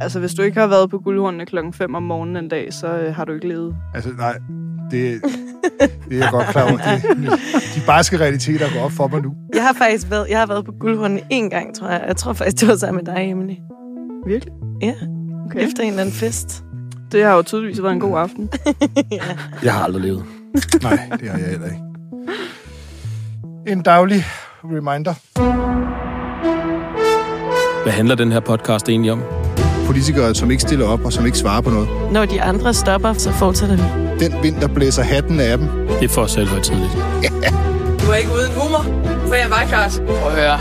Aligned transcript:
Altså, 0.00 0.20
hvis 0.20 0.34
du 0.34 0.42
ikke 0.42 0.60
har 0.60 0.66
været 0.66 0.90
på 0.90 0.98
guldhornene 0.98 1.46
klokken 1.46 1.72
5 1.72 1.94
om 1.94 2.02
morgenen 2.02 2.36
en 2.36 2.48
dag, 2.48 2.72
så 2.72 2.86
øh, 2.98 3.14
har 3.14 3.24
du 3.24 3.32
ikke 3.32 3.48
levet. 3.48 3.76
Altså, 3.94 4.10
nej, 4.18 4.36
det, 4.90 5.20
det 6.08 6.12
er 6.12 6.16
jeg 6.18 6.28
godt 6.30 6.46
klar 6.46 6.62
over. 6.62 6.76
Det, 6.76 7.02
de 7.74 7.80
barske 7.86 8.18
realiteter 8.18 8.66
går 8.74 8.80
op 8.80 8.92
for 8.92 9.08
mig 9.08 9.22
nu. 9.22 9.34
Jeg 9.54 9.62
har 9.62 9.72
faktisk 9.72 10.10
været, 10.10 10.26
jeg 10.30 10.38
har 10.38 10.46
været 10.46 10.64
på 10.64 10.72
guldhornene 10.80 11.20
én 11.32 11.48
gang, 11.48 11.74
tror 11.76 11.88
jeg. 11.88 12.04
Jeg 12.06 12.16
tror 12.16 12.32
faktisk, 12.32 12.60
det 12.60 12.68
var 12.68 12.76
sammen 12.76 13.04
med 13.04 13.14
dig, 13.14 13.30
Emily. 13.30 13.54
Virkelig? 14.26 14.54
Ja, 14.82 14.94
Okay. 15.46 15.60
efter 15.66 15.82
en 15.82 15.88
eller 15.88 16.00
anden 16.00 16.14
fest. 16.14 16.64
Det 17.12 17.24
har 17.24 17.34
jo 17.34 17.42
tydeligvis 17.42 17.82
været 17.82 17.92
en 17.92 18.00
god 18.00 18.18
aften. 18.18 18.50
ja. 19.12 19.22
Jeg 19.62 19.74
har 19.74 19.84
aldrig 19.84 20.02
levet. 20.02 20.24
Nej, 20.82 20.98
det 21.20 21.28
har 21.28 21.38
jeg 21.38 21.48
heller 21.48 21.66
ikke. 21.66 21.82
En 23.72 23.82
daglig 23.82 24.24
reminder. 24.64 25.14
Hvad 27.82 27.92
handler 27.92 28.14
den 28.14 28.32
her 28.32 28.40
podcast 28.40 28.88
egentlig 28.88 29.12
om? 29.12 29.22
Politikere, 29.90 30.34
som 30.34 30.50
ikke 30.50 30.60
stiller 30.60 30.86
op 30.86 31.04
og 31.04 31.12
som 31.12 31.26
ikke 31.26 31.38
svarer 31.38 31.60
på 31.60 31.70
noget. 31.70 31.88
Når 32.12 32.24
de 32.24 32.42
andre 32.42 32.74
stopper, 32.74 33.12
så 33.12 33.32
fortsætter 33.32 33.76
vi. 33.76 33.82
Den 34.24 34.42
vind, 34.42 34.60
der 34.60 34.68
blæser 34.68 35.02
hatten 35.02 35.40
af 35.40 35.58
dem. 35.58 35.68
Det 35.68 36.04
er 36.04 36.08
for 36.08 36.26
selv 36.26 36.48
højtidligt. 36.48 36.92
Du 38.00 38.10
er 38.10 38.14
ikke 38.14 38.30
uden 38.30 38.52
humor, 38.52 38.82
for 39.28 39.34
jeg 39.34 39.50
var 39.50 39.64
klart. 39.68 40.02
Prøv 40.06 40.32
at 40.32 40.38
høre, 40.40 40.58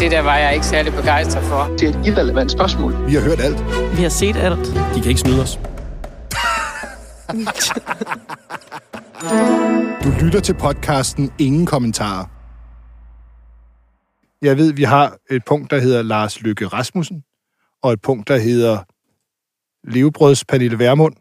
det 0.00 0.10
der 0.10 0.20
var 0.20 0.36
jeg 0.36 0.54
ikke 0.54 0.66
særlig 0.66 0.92
begejstret 0.92 1.44
for. 1.44 1.70
Det 1.78 1.82
er 1.82 2.00
et 2.00 2.06
irrelevant 2.06 2.50
spørgsmål. 2.50 3.06
Vi 3.06 3.14
har 3.14 3.20
hørt 3.20 3.40
alt. 3.40 3.64
Vi 3.96 4.02
har 4.02 4.08
set 4.08 4.36
alt. 4.36 4.66
De 4.94 5.00
kan 5.00 5.08
ikke 5.08 5.20
snyde 5.20 5.42
os. 5.42 5.58
Du 10.04 10.10
lytter 10.24 10.40
til 10.40 10.54
podcasten 10.54 11.30
Ingen 11.38 11.66
Kommentarer. 11.66 12.24
Jeg 14.42 14.56
ved, 14.56 14.72
vi 14.72 14.82
har 14.82 15.16
et 15.30 15.42
punkt, 15.46 15.70
der 15.70 15.80
hedder 15.80 16.02
Lars 16.02 16.42
Lykke 16.42 16.66
Rasmussen, 16.66 17.22
og 17.84 17.92
et 17.92 18.00
punkt, 18.00 18.28
der 18.28 18.36
hedder 18.36 18.84
Levebrøds 19.84 20.44
Pernille 20.44 20.78
Vermund. 20.78 21.14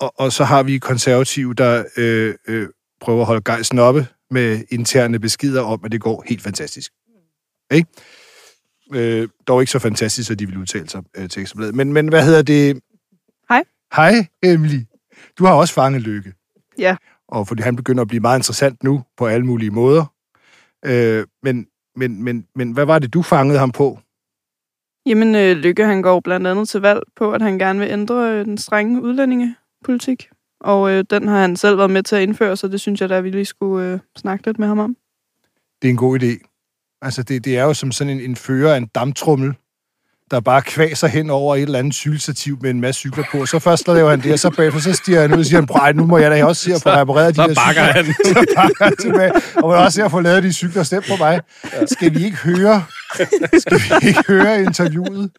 Og, 0.00 0.20
og 0.20 0.32
så 0.32 0.44
har 0.44 0.62
vi 0.62 0.78
konservative, 0.78 1.54
der 1.54 1.84
øh, 1.96 2.34
øh, 2.48 2.68
prøver 3.00 3.20
at 3.20 3.26
holde 3.26 3.42
gejsen 3.44 3.78
oppe 3.78 4.06
med 4.30 4.64
interne 4.70 5.18
beskeder 5.18 5.62
om, 5.62 5.80
at 5.84 5.92
det 5.92 6.00
går 6.00 6.24
helt 6.28 6.42
fantastisk. 6.42 6.92
Ikke? 7.72 7.88
Øh, 8.94 9.28
dog 9.46 9.62
ikke 9.62 9.72
så 9.72 9.78
fantastisk, 9.78 10.30
at 10.30 10.38
de 10.38 10.46
vil 10.46 10.58
udtale 10.58 10.88
sig 10.88 11.02
øh, 11.16 11.28
til 11.28 11.42
ekstrabladet. 11.42 11.74
Men, 11.74 11.92
men 11.92 12.08
hvad 12.08 12.24
hedder 12.24 12.42
det? 12.42 12.80
Hej. 13.48 13.64
Hej, 13.96 14.26
Emily. 14.42 14.80
Du 15.38 15.44
har 15.44 15.54
også 15.54 15.74
fanget 15.74 16.02
Lykke. 16.02 16.32
Ja. 16.78 16.96
Og 17.28 17.48
fordi 17.48 17.62
han 17.62 17.76
begynder 17.76 18.02
at 18.02 18.08
blive 18.08 18.20
meget 18.20 18.38
interessant 18.38 18.82
nu 18.82 19.04
på 19.16 19.26
alle 19.26 19.46
mulige 19.46 19.70
måder. 19.70 20.04
Øh, 20.84 21.26
men, 21.42 21.66
men, 21.96 22.22
men, 22.22 22.46
men 22.54 22.72
hvad 22.72 22.84
var 22.84 22.98
det, 22.98 23.14
du 23.14 23.22
fangede 23.22 23.58
ham 23.58 23.70
på? 23.70 23.98
Jamen, 25.06 25.34
øh, 25.34 25.56
Lykke 25.56 25.84
han 25.84 26.02
går 26.02 26.20
blandt 26.20 26.46
andet 26.46 26.68
til 26.68 26.80
valg 26.80 27.00
på, 27.16 27.32
at 27.32 27.42
han 27.42 27.58
gerne 27.58 27.78
vil 27.78 27.90
ændre 27.90 28.32
øh, 28.32 28.44
den 28.44 28.58
strenge 28.58 29.02
udlændingepolitik. 29.02 30.28
Og 30.60 30.90
øh, 30.90 31.04
den 31.10 31.28
har 31.28 31.40
han 31.40 31.56
selv 31.56 31.78
været 31.78 31.90
med 31.90 32.02
til 32.02 32.16
at 32.16 32.22
indføre, 32.22 32.56
så 32.56 32.68
det 32.68 32.80
synes 32.80 33.00
jeg 33.00 33.08
da, 33.08 33.20
vi 33.20 33.30
lige 33.30 33.44
skulle 33.44 33.92
øh, 33.92 33.98
snakke 34.16 34.46
lidt 34.46 34.58
med 34.58 34.68
ham 34.68 34.78
om. 34.78 34.96
Det 35.82 35.88
er 35.88 35.90
en 35.90 35.96
god 35.96 36.22
idé. 36.22 36.50
Altså, 37.02 37.22
det, 37.22 37.44
det 37.44 37.58
er 37.58 37.64
jo 37.64 37.74
som 37.74 37.92
sådan 37.92 38.12
en, 38.12 38.30
en 38.30 38.36
fører 38.36 38.72
af 38.72 38.76
en 38.76 38.86
damptrummel, 38.86 39.54
der 40.30 40.40
bare 40.40 40.62
kvaser 40.62 41.06
hen 41.08 41.30
over 41.30 41.56
et 41.56 41.62
eller 41.62 41.78
andet 41.78 41.94
cykelstativ 41.94 42.58
med 42.62 42.70
en 42.70 42.80
masse 42.80 42.98
cykler 42.98 43.24
på. 43.32 43.46
Så 43.46 43.58
først 43.58 43.88
laver 43.88 44.10
han 44.10 44.20
det, 44.22 44.32
og 44.32 44.38
så 44.38 44.50
bagefter 44.50 44.80
så 44.80 44.92
stiger 44.92 45.20
han 45.20 45.34
ud 45.34 45.38
og 45.38 45.44
siger, 45.46 45.60
han, 45.60 45.68
"Ej, 45.82 45.92
nu 45.92 46.06
må 46.06 46.18
jeg 46.18 46.30
da 46.30 46.44
også 46.44 46.62
se 46.64 46.74
at 46.74 46.82
få 46.82 46.88
repareret 46.90 47.30
de 47.30 47.34
Så 47.36 47.42
her 47.42 47.54
bakker 47.54 47.92
cykler. 47.92 48.02
han. 48.02 48.04
så 48.34 48.54
bakker 48.56 48.84
han 48.84 48.96
tilbage. 48.96 49.32
Og 49.56 49.62
må 49.62 49.74
jeg 49.74 49.84
også 49.84 49.96
se 49.96 50.04
at 50.04 50.10
få 50.10 50.20
lavet 50.20 50.42
de 50.42 50.52
cykler. 50.52 50.82
Stem 50.82 51.02
på 51.08 51.16
mig. 51.18 51.40
Skal 51.86 52.14
vi 52.14 52.24
ikke 52.24 52.36
høre, 52.36 52.84
skal 53.58 53.80
vi 54.02 54.08
ikke 54.08 54.24
høre 54.28 54.62
interviewet 54.62 55.30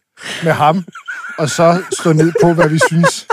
med 0.44 0.52
ham, 0.52 0.84
og 1.38 1.50
så 1.50 1.82
stå 2.00 2.12
ned 2.12 2.32
på, 2.42 2.52
hvad 2.52 2.68
vi 2.68 2.78
synes? 2.86 3.26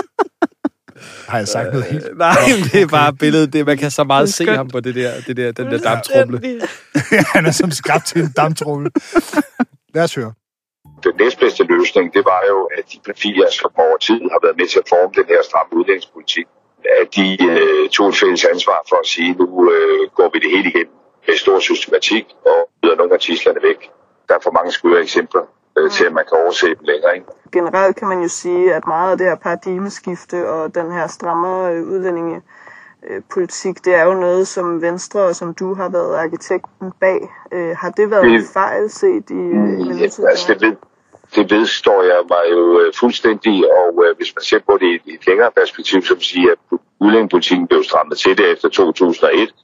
Har 1.28 1.38
jeg 1.38 1.48
sagt 1.48 1.72
noget 1.72 1.86
helt? 1.90 2.06
Nej, 2.18 2.36
men 2.56 2.64
det 2.72 2.82
er 2.82 2.86
bare 2.86 3.12
billedet. 3.14 3.52
Det, 3.52 3.66
man 3.66 3.78
kan 3.78 3.90
så 3.90 4.04
meget 4.04 4.34
se 4.34 4.46
ham 4.46 4.68
på 4.68 4.80
det 4.80 4.94
der, 4.94 5.12
det 5.26 5.36
der, 5.36 5.52
den 5.52 5.66
der 5.66 5.78
damptrumle. 5.78 6.40
han 7.34 7.46
er 7.46 7.50
som 7.50 7.70
skabt 7.70 8.06
til 8.06 8.22
en 8.22 8.32
damptrummel. 8.36 8.90
Lad 9.94 10.02
os 10.04 10.14
høre. 10.14 10.32
Den 11.04 11.14
næstbedste 11.20 11.64
løsning, 11.64 12.14
det 12.14 12.24
var 12.24 12.42
jo, 12.48 12.58
at 12.78 12.84
de 12.92 12.98
partier, 13.06 13.50
som 13.50 13.70
over 13.76 13.96
tid 13.96 14.20
har 14.32 14.40
været 14.44 14.56
med 14.56 14.66
til 14.66 14.78
at 14.78 14.88
forme 14.88 15.12
den 15.20 15.26
her 15.32 15.42
stramme 15.42 15.70
udlændingspolitik, 15.78 16.46
at 17.00 17.14
de 17.16 17.26
øh, 17.50 17.88
tog 17.88 18.08
et 18.08 18.16
fælles 18.16 18.44
ansvar 18.44 18.78
for 18.88 18.96
at 18.96 19.06
sige, 19.06 19.32
nu 19.40 19.46
øh, 19.72 20.10
går 20.18 20.28
vi 20.32 20.38
det 20.44 20.50
hele 20.56 20.68
igennem 20.68 20.94
med 21.26 21.36
stor 21.36 21.58
systematik 21.58 22.26
og 22.46 22.58
yder 22.84 22.96
nogle 22.96 23.14
af 23.14 23.20
tislerne 23.20 23.60
væk. 23.62 23.90
Der 24.28 24.34
er 24.34 24.42
for 24.42 24.50
mange 24.50 24.72
skøre 24.72 25.00
eksempler 25.00 25.44
øh, 25.78 25.90
til, 25.90 26.04
at 26.04 26.12
man 26.12 26.24
kan 26.28 26.38
overse 26.42 26.66
dem 26.66 26.84
længere. 26.92 27.14
Ikke? 27.14 27.26
Generelt 27.52 27.96
kan 27.96 28.08
man 28.08 28.22
jo 28.22 28.28
sige, 28.28 28.74
at 28.74 28.86
meget 28.86 29.10
af 29.12 29.18
det 29.18 29.26
her 29.26 29.34
paradigmeskifte 29.34 30.48
og 30.48 30.74
den 30.74 30.92
her 30.92 31.06
strammere 31.06 31.74
øh, 31.74 31.82
udlændinge 31.92 32.42
øh, 33.10 33.22
politik, 33.34 33.84
det 33.84 33.94
er 33.94 34.04
jo 34.04 34.14
noget, 34.14 34.48
som 34.48 34.82
Venstre 34.82 35.20
og 35.20 35.36
som 35.36 35.54
du 35.54 35.74
har 35.74 35.88
været 35.88 36.16
arkitekten 36.16 36.92
bag. 37.00 37.28
Øh, 37.52 37.76
har 37.76 37.90
det 37.90 38.10
været 38.10 38.24
Det- 38.24 38.34
en 38.34 38.44
fejl 38.52 38.90
set 38.90 39.30
i, 39.30 39.34
øh, 39.34 40.00
Ja, 40.00 40.04
altså, 40.04 40.54
det, 40.54 40.60
ved, 40.62 40.76
det 41.34 41.50
vedstår 41.50 42.02
jeg 42.02 42.20
mig 42.28 42.42
jo 42.50 42.80
øh, 42.80 42.92
fuldstændig, 43.00 43.72
og 43.72 44.04
øh, 44.04 44.16
hvis 44.16 44.34
man 44.36 44.42
ser 44.42 44.58
på 44.66 44.78
det 44.80 45.00
i 45.04 45.14
et, 45.14 45.26
længere 45.26 45.50
perspektiv, 45.56 46.02
så 46.02 46.14
vil 46.14 46.22
sige, 46.22 46.50
at 46.52 46.58
udlændingepolitikken 47.00 47.66
blev 47.66 47.82
strammet 47.84 48.18
til 48.18 48.38
det 48.38 48.52
efter 48.52 48.68
2001. 48.68 49.54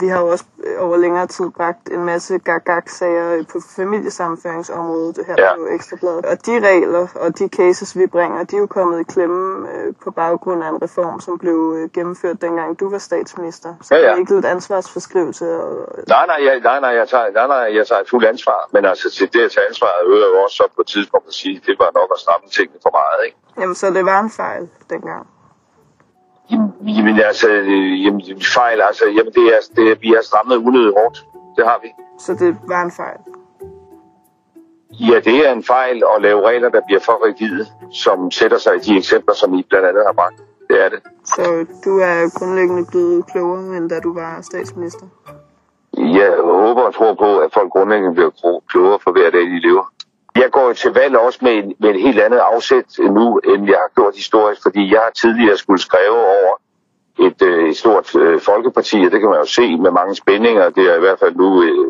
Vi 0.00 0.08
har 0.08 0.20
jo 0.20 0.26
også 0.28 0.44
øh, 0.64 0.84
over 0.86 0.96
længere 0.96 1.26
tid 1.26 1.50
bragt 1.50 1.88
en 1.90 2.04
masse 2.04 2.38
gag-gag-sager 2.38 3.44
på 3.52 3.58
familiesammenføringsområdet, 3.76 5.16
det 5.16 5.24
her 5.26 5.34
Ja. 5.38 5.56
på 5.56 5.66
Ekstrabladet. 5.66 6.26
Og 6.26 6.46
de 6.46 6.60
regler 6.68 7.06
og 7.14 7.38
de 7.38 7.48
cases, 7.48 7.98
vi 7.98 8.06
bringer, 8.06 8.44
de 8.44 8.56
er 8.56 8.60
jo 8.60 8.66
kommet 8.66 9.00
i 9.00 9.04
klemme 9.04 9.68
øh, 9.74 9.94
på 10.04 10.10
baggrund 10.10 10.64
af 10.64 10.68
en 10.68 10.82
reform, 10.82 11.20
som 11.20 11.38
blev 11.38 11.74
øh, 11.78 11.88
gennemført 11.94 12.42
dengang 12.42 12.80
du 12.80 12.90
var 12.90 12.98
statsminister. 12.98 13.74
Så 13.82 13.94
Ja, 13.94 14.00
ja. 14.00 14.06
det 14.06 14.12
er 14.12 14.16
ikke 14.18 14.34
lidt 14.34 14.44
ansvarsforskrivelse. 14.44 15.44
Og, 15.62 15.88
Nej, 16.08 16.26
nej, 16.26 16.38
jeg, 16.46 16.60
nej, 16.60 16.80
nej, 16.80 16.90
jeg 16.90 17.08
tager, 17.08 17.30
nej, 17.30 17.46
nej, 17.46 17.76
jeg 17.76 17.86
tager 17.86 18.00
et 18.00 18.08
fuldt 18.10 18.26
ansvar. 18.26 18.68
Men 18.72 18.84
altså 18.84 19.10
til 19.10 19.32
det 19.32 19.40
at 19.40 19.50
tage 19.50 19.66
ansvar, 19.68 19.88
øger 20.06 20.26
jo 20.26 20.36
også 20.44 20.56
så 20.56 20.64
på 20.76 20.80
et 20.80 20.86
tidspunkt 20.86 21.26
at 21.28 21.34
sige, 21.34 21.56
at 21.56 21.62
det 21.66 21.76
var 21.78 21.90
nok 21.94 22.08
at 22.14 22.20
stramme 22.20 22.48
tingene 22.48 22.78
for 22.82 22.90
meget, 23.00 23.26
ikke? 23.26 23.36
jamen, 23.60 23.74
så 23.74 23.90
det 23.90 24.04
var 24.04 24.20
en 24.20 24.30
fejl 24.30 24.68
dengang. 24.90 25.26
Jamen 26.96 27.20
altså, 27.20 27.48
øh, 27.50 28.04
jamen, 28.04 28.22
fejl, 28.56 28.80
altså, 28.80 29.04
jamen 29.16 29.32
det 29.32 29.44
er, 29.54 29.60
det, 29.76 29.90
er- 29.90 29.96
vi 30.00 30.08
har 30.08 30.22
strammet 30.22 30.56
unødigt 30.56 30.94
hårdt. 30.98 31.24
Det 31.56 31.64
har 31.66 31.78
vi. 31.82 31.88
Så 32.18 32.34
det 32.34 32.56
var 32.68 32.82
en 32.82 32.92
fejl. 32.92 33.18
Ja, 35.00 35.20
det 35.20 35.48
er 35.48 35.52
en 35.52 35.64
fejl 35.64 36.02
at 36.16 36.22
lave 36.22 36.48
regler, 36.48 36.68
der 36.68 36.80
bliver 36.86 37.00
for 37.00 37.26
rigide, 37.26 37.66
som 37.92 38.30
sætter 38.30 38.58
sig 38.58 38.74
i 38.76 38.78
de 38.78 38.96
eksempler, 38.96 39.34
som 39.34 39.54
I 39.54 39.62
blandt 39.70 39.86
andet 39.88 40.02
har 40.06 40.12
bragt. 40.12 40.38
Det 40.68 40.84
er 40.84 40.88
det. 40.88 40.98
Så 41.24 41.42
du 41.84 41.98
er 41.98 42.38
grundlæggende 42.38 42.86
blevet 42.90 43.26
klogere, 43.26 43.76
end 43.76 43.90
da 43.90 44.00
du 44.00 44.14
var 44.14 44.38
statsminister. 44.42 45.06
Jeg 45.96 46.30
håber 46.42 46.82
og 46.82 46.94
tror 46.94 47.14
på, 47.14 47.38
at 47.38 47.50
folk 47.54 47.70
grundlæggende 47.72 48.14
bliver 48.14 48.30
klo- 48.30 48.64
klogere 48.68 48.98
for 49.04 49.12
hver 49.12 49.30
dag, 49.30 49.40
de 49.40 49.60
lever. 49.60 49.92
Jeg 50.42 50.50
går 50.50 50.72
til 50.72 50.92
valg 51.00 51.16
også 51.16 51.38
med, 51.42 51.52
en, 51.52 51.74
med 51.80 51.90
et 51.90 52.00
helt 52.06 52.20
andet 52.20 52.38
afsæt 52.38 52.88
nu, 52.98 53.38
end 53.38 53.66
jeg 53.72 53.78
har 53.84 53.90
gjort 53.96 54.14
historisk, 54.16 54.60
fordi 54.62 54.92
jeg 54.92 55.00
har 55.00 55.10
tidligere 55.10 55.56
skulle 55.56 55.80
skrive 55.80 56.18
over 56.38 56.52
et, 57.26 57.42
øh, 57.42 57.68
et 57.68 57.76
stort 57.76 58.16
øh, 58.16 58.40
folkeparti, 58.40 58.96
og 59.06 59.10
det 59.12 59.20
kan 59.20 59.28
man 59.28 59.38
jo 59.38 59.46
se 59.58 59.76
med 59.84 59.90
mange 59.90 60.14
spændinger. 60.14 60.70
Det 60.70 60.84
er 60.92 60.96
i 60.96 61.00
hvert 61.00 61.18
fald 61.18 61.34
nu, 61.36 61.62
øh, 61.62 61.86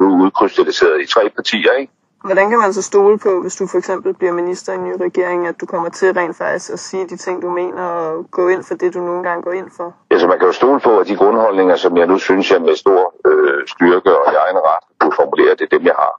nu 0.00 0.06
udkrystalliseret 0.24 1.00
i 1.00 1.06
tre 1.06 1.30
partier, 1.36 1.72
ikke? 1.72 1.92
Hvordan 2.24 2.50
kan 2.50 2.58
man 2.58 2.72
så 2.72 2.82
stole 2.82 3.18
på, 3.18 3.40
hvis 3.42 3.56
du 3.56 3.66
for 3.66 3.78
eksempel 3.78 4.14
bliver 4.14 4.32
minister 4.32 4.72
i 4.72 4.76
en 4.76 4.84
ny 4.84 4.94
regering, 5.00 5.46
at 5.46 5.60
du 5.60 5.66
kommer 5.66 5.88
til 5.88 6.12
rent 6.12 6.36
faktisk 6.36 6.72
at 6.72 6.78
sige 6.78 7.06
de 7.08 7.16
ting, 7.16 7.42
du 7.42 7.50
mener, 7.50 7.82
og 7.82 8.26
gå 8.30 8.48
ind 8.48 8.64
for 8.64 8.74
det, 8.74 8.94
du 8.94 9.00
nogle 9.00 9.22
gange 9.22 9.42
går 9.42 9.52
ind 9.52 9.70
for? 9.76 9.94
Altså 10.10 10.26
man 10.28 10.38
kan 10.38 10.46
jo 10.46 10.52
stole 10.52 10.80
på, 10.80 10.98
at 10.98 11.06
de 11.08 11.16
grundholdninger, 11.16 11.76
som 11.76 11.96
jeg 11.96 12.06
nu 12.06 12.18
synes, 12.18 12.50
jeg 12.50 12.62
med 12.62 12.76
stor 12.76 13.14
øh, 13.26 13.66
styrke 13.66 14.10
og 14.18 14.32
i 14.32 14.36
egen 14.44 14.58
ret 14.68 14.84
kunne 15.00 15.12
formulere, 15.12 15.50
det 15.50 15.60
er 15.60 15.78
dem, 15.78 15.84
jeg 15.84 15.94
har. 15.98 16.12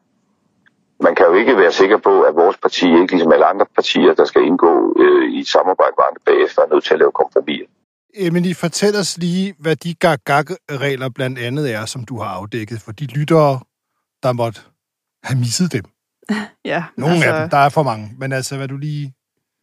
Man 1.04 1.16
kan 1.16 1.26
jo 1.26 1.34
ikke 1.34 1.58
være 1.58 1.72
sikker 1.72 1.98
på, 1.98 2.22
at 2.22 2.36
vores 2.36 2.58
parti, 2.58 2.86
ikke 2.86 3.12
ligesom 3.12 3.32
alle 3.32 3.46
andre 3.46 3.66
partier, 3.76 4.14
der 4.14 4.26
skal 4.26 4.42
indgå 4.42 4.96
øh, 5.04 5.34
i 5.36 5.40
et 5.40 5.48
samarbejde 5.48 5.94
med 5.98 6.06
andre 6.10 6.22
bagefter, 6.26 6.62
er 6.62 6.74
nødt 6.74 6.84
til 6.84 6.94
at 6.94 7.00
lave 7.00 7.12
kompromiser. 7.12 7.66
Emily, 8.14 8.54
fortæl 8.56 8.96
os 8.96 9.18
lige, 9.18 9.56
hvad 9.60 9.76
de 9.76 9.94
gag-gag-regler 9.94 11.10
blandt 11.10 11.40
andet 11.40 11.74
er, 11.74 11.86
som 11.86 12.04
du 12.04 12.20
har 12.20 12.30
afdækket 12.30 12.82
for 12.82 12.92
de 12.92 13.06
lyttere, 13.06 13.60
der 14.24 14.34
måtte 14.34 14.62
have 15.24 15.40
misset 15.40 15.74
dem. 15.74 15.84
Ja, 16.66 16.84
Nogle 16.98 17.14
altså... 17.14 17.30
af 17.30 17.42
dem, 17.42 17.50
der 17.50 17.58
er 17.58 17.70
for 17.70 17.84
mange, 17.84 18.12
men 18.18 18.34
altså, 18.34 18.58
hvad 18.58 18.68
du 18.68 18.78
lige... 18.78 19.14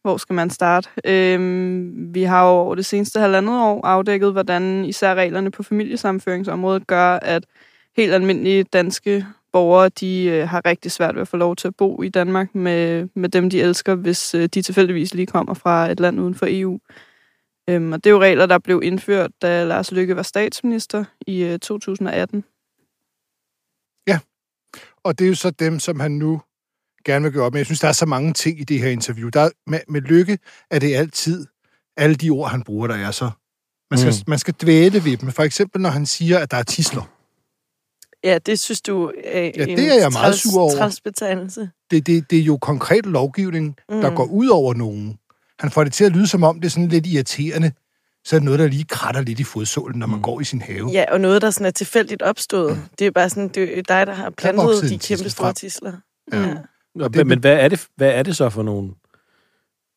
Hvor 0.01 0.17
skal 0.17 0.33
man 0.33 0.49
starte? 0.49 0.89
Øhm, 1.05 2.13
vi 2.13 2.23
har 2.23 2.43
jo 2.43 2.49
over 2.49 2.75
det 2.75 2.85
seneste 2.85 3.19
halvandet 3.19 3.61
år 3.61 3.85
afdækket, 3.85 4.31
hvordan 4.31 4.85
især 4.85 5.15
reglerne 5.15 5.51
på 5.51 5.63
familiesamføringsområdet 5.63 6.87
gør, 6.87 7.19
at 7.21 7.45
helt 7.97 8.13
almindelige 8.13 8.63
danske 8.63 9.25
borgere, 9.53 9.89
de 9.89 10.23
øh, 10.23 10.49
har 10.49 10.61
rigtig 10.65 10.91
svært 10.91 11.15
ved 11.15 11.21
at 11.21 11.27
få 11.27 11.37
lov 11.37 11.55
til 11.55 11.67
at 11.67 11.75
bo 11.75 12.03
i 12.03 12.09
Danmark 12.09 12.55
med, 12.55 13.07
med 13.15 13.29
dem, 13.29 13.49
de 13.49 13.61
elsker, 13.61 13.95
hvis 13.95 14.35
øh, 14.35 14.43
de 14.43 14.61
tilfældigvis 14.61 15.13
lige 15.13 15.25
kommer 15.25 15.53
fra 15.53 15.91
et 15.91 15.99
land 15.99 16.19
uden 16.19 16.35
for 16.35 16.45
EU. 16.49 16.79
Øhm, 17.69 17.91
og 17.93 18.03
det 18.03 18.09
er 18.09 18.13
jo 18.13 18.21
regler, 18.21 18.45
der 18.45 18.57
blev 18.57 18.81
indført, 18.83 19.31
da 19.41 19.63
Lars 19.63 19.91
Løkke 19.91 20.15
var 20.15 20.21
statsminister 20.21 21.03
i 21.27 21.43
øh, 21.43 21.59
2018. 21.59 22.43
Og 25.07 25.19
det 25.19 25.25
er 25.25 25.29
jo 25.29 25.35
så 25.35 25.49
dem, 25.49 25.79
som 25.79 25.99
han 25.99 26.11
nu 26.11 26.41
gerne 27.05 27.23
vil 27.23 27.33
gøre 27.33 27.45
op 27.45 27.53
med. 27.53 27.59
Jeg 27.59 27.65
synes, 27.65 27.79
der 27.79 27.87
er 27.87 27.91
så 27.91 28.05
mange 28.05 28.33
ting 28.33 28.59
i 28.59 28.63
det 28.63 28.79
her 28.79 28.89
interview. 28.89 29.29
Der 29.29 29.41
er, 29.41 29.49
med, 29.67 29.79
med 29.87 30.01
lykke 30.01 30.39
er 30.71 30.79
det 30.79 30.95
altid, 30.95 31.47
alle 31.97 32.15
de 32.15 32.29
ord, 32.29 32.49
han 32.49 32.63
bruger, 32.63 32.87
der 32.87 32.95
er 32.95 33.11
så. 33.11 33.29
Man 33.91 33.99
skal, 33.99 34.13
mm. 34.17 34.29
man 34.29 34.39
skal 34.39 34.53
dvæle 34.61 35.03
ved 35.05 35.17
dem. 35.17 35.31
For 35.31 35.43
eksempel, 35.43 35.81
når 35.81 35.89
han 35.89 36.05
siger, 36.05 36.39
at 36.39 36.51
der 36.51 36.57
er 36.57 36.63
tisler. 36.63 37.16
Ja, 38.23 38.37
det 38.45 38.59
synes 38.59 38.81
du 38.81 39.11
er 39.23 39.41
Ja, 39.41 39.49
en 39.65 39.77
det 39.77 39.87
er 39.95 39.99
jeg 39.99 40.11
meget 40.11 40.35
sur 40.35 40.61
over. 40.61 40.71
trælsbetegnelse. 40.77 41.69
Det, 41.91 42.07
det, 42.07 42.29
det 42.31 42.39
er 42.39 42.43
jo 42.43 42.57
konkret 42.57 43.05
lovgivning, 43.05 43.75
mm. 43.89 44.01
der 44.01 44.15
går 44.15 44.25
ud 44.25 44.47
over 44.47 44.73
nogen. 44.73 45.17
Han 45.59 45.71
får 45.71 45.83
det 45.83 45.93
til 45.93 46.03
at 46.03 46.11
lyde, 46.11 46.27
som 46.27 46.43
om 46.43 46.55
det 46.59 46.65
er 46.65 46.69
sådan 46.69 46.87
lidt 46.89 47.05
irriterende. 47.07 47.71
Så 48.25 48.35
er 48.35 48.39
det 48.39 48.45
noget, 48.45 48.59
der 48.59 48.67
lige 48.67 48.83
kratter 48.83 49.21
lidt 49.21 49.39
i 49.39 49.43
fodsålen, 49.43 49.99
når 49.99 50.07
man 50.07 50.17
mm. 50.17 50.23
går 50.23 50.41
i 50.41 50.43
sin 50.43 50.61
have. 50.61 50.89
Ja, 50.91 51.05
og 51.11 51.21
noget, 51.21 51.41
der 51.41 51.49
sådan 51.51 51.67
er 51.67 51.71
tilfældigt 51.71 52.21
opstået. 52.21 52.81
Det 52.99 53.07
er 53.07 53.11
bare 53.11 53.29
sådan, 53.29 53.47
det 53.47 53.77
er 53.77 53.83
dig, 53.83 54.07
der 54.07 54.13
har 54.13 54.29
plantet 54.29 54.89
de 54.89 54.99
kæmpe 54.99 55.29
store 55.29 55.53
tisler. 55.53 55.93
Ja. 56.33 56.39
Ja. 56.99 57.07
Det- 57.07 57.27
men 57.27 57.39
hvad 57.39 57.53
er, 57.53 57.67
det, 57.67 57.87
hvad 57.95 58.09
er 58.11 58.23
det 58.23 58.35
så 58.37 58.49
for 58.49 58.63
nogle 58.63 58.91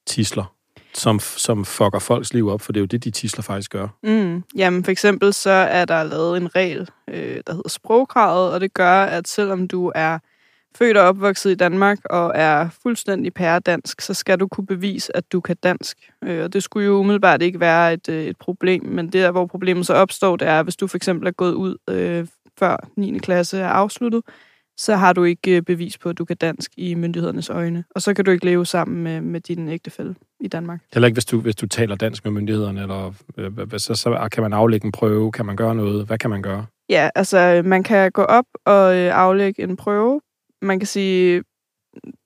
tisler, 0.06 0.54
som, 0.94 1.20
som 1.20 1.64
fucker 1.64 1.98
folks 1.98 2.34
liv 2.34 2.48
op? 2.48 2.60
For 2.60 2.72
det 2.72 2.80
er 2.80 2.82
jo 2.82 2.86
det, 2.86 3.04
de 3.04 3.10
tisler 3.10 3.42
faktisk 3.42 3.70
gør. 3.70 3.88
Mm. 4.02 4.44
Jamen, 4.56 4.84
for 4.84 4.90
eksempel 4.90 5.32
så 5.32 5.50
er 5.50 5.84
der 5.84 6.02
lavet 6.02 6.36
en 6.36 6.56
regel, 6.56 6.88
øh, 7.08 7.40
der 7.46 7.52
hedder 7.52 7.68
sprogkravet, 7.68 8.52
og 8.52 8.60
det 8.60 8.74
gør, 8.74 9.02
at 9.02 9.28
selvom 9.28 9.68
du 9.68 9.92
er 9.94 10.18
født 10.78 10.96
og 10.96 11.08
opvokset 11.08 11.50
i 11.50 11.54
Danmark 11.54 11.98
og 12.04 12.32
er 12.34 12.68
fuldstændig 12.82 13.34
pæredansk, 13.34 14.00
så 14.00 14.14
skal 14.14 14.40
du 14.40 14.48
kunne 14.48 14.66
bevise, 14.66 15.16
at 15.16 15.32
du 15.32 15.40
kan 15.40 15.56
dansk. 15.62 15.96
Øh, 16.24 16.44
og 16.44 16.52
det 16.52 16.62
skulle 16.62 16.86
jo 16.86 16.92
umiddelbart 16.92 17.42
ikke 17.42 17.60
være 17.60 17.92
et, 17.92 18.08
øh, 18.08 18.24
et 18.24 18.36
problem, 18.38 18.84
men 18.84 19.04
det 19.06 19.12
der, 19.12 19.30
hvor 19.30 19.46
problemet 19.46 19.86
så 19.86 19.94
opstår, 19.94 20.36
det 20.36 20.48
er, 20.48 20.62
hvis 20.62 20.76
du 20.76 20.86
for 20.86 20.96
eksempel 20.96 21.28
er 21.28 21.32
gået 21.32 21.52
ud 21.52 21.76
øh, 21.90 22.26
før 22.58 22.76
9. 22.96 23.18
klasse 23.18 23.58
er 23.58 23.68
afsluttet, 23.68 24.22
så 24.80 24.96
har 24.96 25.12
du 25.12 25.24
ikke 25.24 25.56
øh, 25.56 25.62
bevis 25.62 25.98
på, 25.98 26.08
at 26.08 26.18
du 26.18 26.24
kan 26.24 26.36
dansk 26.36 26.70
i 26.76 26.94
myndighedernes 26.94 27.50
øjne. 27.50 27.84
Og 27.94 28.02
så 28.02 28.14
kan 28.14 28.24
du 28.24 28.30
ikke 28.30 28.44
leve 28.44 28.66
sammen 28.66 29.02
med, 29.02 29.20
med 29.20 29.40
din 29.40 29.68
ægtefælle 29.68 30.14
i 30.40 30.48
Danmark. 30.48 30.80
Heller 30.94 31.06
ikke, 31.06 31.14
hvis 31.14 31.24
du, 31.24 31.40
hvis 31.40 31.56
du 31.56 31.66
taler 31.66 31.96
dansk 31.96 32.24
med 32.24 32.32
myndighederne, 32.32 32.80
eller 32.80 33.14
øh, 33.36 33.52
så, 33.78 33.94
så 33.94 34.28
kan 34.32 34.42
man 34.42 34.52
aflægge 34.52 34.84
en 34.84 34.92
prøve, 34.92 35.32
kan 35.32 35.46
man 35.46 35.56
gøre 35.56 35.74
noget, 35.74 36.06
hvad 36.06 36.18
kan 36.18 36.30
man 36.30 36.42
gøre? 36.42 36.66
Ja, 36.88 37.08
altså 37.14 37.62
man 37.64 37.82
kan 37.82 38.10
gå 38.10 38.22
op 38.22 38.44
og 38.66 38.96
øh, 38.96 39.14
aflægge 39.14 39.62
en 39.62 39.76
prøve. 39.76 40.20
Man 40.62 40.80
kan 40.80 40.86
sige, 40.86 41.42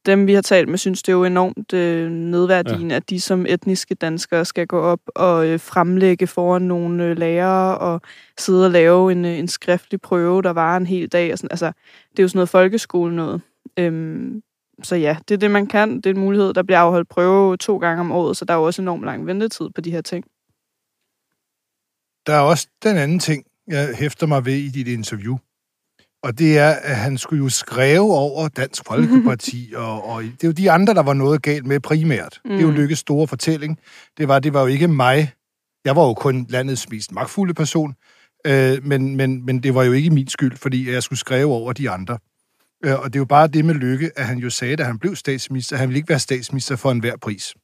dem 0.06 0.26
vi 0.26 0.34
har 0.34 0.42
talt 0.42 0.68
med, 0.68 0.78
synes 0.78 1.02
det 1.02 1.12
er 1.12 1.16
jo 1.16 1.24
enormt 1.24 1.72
øh, 1.72 2.10
nedværdigende, 2.10 2.92
ja. 2.92 2.96
at 2.96 3.10
de 3.10 3.20
som 3.20 3.46
etniske 3.48 3.94
danskere 3.94 4.44
skal 4.44 4.66
gå 4.66 4.80
op 4.80 5.00
og 5.06 5.46
øh, 5.46 5.60
fremlægge 5.60 6.26
foran 6.26 6.62
nogle 6.62 7.04
øh, 7.04 7.18
lærere 7.18 7.78
og 7.78 8.00
sidde 8.38 8.64
og 8.64 8.70
lave 8.70 9.12
en, 9.12 9.24
øh, 9.24 9.38
en 9.38 9.48
skriftlig 9.48 10.00
prøve, 10.00 10.42
der 10.42 10.50
varer 10.50 10.76
en 10.76 10.86
hel 10.86 11.08
dag. 11.08 11.32
Og 11.32 11.38
sådan. 11.38 11.50
Altså, 11.50 11.66
det 12.10 12.18
er 12.18 12.22
jo 12.22 12.28
sådan 12.28 12.38
noget 12.38 12.48
folkeskole 12.48 13.16
noget. 13.16 13.40
Øhm, 13.76 14.42
så 14.82 14.96
ja, 14.96 15.16
det 15.28 15.34
er 15.34 15.38
det, 15.38 15.50
man 15.50 15.66
kan. 15.66 15.96
Det 15.96 16.06
er 16.06 16.10
en 16.10 16.20
mulighed, 16.20 16.54
der 16.54 16.62
bliver 16.62 16.78
afholdt 16.78 17.08
prøve 17.08 17.56
to 17.56 17.78
gange 17.78 18.00
om 18.00 18.12
året, 18.12 18.36
så 18.36 18.44
der 18.44 18.54
er 18.54 18.58
jo 18.58 18.64
også 18.64 18.82
enormt 18.82 19.04
lang 19.04 19.26
ventetid 19.26 19.68
på 19.74 19.80
de 19.80 19.90
her 19.90 20.00
ting. 20.00 20.24
Der 22.26 22.34
er 22.34 22.40
også 22.40 22.68
den 22.82 22.96
anden 22.96 23.18
ting, 23.18 23.44
jeg 23.68 23.94
hæfter 23.96 24.26
mig 24.26 24.44
ved 24.44 24.54
i 24.54 24.68
dit 24.68 24.88
interview. 24.88 25.36
Og 26.24 26.38
det 26.38 26.58
er, 26.58 26.70
at 26.70 26.96
han 26.96 27.18
skulle 27.18 27.42
jo 27.42 27.48
skrive 27.48 28.14
over 28.14 28.48
Dansk 28.48 28.82
Folkeparti, 28.86 29.72
og, 29.76 30.08
og 30.08 30.22
det 30.22 30.44
er 30.44 30.48
jo 30.48 30.52
de 30.52 30.70
andre, 30.70 30.94
der 30.94 31.02
var 31.02 31.14
noget 31.14 31.42
galt 31.42 31.66
med 31.66 31.80
primært. 31.80 32.40
Mm. 32.44 32.50
Det 32.50 32.58
er 32.58 32.62
jo 32.62 32.70
Mm. 32.70 32.74
Lykkes 32.76 32.98
store 32.98 33.28
fortælling. 33.28 33.78
Det 34.18 34.28
var, 34.28 34.38
det 34.38 34.52
var 34.52 34.60
jo 34.60 34.66
ikke 34.66 34.88
mig. 34.88 35.32
Jeg 35.84 35.96
var 35.96 36.06
jo 36.06 36.14
kun 36.14 36.46
landets 36.48 36.90
mest 36.90 37.12
magtfulde 37.12 37.54
person, 37.54 37.94
øh, 38.46 38.84
men, 38.84 39.16
men, 39.16 39.46
men 39.46 39.62
det 39.62 39.74
var 39.74 39.82
jo 39.82 39.92
ikke 39.92 40.10
min 40.10 40.28
skyld, 40.28 40.56
fordi 40.56 40.92
jeg 40.92 41.02
skulle 41.02 41.18
skrive 41.18 41.52
over 41.52 41.72
de 41.72 41.90
andre. 41.90 42.18
Øh, 42.84 43.00
og 43.00 43.04
det 43.04 43.16
er 43.16 43.20
jo 43.20 43.24
bare 43.24 43.46
det 43.46 43.64
med 43.64 43.74
Lykke, 43.74 44.10
at 44.16 44.26
han 44.26 44.38
jo 44.38 44.50
sagde, 44.50 44.76
da 44.76 44.84
han 44.84 44.98
blev 44.98 45.16
statsminister, 45.16 45.76
at 45.76 45.80
han 45.80 45.88
ville 45.88 45.98
ikke 45.98 46.08
være 46.08 46.18
statsminister 46.18 46.76
for 46.76 46.90
enhver 46.90 47.16
pris. 47.16 47.54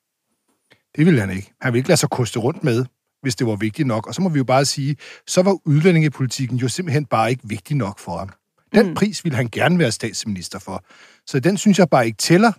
Det 0.96 1.06
ville 1.06 1.20
han 1.20 1.30
ikke. 1.30 1.52
Han 1.60 1.72
ville 1.72 1.78
ikke 1.78 1.88
lade 1.88 2.00
sig 2.00 2.10
koste 2.10 2.38
rundt 2.38 2.64
med, 2.64 2.84
hvis 3.22 3.36
det 3.36 3.46
var 3.46 3.56
vigtigt 3.56 3.88
nok. 3.88 4.06
Og 4.06 4.14
så 4.14 4.22
må 4.22 4.28
vi 4.28 4.38
jo 4.38 4.44
bare 4.44 4.64
sige, 4.64 4.96
så 5.26 5.42
var 5.42 5.58
udlændingepolitikken 5.64 6.58
jo 6.58 6.68
simpelthen 6.68 7.06
bare 7.06 7.30
ikke 7.30 7.42
vigtig 7.48 7.76
nok 7.76 7.98
for 7.98 8.18
ham. 8.18 8.30
Den 8.74 8.88
mm. 8.88 8.94
pris 8.94 9.24
ville 9.24 9.36
han 9.36 9.48
gerne 9.52 9.78
være 9.78 9.92
statsminister 9.92 10.58
for. 10.58 10.84
Så 11.26 11.40
den 11.40 11.56
synes 11.56 11.78
jeg 11.78 11.88
bare 11.90 12.06
ikke 12.06 12.16
tæller 12.16 12.52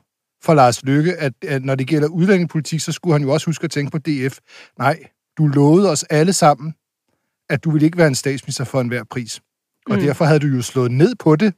for 0.43 0.53
Lars 0.53 0.83
Løkke, 0.83 1.13
at, 1.13 1.33
at 1.47 1.65
når 1.65 1.75
det 1.75 1.87
gælder 1.87 2.07
udlændingepolitik, 2.07 2.79
så 2.79 2.91
skulle 2.91 3.13
han 3.13 3.21
jo 3.21 3.33
også 3.33 3.45
huske 3.45 3.63
at 3.63 3.71
tænke 3.71 3.91
på 3.91 3.97
DF. 3.97 4.37
Nej, 4.79 4.99
du 5.37 5.47
lovede 5.47 5.89
os 5.89 6.03
alle 6.03 6.33
sammen, 6.33 6.73
at 7.49 7.63
du 7.63 7.71
ville 7.71 7.85
ikke 7.85 7.97
være 7.97 8.07
en 8.07 8.15
statsminister 8.15 8.63
for 8.63 8.81
enhver 8.81 9.03
pris. 9.03 9.41
Og 9.89 9.95
Mm. 9.95 10.01
derfor 10.01 10.25
havde 10.25 10.39
du 10.39 10.47
jo 10.47 10.61
slået 10.61 10.91
ned 10.91 11.15
på 11.15 11.35
det, 11.35 11.53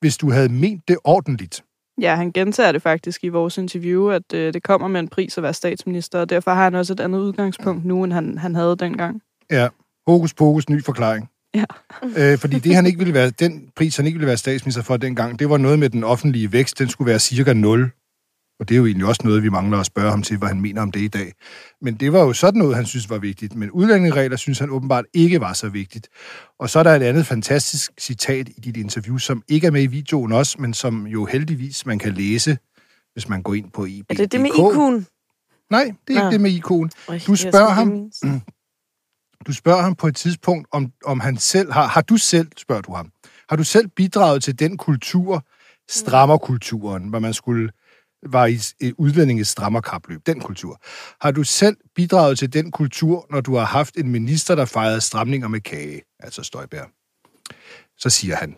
hvis 0.00 0.16
du 0.16 0.30
havde 0.30 0.48
ment 0.48 0.88
det 0.88 0.98
ordentligt. 1.04 1.64
Ja, 2.00 2.16
han 2.16 2.32
gentager 2.32 2.72
det 2.72 2.82
faktisk 2.82 3.24
i 3.24 3.28
vores 3.28 3.58
interview, 3.58 4.08
at 4.08 4.34
øh, 4.34 4.52
det 4.54 4.62
kommer 4.62 4.88
med 4.88 5.00
en 5.00 5.08
pris 5.08 5.36
at 5.38 5.42
være 5.42 5.54
statsminister, 5.54 6.20
og 6.20 6.30
derfor 6.30 6.50
har 6.54 6.64
han 6.64 6.74
også 6.74 6.92
et 6.92 7.00
andet 7.00 7.18
udgangspunkt 7.18 7.84
nu, 7.84 8.04
end 8.04 8.12
han, 8.12 8.38
han 8.38 8.54
havde 8.54 8.76
dengang. 8.76 9.20
Ja, 9.50 9.68
hokus 10.06 10.34
pokus, 10.34 10.68
ny 10.68 10.84
forklaring. 10.84 11.28
Ja. 11.54 11.64
Øh, 12.16 12.38
fordi 12.38 12.58
det, 12.58 12.74
han 12.74 12.86
ikke 12.86 12.98
ville 12.98 13.14
være, 13.14 13.30
den 13.30 13.68
pris, 13.76 13.96
han 13.96 14.06
ikke 14.06 14.16
ville 14.16 14.26
være 14.26 14.36
statsminister 14.36 14.82
for 14.82 14.96
dengang, 14.96 15.38
det 15.38 15.50
var 15.50 15.56
noget 15.56 15.78
med 15.78 15.90
den 15.90 16.04
offentlige 16.04 16.52
vækst. 16.52 16.78
Den 16.78 16.88
skulle 16.88 17.10
være 17.10 17.18
cirka 17.18 17.52
0. 17.52 17.90
Og 18.60 18.68
det 18.68 18.74
er 18.74 18.78
jo 18.78 18.86
egentlig 18.86 19.06
også 19.06 19.20
noget, 19.24 19.42
vi 19.42 19.48
mangler 19.48 19.78
at 19.78 19.86
spørge 19.86 20.10
ham 20.10 20.22
til, 20.22 20.38
hvad 20.38 20.48
han 20.48 20.60
mener 20.60 20.82
om 20.82 20.92
det 20.92 21.00
i 21.00 21.08
dag. 21.08 21.32
Men 21.82 21.94
det 21.94 22.12
var 22.12 22.20
jo 22.20 22.32
sådan 22.32 22.58
noget, 22.58 22.76
han 22.76 22.86
synes 22.86 23.10
var 23.10 23.18
vigtigt. 23.18 23.54
Men 23.54 23.70
udlændingeregler 23.70 24.36
synes 24.36 24.58
han 24.58 24.70
åbenbart 24.70 25.04
ikke 25.14 25.40
var 25.40 25.52
så 25.52 25.68
vigtigt. 25.68 26.08
Og 26.58 26.70
så 26.70 26.78
er 26.78 26.82
der 26.82 26.94
et 26.94 27.02
andet 27.02 27.26
fantastisk 27.26 27.92
citat 28.00 28.48
i 28.48 28.60
dit 28.60 28.76
interview, 28.76 29.18
som 29.18 29.42
ikke 29.48 29.66
er 29.66 29.70
med 29.70 29.82
i 29.82 29.86
videoen 29.86 30.32
også, 30.32 30.56
men 30.58 30.74
som 30.74 31.06
jo 31.06 31.24
heldigvis 31.24 31.86
man 31.86 31.98
kan 31.98 32.12
læse, 32.12 32.58
hvis 33.12 33.28
man 33.28 33.42
går 33.42 33.54
ind 33.54 33.70
på 33.70 33.84
IB. 33.84 34.10
Er 34.10 34.14
det 34.14 34.32
det 34.32 34.40
med 34.40 34.50
IQ'en? 34.50 35.04
Nej, 35.70 35.94
det 36.08 36.16
er 36.16 36.20
Nå. 36.20 36.26
ikke 36.26 36.32
det 36.32 36.40
med 36.40 36.50
IQ'en. 36.50 37.26
Du 37.26 37.32
er 37.32 37.36
spørger 37.36 37.70
ham. 37.70 38.10
du 39.46 39.52
spørger 39.52 39.82
ham 39.82 39.94
på 39.94 40.06
et 40.06 40.16
tidspunkt, 40.16 40.68
om, 40.72 40.92
om 41.04 41.20
han 41.20 41.36
selv 41.36 41.72
har... 41.72 41.86
Har 41.86 42.00
du 42.00 42.16
selv, 42.16 42.48
spørger 42.56 42.82
du 42.82 42.94
ham, 42.94 43.10
har 43.48 43.56
du 43.56 43.64
selv 43.64 43.88
bidraget 43.88 44.42
til 44.42 44.58
den 44.58 44.76
kultur, 44.76 45.44
strammerkulturen, 45.88 47.08
hvor 47.08 47.18
man 47.18 47.34
skulle 47.34 47.70
var 48.26 48.46
i 48.46 48.58
et 48.80 48.94
udlændinges 48.98 49.48
strammerkapløb, 49.48 50.26
den 50.26 50.40
kultur. 50.40 50.80
Har 51.20 51.30
du 51.30 51.44
selv 51.44 51.76
bidraget 51.94 52.38
til 52.38 52.52
den 52.52 52.70
kultur, 52.70 53.26
når 53.30 53.40
du 53.40 53.56
har 53.56 53.64
haft 53.64 53.96
en 53.96 54.08
minister, 54.08 54.54
der 54.54 54.64
fejrede 54.64 55.00
stramninger 55.00 55.48
med 55.48 55.60
kage, 55.60 56.02
altså 56.18 56.42
Støjbær? 56.42 56.84
Så 57.98 58.10
siger 58.10 58.36
han, 58.36 58.56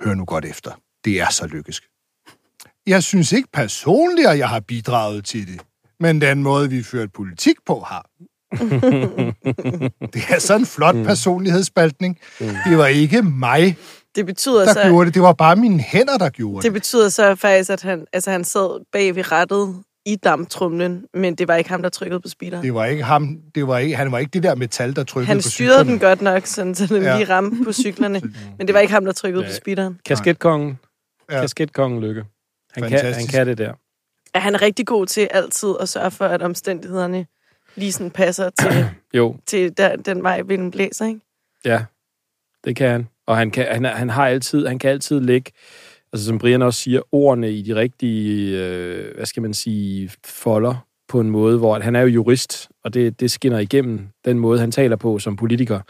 hør 0.00 0.14
nu 0.14 0.24
godt 0.24 0.44
efter, 0.44 0.72
det 1.04 1.20
er 1.20 1.30
så 1.30 1.46
lykkesk. 1.46 1.82
Jeg 2.86 3.02
synes 3.02 3.32
ikke 3.32 3.48
personligt, 3.52 4.28
at 4.28 4.38
jeg 4.38 4.48
har 4.48 4.60
bidraget 4.60 5.24
til 5.24 5.46
det, 5.46 5.60
men 6.00 6.20
den 6.20 6.42
måde, 6.42 6.70
vi 6.70 6.82
førte 6.82 7.08
politik 7.08 7.56
på, 7.66 7.80
har. 7.80 8.10
det 10.14 10.22
er 10.30 10.38
sådan 10.38 10.60
en 10.62 10.66
flot 10.66 10.94
personlighedsspaltning. 10.94 12.18
Det 12.40 12.78
var 12.78 12.86
ikke 12.86 13.22
mig, 13.22 13.76
Det 14.14 14.26
betyder 14.26 14.64
der 14.64 14.72
så... 14.72 14.82
gjorde 14.88 15.06
det. 15.06 15.14
Det 15.14 15.22
var 15.22 15.32
bare 15.32 15.56
mine 15.56 15.80
hænder, 15.80 16.18
der 16.18 16.28
gjorde 16.30 16.56
Det 16.56 16.64
det. 16.64 16.72
betyder 16.72 17.08
så 17.08 17.34
faktisk, 17.34 17.70
at 17.70 17.82
han, 17.82 18.06
altså, 18.12 18.30
han 18.30 18.44
sad 18.44 18.84
bag 18.92 19.14
ved 19.16 19.32
rettet 19.32 19.76
i 20.06 20.16
damptrumlen, 20.16 21.04
men 21.14 21.34
det 21.34 21.48
var 21.48 21.56
ikke 21.56 21.70
ham, 21.70 21.82
der 21.82 21.88
trykkede 21.88 22.20
på 22.20 22.28
speederen. 22.28 22.64
Det 22.64 22.74
var 22.74 22.84
ikke 22.86 23.02
ham. 23.04 23.38
Det 23.54 23.66
var 23.66 23.78
ikke, 23.78 23.96
han 23.96 24.12
var 24.12 24.18
ikke 24.18 24.30
det 24.30 24.42
der 24.42 24.54
metal, 24.54 24.96
der 24.96 25.04
trykkede 25.04 25.26
Han 25.26 25.36
på 25.36 25.42
styrede 25.42 25.72
cyklerne. 25.74 25.90
den 25.90 25.98
godt 25.98 26.22
nok, 26.22 26.46
sådan, 26.46 26.74
så 26.74 26.86
den 26.86 27.02
Ja. 27.02 27.16
lige 27.16 27.28
ramte 27.28 27.64
på 27.64 27.72
cyklerne, 27.72 28.20
men 28.58 28.66
det 28.66 28.74
var 28.74 28.80
ikke 28.80 28.92
ham, 28.92 29.04
der 29.04 29.12
trykkede 29.12 29.44
Ja. 29.44 29.50
på 29.50 29.54
speederen. 29.54 29.98
Kasketkongen. 30.06 30.78
Ja. 31.30 31.40
Kasketkongen 31.40 32.00
Lykke. 32.00 32.24
Han 32.72 32.88
kan, 32.90 33.14
han 33.14 33.26
kan 33.26 33.46
det 33.46 33.58
der. 33.58 33.72
Ja, 34.34 34.40
han 34.40 34.54
er 34.54 34.62
rigtig 34.62 34.86
god 34.86 35.06
til 35.06 35.28
altid 35.30 35.68
at 35.80 35.88
sørge 35.88 36.10
for, 36.10 36.24
at 36.24 36.42
omstændighederne 36.42 37.26
lige 37.74 37.92
sådan 37.92 38.10
passer 38.10 38.50
til, 38.60 38.86
Jo, 39.18 39.36
til 39.46 39.76
der, 39.76 39.96
den 39.96 40.22
vej, 40.22 40.42
vinden 40.42 40.70
blæser, 40.70 41.06
ikke? 41.06 41.20
ja. 41.64 41.84
Det 42.64 42.76
kan 42.76 42.90
han. 42.90 43.08
Og 43.26 43.36
han 43.36 43.50
kan, 43.50 43.66
han, 43.70 43.84
han 43.84 44.10
har 44.10 44.26
altid, 44.26 44.66
han 44.66 44.78
kan 44.78 44.90
altid 44.90 45.20
lægge, 45.20 45.52
altså 46.12 46.26
som 46.26 46.38
Brian 46.38 46.62
også 46.62 46.80
siger, 46.80 47.00
ordene 47.12 47.52
i 47.52 47.62
de 47.62 47.74
rigtige, 47.74 48.58
øh, 48.58 49.14
hvad 49.16 49.26
skal 49.26 49.42
man 49.42 49.54
sige, 49.54 50.10
folder 50.24 50.86
på 51.08 51.20
en 51.20 51.30
måde, 51.30 51.58
hvor 51.58 51.76
at 51.76 51.82
han 51.82 51.96
er 51.96 52.00
jo 52.00 52.06
jurist, 52.06 52.68
og 52.84 52.94
det, 52.94 53.20
det 53.20 53.30
skinner 53.30 53.58
igennem 53.58 54.08
den 54.24 54.38
måde, 54.38 54.60
han 54.60 54.70
taler 54.70 54.96
på 54.96 55.18
som 55.18 55.36
politiker. 55.36 55.80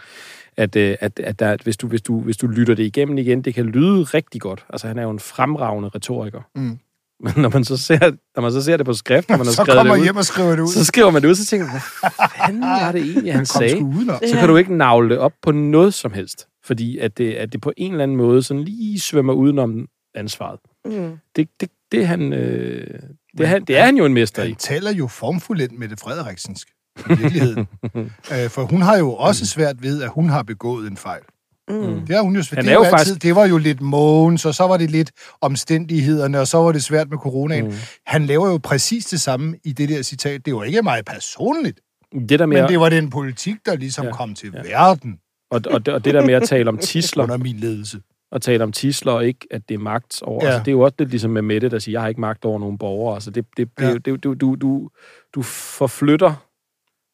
At, 0.56 0.76
øh, 0.76 0.96
at, 1.00 1.20
at 1.20 1.38
der, 1.38 1.56
hvis, 1.62 1.76
du, 1.76 1.86
hvis, 1.86 2.02
du, 2.02 2.20
hvis 2.20 2.36
du 2.36 2.46
lytter 2.46 2.74
det 2.74 2.82
igennem 2.82 3.18
igen, 3.18 3.42
det 3.42 3.54
kan 3.54 3.66
lyde 3.66 4.02
rigtig 4.02 4.40
godt. 4.40 4.64
Altså, 4.68 4.86
han 4.86 4.98
er 4.98 5.02
jo 5.02 5.10
en 5.10 5.20
fremragende 5.20 5.88
retoriker. 5.88 6.42
Mm. 6.54 6.78
Men 7.22 7.32
når 7.36 7.48
man 7.48 7.64
så 7.64 7.76
ser, 7.76 7.98
når 8.36 8.42
man 8.42 8.52
så 8.52 8.62
ser 8.62 8.76
det 8.76 8.86
på 8.86 8.92
skrift, 8.92 9.28
når 9.28 9.36
man 9.36 9.46
har 9.46 9.52
Så 9.52 9.62
skrevet 9.62 9.78
kommer 9.78 9.94
det 9.94 10.00
ud, 10.00 10.04
hjem 10.04 10.16
og 10.16 10.24
skriver 10.24 10.50
det 10.50 10.60
ud. 10.62 10.68
så 10.68 10.84
skriver 10.84 11.10
man 11.10 11.22
det 11.22 11.28
ud, 11.28 11.34
så 11.34 11.46
tænker 11.46 11.66
man, 11.66 11.80
hvad 12.00 12.28
fanden 12.46 12.62
var 12.62 12.92
det 12.92 13.00
egentlig, 13.00 13.32
han 13.32 13.46
Kom 13.46 13.46
sagde? 13.46 14.28
så 14.28 14.36
kan 14.38 14.48
du 14.48 14.56
ikke 14.56 14.76
navle 14.76 15.08
det 15.08 15.18
op 15.18 15.32
på 15.42 15.52
noget 15.52 15.94
som 15.94 16.12
helst. 16.12 16.46
Fordi 16.64 16.98
at 16.98 17.18
det, 17.18 17.32
at 17.32 17.52
det 17.52 17.60
på 17.60 17.72
en 17.76 17.92
eller 17.92 18.02
anden 18.02 18.16
måde 18.16 18.42
sådan 18.42 18.64
lige 18.64 19.00
svømmer 19.00 19.32
udenom 19.32 19.86
ansvaret. 20.14 20.60
Mm. 20.84 21.18
Det, 21.36 21.48
det, 21.60 21.70
det, 21.92 22.02
er 22.02 22.06
han, 22.06 22.32
øh, 22.32 22.98
det, 23.38 23.44
er 23.44 23.46
han, 23.46 23.64
det 23.64 23.78
er 23.78 23.84
han 23.84 23.96
jo 23.96 24.04
en 24.04 24.14
mester 24.14 24.42
i. 24.42 24.46
Han 24.46 24.56
taler 24.56 24.92
jo 24.92 25.06
formfuldt 25.06 25.78
med 25.78 25.88
det 25.88 26.00
Frederiksensk 26.00 26.68
i 26.98 27.14
virkeligheden. 27.14 27.68
øh, 28.32 28.48
for 28.50 28.62
hun 28.64 28.82
har 28.82 28.98
jo 28.98 29.12
også 29.12 29.46
svært 29.46 29.82
ved, 29.82 30.02
at 30.02 30.10
hun 30.10 30.28
har 30.28 30.42
begået 30.42 30.90
en 30.90 30.96
fejl. 30.96 31.22
Mm. 31.70 32.06
Det, 32.06 32.16
er 32.16 32.20
hun 32.20 32.36
jo, 32.36 32.42
Han 32.52 32.64
det, 32.64 32.70
er 32.70 32.74
jo 32.74 32.84
jo 32.84 32.90
faktisk- 32.90 33.08
altid, 33.10 33.20
det 33.20 33.34
var 33.36 33.46
jo 33.46 33.58
lidt 33.58 33.80
Mogens, 33.80 34.44
og 34.46 34.54
så 34.54 34.66
var 34.66 34.76
det 34.76 34.90
lidt 34.90 35.10
omstændighederne, 35.40 36.40
og 36.40 36.46
så 36.48 36.58
var 36.58 36.72
det 36.72 36.84
svært 36.84 37.10
med 37.10 37.18
coronaen. 37.18 37.64
Mm. 37.64 37.72
Han 38.06 38.26
laver 38.26 38.50
jo 38.50 38.58
præcis 38.62 39.04
det 39.06 39.20
samme 39.20 39.56
i 39.64 39.72
det 39.72 39.88
der 39.88 40.02
citat. 40.02 40.46
Det 40.46 40.54
var 40.54 40.64
ikke 40.64 40.82
meget 40.82 41.04
personligt, 41.04 41.80
Det 42.28 42.38
der 42.38 42.46
med, 42.46 42.56
men 42.56 42.64
at, 42.64 42.70
det 42.70 42.80
var 42.80 42.88
den 42.88 43.10
politik, 43.10 43.56
der 43.66 43.76
ligesom 43.76 44.04
Ja, 44.06 44.12
kom 44.12 44.34
til 44.34 44.52
ja. 44.54 44.60
verden 44.78 45.18
og, 45.50 45.60
og, 45.70 45.86
det- 45.86 45.94
og 45.94 46.04
det 46.04 46.14
der 46.14 46.26
med 46.26 46.34
at 46.34 46.42
tale 46.42 46.68
om 46.68 46.78
tisler, 46.78 47.22
under 47.22 47.36
min 47.36 47.56
ledelse. 47.56 48.00
og 48.32 48.42
tale 48.42 48.64
om 48.64 48.72
tisler, 48.72 49.12
og 49.12 49.26
ikke 49.26 49.46
at 49.50 49.62
det 49.68 49.74
er 49.74 49.78
magt 49.78 50.22
over. 50.22 50.44
Ja. 50.44 50.50
Altså, 50.50 50.58
det 50.64 50.68
er 50.68 50.72
jo 50.72 50.80
også 50.80 50.94
lidt 50.98 51.10
ligesom 51.10 51.30
med 51.30 51.42
Mette, 51.42 51.68
der 51.68 51.78
siger, 51.78 51.92
jeg 51.94 52.00
har 52.00 52.08
ikke 52.08 52.20
magt 52.20 52.44
over 52.44 52.58
nogen 52.58 52.78
borgere. 52.78 53.14
Altså, 53.14 53.30
det, 53.30 53.44
det, 53.56 53.68
det, 53.78 53.84
Ja. 53.84 53.94
det, 53.94 54.24
du, 54.24 54.34
du, 54.34 54.54
du, 54.54 54.88
du 55.34 55.42
forflytter 55.42 56.34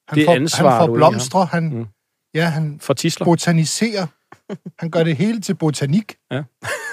Han 0.08 0.18
Det 0.18 0.24
får, 0.26 0.34
ansvar, 0.34 0.70
han 0.70 0.88
har. 0.88 0.94
blomstre, 0.94 1.44
han, 1.46 1.62
mm. 1.68 1.86
ja, 2.34 2.44
han 2.44 2.78
for 2.80 2.94
tisler. 2.94 3.24
botaniserer. 3.24 4.06
Han 4.78 4.90
gør 4.90 5.04
det 5.04 5.16
hele 5.16 5.40
til 5.40 5.54
botanik. 5.54 6.16
Ja. 6.30 6.42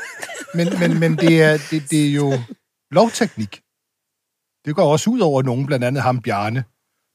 men, 0.57 0.67
men, 0.79 0.99
men 0.99 1.17
det, 1.17 1.41
er, 1.41 1.57
det, 1.71 1.91
det 1.91 2.07
er 2.09 2.13
jo 2.13 2.33
lovteknik. 2.91 3.61
Det 4.65 4.75
går 4.75 4.91
også 4.91 5.09
ud 5.09 5.19
over 5.19 5.41
nogen, 5.41 5.65
blandt 5.65 5.85
andet 5.85 6.03
ham 6.03 6.21
Bjarne, 6.21 6.63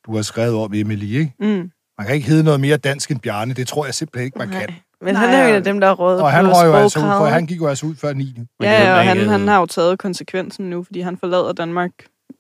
du 0.06 0.14
har 0.14 0.22
skrevet 0.22 0.56
om, 0.56 0.74
Emily, 0.74 1.04
ikke? 1.04 1.34
Mm. 1.40 1.70
Man 1.98 2.06
kan 2.06 2.14
ikke 2.14 2.28
hedde 2.28 2.44
noget 2.44 2.60
mere 2.60 2.76
dansk 2.76 3.10
end 3.10 3.20
Bjarne. 3.20 3.54
Det 3.54 3.68
tror 3.68 3.84
jeg 3.84 3.94
simpelthen 3.94 4.26
ikke, 4.26 4.38
man 4.38 4.48
kan. 4.48 4.68
Nej. 4.68 4.80
Men 5.00 5.16
han 5.16 5.30
er 5.30 5.42
jo 5.42 5.48
en 5.48 5.54
af 5.54 5.64
dem, 5.64 5.80
der 5.80 5.86
har 5.86 5.94
rådet 5.94 6.22
Og 6.22 6.32
han 6.32 6.46
røg 6.56 6.66
jo 6.66 6.74
altså 6.74 6.98
ud, 6.98 7.04
for 7.04 7.24
han 7.24 7.46
gik 7.46 7.60
jo 7.60 7.66
altså 7.66 7.86
ud 7.86 7.94
før 7.94 8.12
9. 8.12 8.34
Man 8.36 8.46
Ja, 8.62 8.76
kan 8.76 8.86
ja, 8.86 8.94
og 8.94 9.04
han, 9.04 9.28
han 9.28 9.48
har 9.48 9.60
jo 9.60 9.66
taget 9.66 9.98
konsekvensen 9.98 10.70
nu, 10.70 10.82
fordi 10.82 11.00
han 11.00 11.16
forlader 11.16 11.52
Danmark 11.52 11.90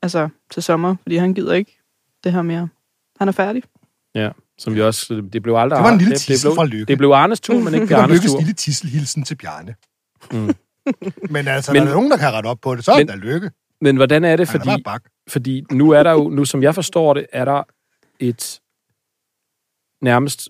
altså, 0.02 0.28
til 0.50 0.62
sommer, 0.62 0.96
fordi 1.02 1.16
han 1.16 1.34
gider 1.34 1.54
ikke 1.54 1.78
det 2.24 2.32
her 2.32 2.42
mere. 2.42 2.68
Han 3.18 3.28
er 3.28 3.32
færdig. 3.32 3.62
Ja, 4.14 4.30
som 4.58 4.74
vi 4.74 4.80
også... 4.80 5.22
Det 5.32 5.42
blev 5.42 5.54
aldrig... 5.54 5.76
Det 5.76 5.84
var 5.84 5.92
en 5.92 5.98
lille 5.98 6.10
det, 6.14 6.18
det, 6.18 6.26
tidsel 6.26 6.48
blev, 6.48 6.54
fra 6.54 6.64
Lykke. 6.64 6.84
det 6.84 6.98
blev 6.98 7.10
Arnes 7.10 7.40
tur, 7.40 7.54
men 7.58 7.74
ikke 7.74 7.86
Det 7.86 7.90
var 7.90 7.96
Bjarnes 7.96 8.14
Lykkes 8.14 8.30
tur. 8.32 8.38
lille 8.38 8.52
tisselhilsen 8.54 9.24
til 9.24 9.34
Bjarne. 9.36 9.74
Mm. 10.32 10.54
Men 11.34 11.48
altså, 11.48 11.72
Men- 11.72 11.82
der 11.82 11.88
er 11.88 11.94
nogen, 11.94 12.10
der 12.10 12.16
kan 12.16 12.32
rette 12.32 12.46
op 12.46 12.58
på 12.62 12.74
det, 12.74 12.84
så 12.84 12.92
er 12.92 12.96
Men- 12.96 13.06
det 13.08 13.14
da 13.14 13.20
Lykke. 13.20 13.50
Men 13.80 13.96
hvordan 13.96 14.24
er 14.24 14.36
det, 14.36 14.48
Han 14.48 14.60
er 14.60 14.64
fordi... 14.64 14.82
Fordi 15.28 15.64
nu 15.72 15.90
er 15.90 16.02
der 16.02 16.12
jo, 16.12 16.28
nu 16.28 16.44
som 16.44 16.62
jeg 16.62 16.74
forstår 16.74 17.14
det, 17.14 17.26
er 17.32 17.44
der 17.44 17.62
et 18.20 18.60
nærmest 20.02 20.48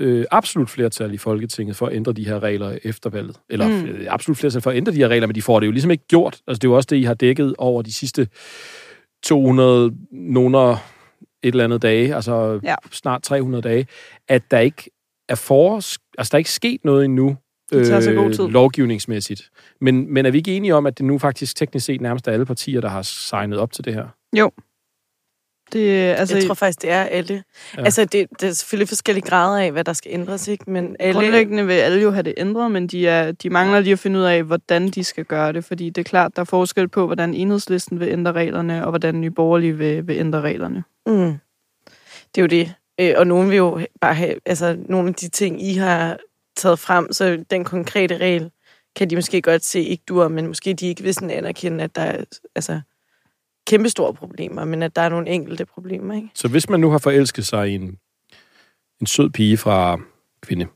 øh, 0.00 0.24
absolut 0.30 0.70
flertal 0.70 1.14
i 1.14 1.16
Folketinget 1.18 1.76
for 1.76 1.86
at 1.86 1.94
ændre 1.96 2.12
de 2.12 2.26
her 2.26 2.42
regler 2.42 2.78
efter 2.84 3.10
valget. 3.10 3.36
Eller 3.50 3.68
Mm. 3.68 3.72
mm. 3.74 4.06
absolut 4.08 4.38
flertal 4.38 4.60
for 4.60 4.70
at 4.70 4.76
ændre 4.76 4.92
de 4.92 4.96
her 4.96 5.08
regler, 5.08 5.26
men 5.26 5.34
de 5.34 5.42
får 5.42 5.60
det 5.60 5.66
jo 5.66 5.72
ligesom 5.72 5.90
ikke 5.90 6.06
gjort. 6.06 6.34
Altså 6.46 6.58
det 6.58 6.64
er 6.64 6.68
jo 6.70 6.76
også 6.76 6.86
det, 6.90 6.96
I 6.96 7.02
har 7.02 7.14
dækket 7.14 7.54
over 7.58 7.82
de 7.82 7.92
sidste 7.92 8.28
200 9.22 9.92
nogle 10.12 10.58
et 11.44 11.48
eller 11.52 11.64
andet 11.64 11.82
dage, 11.82 12.14
altså 12.14 12.60
Ja. 12.62 12.74
snart 12.90 13.22
300 13.22 13.62
dage, 13.62 13.86
at 14.28 14.42
der 14.50 14.58
ikke 14.58 14.90
er 15.28 15.34
for, 15.34 15.74
altså 15.76 16.30
der 16.30 16.34
er 16.34 16.38
ikke 16.38 16.50
sket 16.50 16.84
noget 16.84 17.04
endnu, 17.04 17.36
Det 17.72 17.86
tager 17.86 18.00
så 18.00 18.12
god 18.12 18.32
tid. 18.32 18.48
lovgivningsmæssigt. 18.48 19.50
Men, 19.80 20.12
men 20.14 20.26
er 20.26 20.30
vi 20.30 20.38
ikke 20.38 20.56
enige 20.56 20.74
om, 20.74 20.86
at 20.86 20.98
det 20.98 21.06
nu 21.06 21.18
faktisk 21.18 21.56
teknisk 21.56 21.86
set 21.86 22.00
nærmest 22.00 22.28
er 22.28 22.32
alle 22.32 22.46
partier, 22.46 22.80
der 22.80 22.88
har 22.88 23.02
signet 23.02 23.58
op 23.58 23.72
til 23.72 23.84
det 23.84 23.94
her? 23.94 24.06
Det, 25.72 25.90
altså, 25.90 26.36
Jeg 26.36 26.46
tror 26.46 26.54
faktisk, 26.54 26.82
det 26.82 26.90
er 26.90 27.02
alle. 27.02 27.34
Ja. 27.34 27.42
Ja. 27.80 27.84
Altså, 27.84 28.04
det, 28.04 28.26
det 28.40 28.48
er 28.48 28.52
selvfølgelig 28.52 28.88
forskellige 28.88 29.26
grader 29.26 29.62
af, 29.62 29.72
hvad 29.72 29.84
der 29.84 29.92
skal 29.92 30.12
ændres, 30.12 30.48
ikke? 30.48 30.70
Men 30.70 30.96
alle... 31.00 31.20
Grundlæggende 31.20 31.66
vil 31.66 31.74
alle 31.74 32.02
jo 32.02 32.10
have 32.10 32.22
det 32.22 32.34
ændret, 32.36 32.70
men 32.70 32.86
de, 32.86 33.08
er, 33.08 33.32
de 33.32 33.50
mangler 33.50 33.80
lige 33.80 33.92
at 33.92 33.98
finde 33.98 34.18
ud 34.18 34.24
af, 34.24 34.42
hvordan 34.42 34.88
de 34.88 35.04
skal 35.04 35.24
gøre 35.24 35.52
det, 35.52 35.64
fordi 35.64 35.90
det 35.90 36.00
er 36.00 36.04
klart, 36.04 36.36
der 36.36 36.40
er 36.40 36.46
forskel 36.46 36.88
på, 36.88 37.06
hvordan 37.06 37.34
enhedslisten 37.34 38.00
vil 38.00 38.08
ændre 38.08 38.32
reglerne, 38.32 38.84
og 38.84 38.90
hvordan 38.90 39.20
Nye 39.20 39.30
Borgerlige 39.30 39.78
vil, 39.78 40.08
vil 40.08 40.16
ændre 40.16 40.40
reglerne. 40.40 40.84
Mm. 41.06 41.34
Det 42.34 42.38
er 42.38 42.42
jo 42.42 42.46
det. 42.46 42.74
Øh, 43.00 43.14
og 43.16 43.26
nogen 43.26 43.50
vil 43.50 43.56
jo 43.56 43.80
bare 44.00 44.14
have... 44.14 44.34
Altså, 44.46 44.76
nogle 44.88 45.08
af 45.08 45.14
de 45.14 45.28
ting, 45.28 45.62
I 45.62 45.74
har 45.74 46.18
taget 46.56 46.78
frem, 46.78 47.12
så 47.12 47.44
den 47.50 47.64
konkrete 47.64 48.16
regel, 48.16 48.50
kan 48.96 49.10
de 49.10 49.16
måske 49.16 49.42
godt 49.42 49.64
se 49.64 49.80
ikke 49.82 50.04
dur, 50.08 50.28
men 50.28 50.46
måske 50.46 50.74
de 50.74 50.86
ikke 50.86 51.02
vil 51.02 51.14
sådan 51.14 51.30
anerkende, 51.30 51.84
at 51.84 51.96
der 51.96 52.02
er 52.02 52.24
altså, 52.54 52.80
kæmpestore 53.66 54.14
problemer, 54.14 54.64
men 54.64 54.82
at 54.82 54.96
der 54.96 55.02
er 55.02 55.08
nogle 55.08 55.28
enkelte 55.28 55.64
problemer, 55.66 56.14
ikke? 56.14 56.28
Så 56.34 56.48
hvis 56.48 56.68
man 56.68 56.80
nu 56.80 56.90
har 56.90 56.98
forelsket 56.98 57.46
sig 57.46 57.70
i 57.70 57.74
en, 57.74 57.98
en 59.00 59.06
sød 59.06 59.30
pige 59.30 59.56
fra 59.56 59.98
kvinde, 60.42 60.66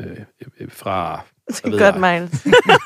øh, 0.00 0.16
øh, 0.60 0.68
fra, 0.72 1.24
Godt? 1.78 2.00
Miles. 2.00 2.30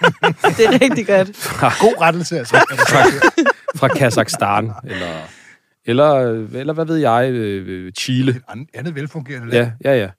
det 0.57 0.67
er 0.67 0.81
rigtig 0.83 1.07
godt. 1.07 1.37
fra, 1.37 1.73
God 1.81 2.01
rettelse, 2.01 2.39
altså. 2.39 2.57
sagt. 2.89 3.45
fra 3.77 3.89
Kazakhstan, 3.89 4.71
eller, 4.85 5.29
eller, 5.85 6.11
eller 6.59 6.73
hvad 6.73 6.85
ved 6.87 6.97
jeg, 6.97 7.31
øh, 7.31 7.93
Chile. 7.93 8.31
Et 8.31 8.43
an- 8.49 8.69
andet 8.75 8.95
velfungerende 8.95 9.51
land. 9.51 9.73
Ja, 9.85 9.93
ja, 9.93 10.01
ja. 10.01 10.11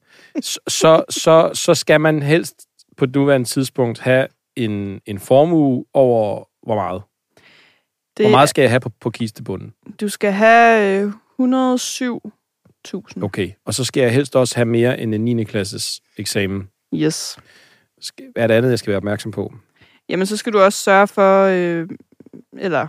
Så, 0.41 0.59
så, 0.67 1.03
så, 1.09 1.51
så 1.53 1.73
skal 1.73 2.01
man 2.01 2.23
helst 2.23 2.55
på 2.97 3.05
nuværende 3.05 3.47
tidspunkt 3.47 3.99
have 3.99 4.27
en, 4.55 5.01
en 5.05 5.19
formue 5.19 5.85
over 5.93 6.43
hvor 6.65 6.75
meget? 6.75 7.01
Det, 8.17 8.25
Hvor 8.25 8.31
meget 8.31 8.49
skal 8.49 8.61
jeg 8.61 8.71
have 8.71 8.79
på, 8.79 8.91
på 9.01 9.09
kistebunden? 9.09 9.73
Du 10.01 10.09
skal 10.09 10.31
have 10.31 11.01
øh, 11.01 11.11
107.000. 11.41 13.23
Okay. 13.23 13.49
Og 13.65 13.73
så 13.73 13.83
skal 13.83 14.01
jeg 14.01 14.13
helst 14.13 14.35
også 14.35 14.55
have 14.55 14.65
mere 14.65 14.99
end 14.99 15.15
en 15.15 15.21
9. 15.25 15.43
klasses 15.43 16.01
eksamen. 16.17 16.69
Yes. 16.95 17.37
Hvad 18.33 18.43
er 18.43 18.47
det 18.47 18.53
andet, 18.53 18.69
jeg 18.69 18.79
skal 18.79 18.89
være 18.91 18.97
opmærksom 18.97 19.31
på? 19.31 19.53
Jamen, 20.09 20.25
så 20.25 20.37
skal 20.37 20.53
du 20.53 20.59
også 20.59 20.79
sørge 20.83 21.07
for, 21.07 21.43
øh, 21.45 21.87
eller 22.57 22.87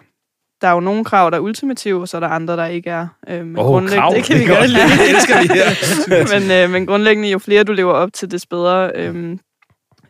der 0.60 0.68
er 0.68 0.72
jo 0.72 0.80
nogle 0.80 1.04
krav, 1.04 1.30
der 1.30 1.36
er 1.36 1.40
ultimative, 1.40 2.00
og 2.00 2.08
så 2.08 2.16
er 2.16 2.20
der 2.20 2.28
andre, 2.28 2.56
der 2.56 2.66
ikke 2.66 2.90
er. 2.90 3.08
Øh, 3.28 3.46
men 3.46 3.58
Åh, 3.58 3.64
grundlæggende- 3.66 4.00
krav. 4.00 4.14
Det 4.16 4.24
kan 4.24 4.34
vi 4.36 4.40
Det 4.40 4.48
godt 4.48 4.70
lide. 4.70 4.82
Det 5.02 5.10
elsker 5.10 5.42
vi 5.42 5.48
her. 5.48 6.38
men, 6.40 6.50
øh, 6.50 6.70
men 6.70 6.86
grundlæggende, 6.86 7.30
jo 7.30 7.38
flere 7.38 7.64
du 7.64 7.72
lever 7.72 7.92
op 7.92 8.12
til, 8.12 8.30
des 8.30 8.46
bedre. 8.46 8.92
Øh, 8.94 9.38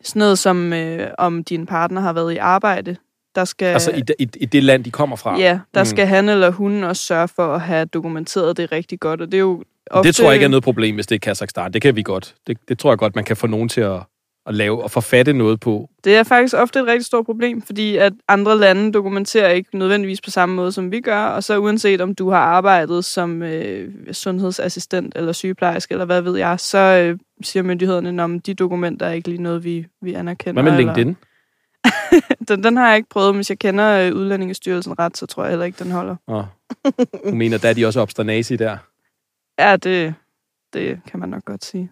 sådan 0.02 0.20
noget 0.20 0.38
som, 0.38 0.72
øh, 0.72 1.10
om 1.18 1.44
din 1.44 1.66
partner 1.66 2.00
har 2.00 2.12
været 2.12 2.32
i 2.32 2.36
arbejde, 2.36 2.96
der 3.36 3.44
skal... 3.44 3.66
Altså 3.66 3.90
i, 3.90 4.02
i, 4.18 4.28
i 4.40 4.44
det 4.46 4.64
land, 4.64 4.84
de 4.84 4.90
kommer 4.90 5.16
fra. 5.16 5.38
Ja, 5.38 5.58
der 5.74 5.80
Mm. 5.80 5.84
skal 5.86 6.06
han 6.06 6.28
eller 6.28 6.50
hun 6.50 6.84
også 6.84 7.02
sørge 7.02 7.28
for 7.28 7.54
at 7.54 7.60
have 7.60 7.84
dokumenteret 7.84 8.56
det 8.56 8.72
rigtig 8.72 9.00
godt, 9.00 9.20
og 9.20 9.26
det 9.26 9.34
er 9.34 9.40
jo 9.40 9.62
ofte... 9.90 10.06
Det 10.08 10.16
tror 10.16 10.24
jeg 10.24 10.34
ikke 10.34 10.44
er 10.44 10.48
noget 10.48 10.64
problem, 10.64 10.94
hvis 10.94 11.06
det 11.06 11.14
er 11.14 11.18
Kazakhstan. 11.18 11.72
Det 11.72 11.82
kan 11.82 11.96
vi 11.96 12.02
godt. 12.02 12.34
Det, 12.46 12.58
det 12.68 12.78
tror 12.78 12.90
jeg 12.90 12.98
godt, 12.98 13.14
man 13.14 13.24
kan 13.24 13.36
få 13.36 13.46
nogen 13.46 13.68
til 13.68 13.80
at, 13.80 14.00
at 14.46 14.54
lave 14.54 14.82
og 14.82 14.90
forfatte 14.90 15.32
noget 15.32 15.60
på. 15.60 15.90
Det 16.04 16.16
er 16.16 16.22
faktisk 16.22 16.54
ofte 16.56 16.78
et 16.78 16.86
rigtig 16.86 17.06
stort 17.06 17.24
problem, 17.26 17.62
fordi 17.62 17.96
at 17.96 18.12
andre 18.28 18.58
lande 18.58 18.92
dokumenterer 18.92 19.48
ikke 19.48 19.78
nødvendigvis 19.78 20.20
på 20.20 20.30
samme 20.30 20.54
måde, 20.54 20.72
som 20.72 20.90
vi 20.92 21.00
gør, 21.00 21.18
og 21.24 21.44
så 21.44 21.58
uanset 21.58 22.00
om 22.00 22.14
du 22.14 22.30
har 22.30 22.38
arbejdet 22.38 23.04
som 23.04 23.42
øh, 23.42 23.88
sundhedsassistent 24.12 25.12
eller 25.16 25.32
sygeplejerske, 25.32 25.92
eller 25.92 26.04
hvad 26.04 26.20
ved 26.22 26.36
jeg, 26.38 26.60
så 26.60 26.78
øh, 26.78 27.18
siger 27.42 27.62
myndighederne, 27.62 28.22
om 28.24 28.40
de 28.40 28.54
dokumenter 28.54 29.06
er 29.06 29.12
ikke 29.12 29.28
lige 29.28 29.42
noget, 29.42 29.64
vi, 29.64 29.86
vi 30.02 30.12
anerkender. 30.14 30.62
Hvad 30.62 30.72
med 30.72 30.78
eller- 30.78 30.94
LinkedIn? 30.94 31.16
Den, 32.48 32.64
den 32.64 32.76
har 32.76 32.88
jeg 32.88 32.96
ikke 32.96 33.08
prøvet, 33.08 33.34
men 33.34 33.38
hvis 33.38 33.50
jeg 33.50 33.58
kender 33.58 34.06
øh, 34.06 34.14
Udlændingestyrelsen 34.14 34.98
ret, 34.98 35.16
så 35.16 35.26
tror 35.26 35.42
jeg 35.42 35.50
heller 35.50 35.66
ikke, 35.66 35.84
den 35.84 35.92
holder. 35.92 36.16
Åh. 36.28 36.44
Du 37.30 37.34
mener, 37.34 37.58
der 37.58 37.68
er 37.68 37.72
de 37.74 37.86
også 37.86 38.00
obsternasi 38.00 38.56
der? 38.56 38.78
Ja, 39.58 39.76
det, 39.76 40.14
det 40.72 41.00
kan 41.06 41.20
man 41.20 41.28
nok 41.28 41.44
godt 41.44 41.64
sige. 41.64 41.90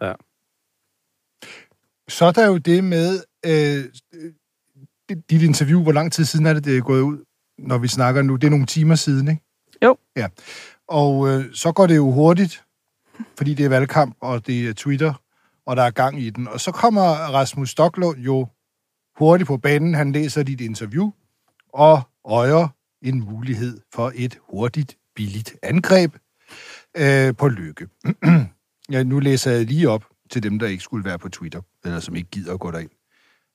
Så 2.09 2.25
er 2.25 2.33
der 2.33 2.47
jo 2.47 2.59
det 2.59 2.85
med 2.85 3.21
øh, 3.47 3.85
dit- 5.12 5.25
dit 5.30 5.42
interview. 5.42 5.83
Hvor 5.83 5.92
lang 5.92 6.12
tid 6.12 6.25
siden 6.25 6.47
er 6.47 6.52
det, 6.54 6.64
det 6.64 6.76
er 6.76 6.80
gået 6.80 7.00
ud, 7.00 7.25
når 7.59 7.78
vi 7.78 7.88
snakker 7.88 8.23
nu? 8.23 8.37
Det 8.37 8.47
er 8.47 8.50
nogle 8.50 8.66
timer 8.66 8.94
siden, 8.94 9.28
ikke? 9.28 9.42
Jo. 9.83 9.97
Ja. 10.16 10.28
Og 10.88 11.28
øh, 11.28 11.44
så 11.54 11.73
går 11.73 11.87
det 11.87 11.97
jo 11.97 12.11
hurtigt, 12.11 12.64
fordi 13.37 13.54
det 13.54 13.64
er 13.64 13.68
valgkamp, 13.68 14.16
og 14.21 14.47
det 14.47 14.68
er 14.68 14.73
Twitter, 14.73 15.14
og 15.66 15.76
der 15.76 15.83
er 15.83 15.90
gang 15.90 16.21
i 16.21 16.30
den. 16.30 16.49
Og 16.49 16.61
så 16.61 16.73
kommer 16.73 17.02
Rasmus 17.12 17.71
Stocklund 17.71 18.18
jo 18.18 18.47
hurtigt 19.16 19.47
på 19.47 19.56
banen. 19.56 19.94
Han 19.94 20.12
læser 20.12 20.42
dit 20.42 20.61
interview 20.61 21.11
og 21.73 22.02
øjer 22.25 22.68
en 23.02 23.25
mulighed 23.25 23.80
for 23.94 24.12
et 24.14 24.38
hurtigt, 24.50 24.97
billigt 25.14 25.56
angreb 25.62 26.14
øh, 26.97 27.37
på 27.37 27.49
lykke. 27.49 27.88
ja, 28.92 29.02
nu 29.02 29.18
læser 29.18 29.50
jeg 29.50 29.64
lige 29.64 29.90
op 29.90 30.04
til 30.30 30.42
dem, 30.42 30.59
der 30.59 30.66
ikke 30.66 30.83
skulle 30.83 31.04
være 31.04 31.18
på 31.18 31.28
Twitter, 31.28 31.61
eller 31.85 32.00
som 32.00 32.16
ikke 32.16 32.30
gider 32.30 32.54
at 32.54 32.61
gå 32.61 32.71
derind. 32.71 32.90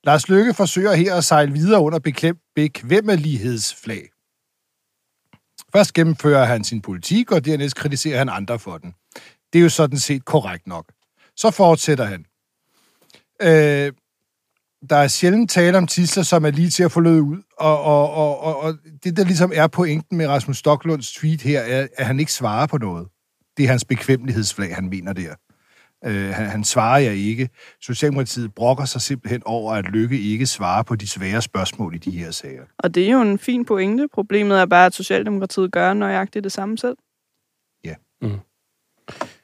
Lars 0.03 0.29
Lykke 0.29 0.53
forsøger 0.53 0.93
her 0.93 1.15
at 1.15 1.23
sejle 1.23 1.53
videre 1.53 1.81
under 1.81 1.99
beklem, 1.99 2.37
bekvemmelighedsflag. 2.55 4.09
Først 5.71 5.93
gennemfører 5.93 6.45
han 6.45 6.63
sin 6.63 6.81
politik, 6.81 7.31
og 7.31 7.45
dernæst 7.45 7.75
kritiserer 7.75 8.17
han 8.17 8.29
andre 8.29 8.59
for 8.59 8.77
den. 8.77 8.93
Det 9.53 9.59
er 9.59 9.63
jo 9.63 9.69
sådan 9.69 9.99
set 9.99 10.25
korrekt 10.25 10.67
nok. 10.67 10.91
Så 11.35 11.51
fortsætter 11.51 12.05
han. 12.05 12.25
Øh, 13.41 13.93
der 14.89 14.95
er 14.95 15.07
sjældent 15.07 15.51
tale 15.51 15.77
om 15.77 15.87
tisler, 15.87 16.23
som 16.23 16.45
er 16.45 16.51
lige 16.51 16.69
til 16.69 16.83
at 16.83 16.91
få 16.91 16.99
lød 16.99 17.19
ud, 17.19 17.37
og, 17.57 17.81
og, 17.81 18.13
og, 18.13 18.39
og, 18.39 18.63
og 18.63 18.73
det, 19.03 19.17
der 19.17 19.23
ligesom 19.23 19.51
er 19.55 19.67
pointen 19.67 20.17
med 20.17 20.27
Rasmus 20.27 20.57
Stocklunds 20.57 21.13
tweet 21.13 21.41
her, 21.41 21.59
er, 21.61 21.87
at 21.97 22.05
han 22.05 22.19
ikke 22.19 22.33
svarer 22.33 22.67
på 22.67 22.77
noget. 22.77 23.07
Det 23.57 23.65
er 23.65 23.69
hans 23.69 23.85
bekvemmelighedsflag, 23.85 24.75
han 24.75 24.89
mener 24.89 25.13
der. 25.13 25.35
Øh, 26.05 26.29
han, 26.29 26.45
han 26.45 26.63
svarer 26.63 26.99
jeg 26.99 27.15
ikke. 27.15 27.49
Socialdemokratiet 27.81 28.55
brokker 28.55 28.85
sig 28.85 29.01
simpelthen 29.01 29.41
over, 29.45 29.73
at 29.73 29.85
Lykke 29.85 30.19
ikke 30.19 30.45
svarer 30.45 30.83
på 30.83 30.95
de 30.95 31.07
svære 31.07 31.41
spørgsmål 31.41 31.95
i 31.95 31.97
de 31.97 32.11
her 32.11 32.31
sager. 32.31 32.63
Og 32.77 32.95
det 32.95 33.05
er 33.05 33.11
jo 33.11 33.21
en 33.21 33.39
fin 33.39 33.65
pointe. 33.65 34.07
Problemet 34.13 34.59
er 34.59 34.65
bare, 34.65 34.85
at 34.85 34.93
Socialdemokratiet 34.93 35.71
gør 35.71 35.93
nøjagtigt 35.93 36.43
det 36.43 36.51
samme 36.51 36.77
selv. 36.77 36.97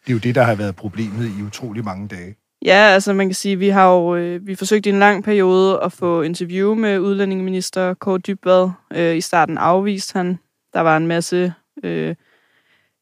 Det 0.06 0.12
er 0.12 0.14
jo 0.14 0.20
det, 0.20 0.36
der 0.36 0.44
har 0.44 0.56
været 0.56 0.76
problemet 0.76 1.32
i 1.40 1.44
utrolig 1.44 1.84
mange 1.84 2.08
dage. 2.08 2.36
Ja, 2.66 2.90
altså 2.94 3.14
man 3.14 3.28
kan 3.28 3.36
sige, 3.36 3.60
vi 3.60 3.70
har 3.70 3.94
jo 3.94 4.16
øh, 4.16 4.48
vi 4.48 4.56
forsøgt 4.56 4.86
i 4.86 4.90
en 4.90 5.00
lang 5.00 5.24
periode 5.24 5.80
at 5.84 5.92
få 5.92 6.22
interview 6.22 6.74
med 6.74 7.00
udlændingeminister 7.00 7.94
Kåre 7.94 8.18
Dybvad. 8.18 8.70
Øh, 8.96 9.18
I 9.18 9.22
starten 9.22 9.58
afviste 9.58 10.18
han. 10.18 10.40
Der 10.74 10.82
var 10.82 10.98
en 10.98 11.08
masse 11.08 11.54
øh, 11.84 12.16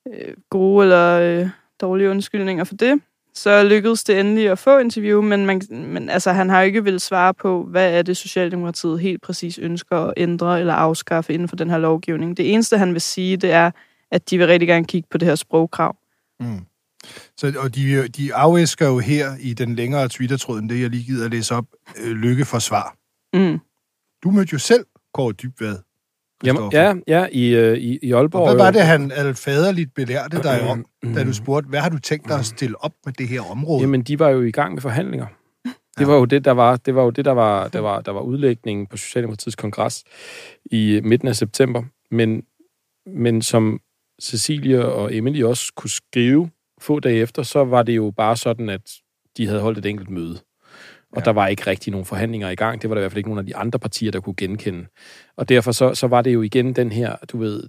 øh, 0.07 0.33
gode 0.49 0.83
eller 0.83 1.19
øh, 1.19 1.49
dårlige 1.81 2.09
undskyldninger 2.09 2.63
for 2.63 2.75
det. 2.75 3.01
Så 3.33 3.63
lykkedes 3.63 4.03
det 4.03 4.19
endelig 4.19 4.49
at 4.49 4.59
få 4.59 4.77
interview, 4.77 5.21
men, 5.21 5.45
man, 5.45 5.61
men 5.69 6.09
altså, 6.09 6.31
han 6.31 6.49
har 6.49 6.61
jo 6.61 6.65
ikke 6.65 6.83
vil 6.83 6.99
svare 6.99 7.33
på, 7.33 7.63
hvad 7.63 7.93
er 7.93 8.01
det 8.01 8.17
Socialdemokratiet 8.17 8.99
helt 8.99 9.21
præcis 9.21 9.57
ønsker 9.57 9.97
at 9.97 10.13
ændre 10.17 10.59
eller 10.59 10.73
afskaffe 10.73 11.33
inden 11.33 11.47
for 11.47 11.55
den 11.55 11.69
her 11.69 11.77
lovgivning. 11.77 12.37
Det 12.37 12.53
eneste, 12.53 12.77
han 12.77 12.93
vil 12.93 13.01
sige, 13.01 13.37
det 13.37 13.51
er, 13.51 13.71
at 14.11 14.29
de 14.29 14.37
vil 14.37 14.47
rigtig 14.47 14.67
gerne 14.67 14.85
kigge 14.85 15.07
på 15.11 15.17
det 15.17 15.27
her 15.27 15.35
sprogkrav. 15.35 15.95
Mm. 16.39 16.65
Så, 17.37 17.53
og 17.57 17.75
de, 17.75 18.07
de 18.07 18.33
afæsker 18.33 18.87
jo 18.87 18.99
her 18.99 19.35
i 19.39 19.53
den 19.53 19.75
længere 19.75 20.09
Twitter-tråd, 20.09 20.59
end 20.59 20.69
det 20.69 20.81
jeg 20.81 20.89
lige 20.89 21.03
gider 21.03 21.25
at 21.25 21.31
læse 21.31 21.55
op, 21.55 21.65
øh, 21.97 22.11
lykke 22.11 22.45
for 22.45 22.59
svar. 22.59 22.95
Mm. 23.33 23.59
Du 24.23 24.31
mødte 24.31 24.53
jo 24.53 24.59
selv 24.59 24.85
Kåre 25.13 25.33
Dybvad. 25.33 25.77
Jamen, 26.43 26.71
ja, 26.71 26.93
ja, 27.07 27.27
i, 27.31 27.55
øh, 27.55 27.77
i, 27.77 27.99
i 28.01 28.11
Aalborg. 28.11 28.41
Og 28.41 28.47
hvad 28.47 28.57
var 28.57 28.65
jo. 28.65 28.71
det, 28.71 28.81
han 28.81 29.11
alfaderligt 29.11 29.93
belærte 29.93 30.43
dig 30.43 30.69
om, 30.69 30.85
da 31.15 31.23
du 31.23 31.33
spurgte, 31.33 31.69
hvad 31.69 31.79
har 31.79 31.89
du 31.89 31.99
tænkt 31.99 32.27
dig 32.27 32.39
at 32.39 32.45
stille 32.45 32.83
op 32.83 32.93
med 33.05 33.13
det 33.13 33.27
her 33.27 33.41
område? 33.51 33.81
Jamen, 33.81 34.01
de 34.01 34.19
var 34.19 34.29
jo 34.29 34.41
i 34.41 34.51
gang 34.51 34.73
med 34.73 34.81
forhandlinger. 34.81 35.25
Det 35.97 36.07
var 36.07 36.15
jo 36.15 36.25
det, 36.25 36.45
der 36.45 36.51
var, 36.51 36.75
det 36.75 36.95
var 36.95 37.03
jo 37.03 37.09
det, 37.09 37.25
der 37.25 37.31
var, 37.31 37.67
der 37.67 37.79
var, 37.79 38.01
der 38.01 38.11
var 38.11 38.21
udlægningen 38.21 38.87
på 38.87 38.97
Socialdemokratiets 38.97 39.55
kongres 39.55 40.03
i 40.65 41.01
midten 41.03 41.27
af 41.27 41.35
september. 41.35 41.83
Men, 42.11 42.43
men 43.05 43.41
som 43.41 43.79
Cecilie 44.21 44.85
og 44.85 45.15
Emily 45.15 45.43
også 45.43 45.73
kunne 45.75 45.89
skrive 45.89 46.49
få 46.83 46.99
dage 46.99 47.15
efter, 47.15 47.43
så 47.43 47.63
var 47.63 47.83
det 47.83 47.95
jo 47.95 48.13
bare 48.17 48.37
sådan, 48.37 48.69
at 48.69 48.91
de 49.37 49.47
havde 49.47 49.61
holdt 49.61 49.77
et 49.77 49.85
enkelt 49.85 50.09
møde. 50.09 50.39
Og 51.11 51.19
ja. 51.19 51.25
der 51.25 51.31
var 51.31 51.47
ikke 51.47 51.67
rigtig 51.67 51.91
nogen 51.91 52.05
forhandlinger 52.05 52.49
i 52.49 52.55
gang. 52.55 52.81
Det 52.81 52.89
var 52.89 52.95
der 52.95 52.99
i 52.99 53.03
hvert 53.03 53.11
fald 53.11 53.17
ikke 53.17 53.29
nogen 53.29 53.39
af 53.39 53.45
de 53.45 53.55
andre 53.55 53.79
partier, 53.79 54.11
der 54.11 54.19
kunne 54.19 54.35
genkende. 54.37 54.85
Og 55.37 55.49
derfor 55.49 55.71
så, 55.71 55.93
så 55.93 56.07
var 56.07 56.21
det 56.21 56.33
jo 56.33 56.41
igen 56.41 56.73
den 56.73 56.91
her, 56.91 57.15
du 57.31 57.37
ved, 57.37 57.63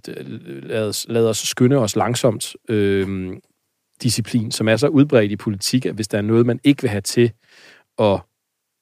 lad 0.61 0.87
os, 0.87 1.05
lad 1.09 1.27
os 1.27 1.37
skynde 1.37 1.77
os 1.77 1.95
langsomt 1.95 2.55
øh, 2.69 3.37
disciplin, 4.01 4.51
som 4.51 4.67
er 4.67 4.75
så 4.75 4.87
udbredt 4.87 5.31
i 5.31 5.35
politik, 5.35 5.85
at 5.85 5.95
hvis 5.95 6.07
der 6.07 6.17
er 6.17 6.21
noget, 6.21 6.45
man 6.45 6.59
ikke 6.63 6.81
vil 6.81 6.89
have 6.89 7.01
til 7.01 7.31
at... 7.99 8.19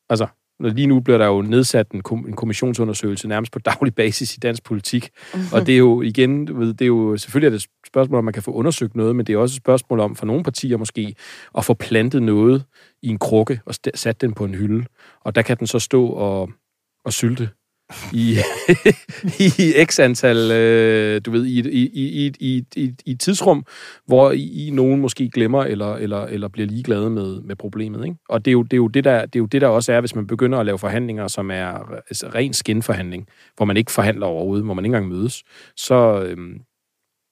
Altså, 0.09 0.27
lige 0.59 0.87
nu 0.87 0.99
bliver 0.99 1.17
der 1.17 1.25
jo 1.25 1.41
nedsat 1.41 1.91
en, 1.91 2.01
kom, 2.01 2.25
en 2.27 2.35
kommissionsundersøgelse 2.35 3.27
nærmest 3.27 3.51
på 3.51 3.59
daglig 3.59 3.95
basis 3.95 4.35
i 4.35 4.39
dansk 4.39 4.63
politik. 4.63 5.09
Og 5.53 5.65
det 5.65 5.73
er 5.73 5.77
jo 5.77 6.01
igen, 6.01 6.45
du 6.45 6.59
ved, 6.59 6.73
det 6.73 6.81
er 6.81 6.87
jo 6.87 7.17
selvfølgelig 7.17 7.47
er 7.47 7.51
det 7.51 7.63
et 7.63 7.82
spørgsmål, 7.93 8.17
om 8.17 8.23
man 8.25 8.33
kan 8.33 8.43
få 8.43 8.51
undersøgt 8.51 8.95
noget, 8.95 9.15
men 9.15 9.25
det 9.25 9.33
er 9.33 9.37
også 9.37 9.53
et 9.53 9.57
spørgsmål 9.57 9.99
om 9.99 10.15
for 10.15 10.25
nogle 10.25 10.43
partier 10.43 10.77
måske 10.77 11.15
at 11.57 11.65
få 11.65 11.73
plantet 11.73 12.23
noget 12.23 12.63
i 13.03 13.07
en 13.07 13.19
krukke 13.19 13.59
og 13.65 13.73
st- 13.75 13.91
sat 13.95 14.21
den 14.21 14.33
på 14.33 14.45
en 14.45 14.55
hylde. 14.55 14.85
Og 15.21 15.35
der 15.35 15.41
kan 15.41 15.57
den 15.57 15.67
så 15.67 15.79
stå 15.79 16.07
og, 16.07 16.49
og 17.05 17.13
sylte 17.13 17.49
i, 18.13 18.37
i 19.59 19.85
x 19.85 19.99
antal, 19.99 20.51
øh, 20.51 21.21
du 21.25 21.31
ved, 21.31 21.45
i, 21.45 21.59
et- 21.59 21.65
i, 21.65 21.89
i, 21.93 22.31
i, 22.39 22.65
i, 22.75 22.93
i, 23.05 23.11
et 23.11 23.19
tidsrum, 23.19 23.65
hvor 24.05 24.31
I, 24.31 24.67
I 24.67 24.69
nogen 24.71 25.01
måske 25.01 25.29
glemmer 25.29 25.63
eller, 25.63 25.95
eller, 25.95 26.25
eller 26.25 26.47
bliver 26.47 26.67
ligeglade 26.67 27.09
med, 27.09 27.41
med 27.41 27.55
problemet. 27.55 28.05
Ikke? 28.05 28.17
Og 28.29 28.45
det 28.45 28.51
er, 28.51 28.53
jo, 28.53 28.63
det, 28.63 28.73
er 28.73 28.77
jo 28.77 28.87
det, 28.87 29.03
der, 29.03 29.25
det 29.25 29.35
er 29.35 29.39
jo 29.39 29.45
det, 29.45 29.61
der 29.61 29.67
også 29.67 29.93
er, 29.93 29.99
hvis 29.99 30.15
man 30.15 30.27
begynder 30.27 30.59
at 30.59 30.65
lave 30.65 30.79
forhandlinger, 30.79 31.27
som 31.27 31.51
er 31.51 31.95
altså, 32.09 32.27
ren 32.35 32.53
skinforhandling, 32.53 33.27
hvor 33.57 33.65
man 33.65 33.77
ikke 33.77 33.91
forhandler 33.91 34.25
overhovedet, 34.25 34.65
hvor 34.65 34.73
man 34.73 34.85
ikke 34.85 34.95
engang 34.97 35.13
mødes, 35.13 35.43
så... 35.77 36.23
øh, 36.23 36.37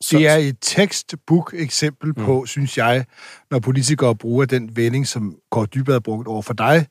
så 0.01 0.17
Det 0.17 0.27
er 0.27 0.36
et 0.36 0.58
textbook-eksempel 0.62 2.13
på, 2.13 2.46
synes 2.46 2.77
jeg, 2.77 3.05
når 3.51 3.60
politikere 3.60 4.15
bruger 4.15 4.46
den 4.46 4.75
vending, 4.75 5.08
som 5.08 5.36
Dybvad 5.75 5.96
har 5.96 6.00
brugt 6.00 6.27
over 6.27 6.41
for 6.41 6.53
dig. 6.53 6.88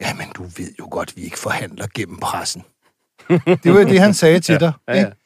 Jamen, 0.00 0.26
du 0.34 0.42
ved 0.42 0.72
jo 0.78 0.88
godt, 0.90 1.16
vi 1.16 1.22
ikke 1.22 1.38
forhandler 1.38 1.86
gennem 1.94 2.16
pressen. 2.16 2.62
Det 3.64 3.74
var 3.74 3.84
det, 3.84 4.00
han 4.00 4.14
sagde 4.14 4.40
til 4.40 4.52
Ja, 4.52 4.58
dig. 4.58 4.72
ja, 4.88 4.92
ja. 4.94 4.98
Ikke? 5.06 5.16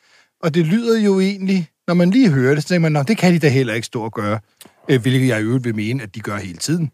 Og 0.43 0.55
det 0.55 0.67
lyder 0.67 1.01
jo 1.01 1.21
egentlig, 1.21 1.69
når 1.87 1.95
man 1.95 2.11
lige 2.11 2.31
hører 2.31 2.55
det, 2.55 2.63
så 2.63 2.69
tænker 2.69 2.81
man, 2.81 2.93
Nå, 2.93 3.03
det 3.03 3.19
kan 3.19 3.33
de 3.33 3.39
da 3.39 3.49
heller 3.49 3.75
ikke 3.75 3.87
stå 3.87 4.03
og 4.03 4.13
gøre. 4.13 4.41
Øh, 4.89 5.03
Hvilket 5.03 5.29
jeg 5.29 5.41
i 5.41 5.43
øvrigt 5.43 5.65
vil 5.65 5.75
mene, 5.75 6.03
at 6.03 6.15
de 6.15 6.21
gør 6.21 6.37
hele 6.37 6.59
tiden. 6.59 6.91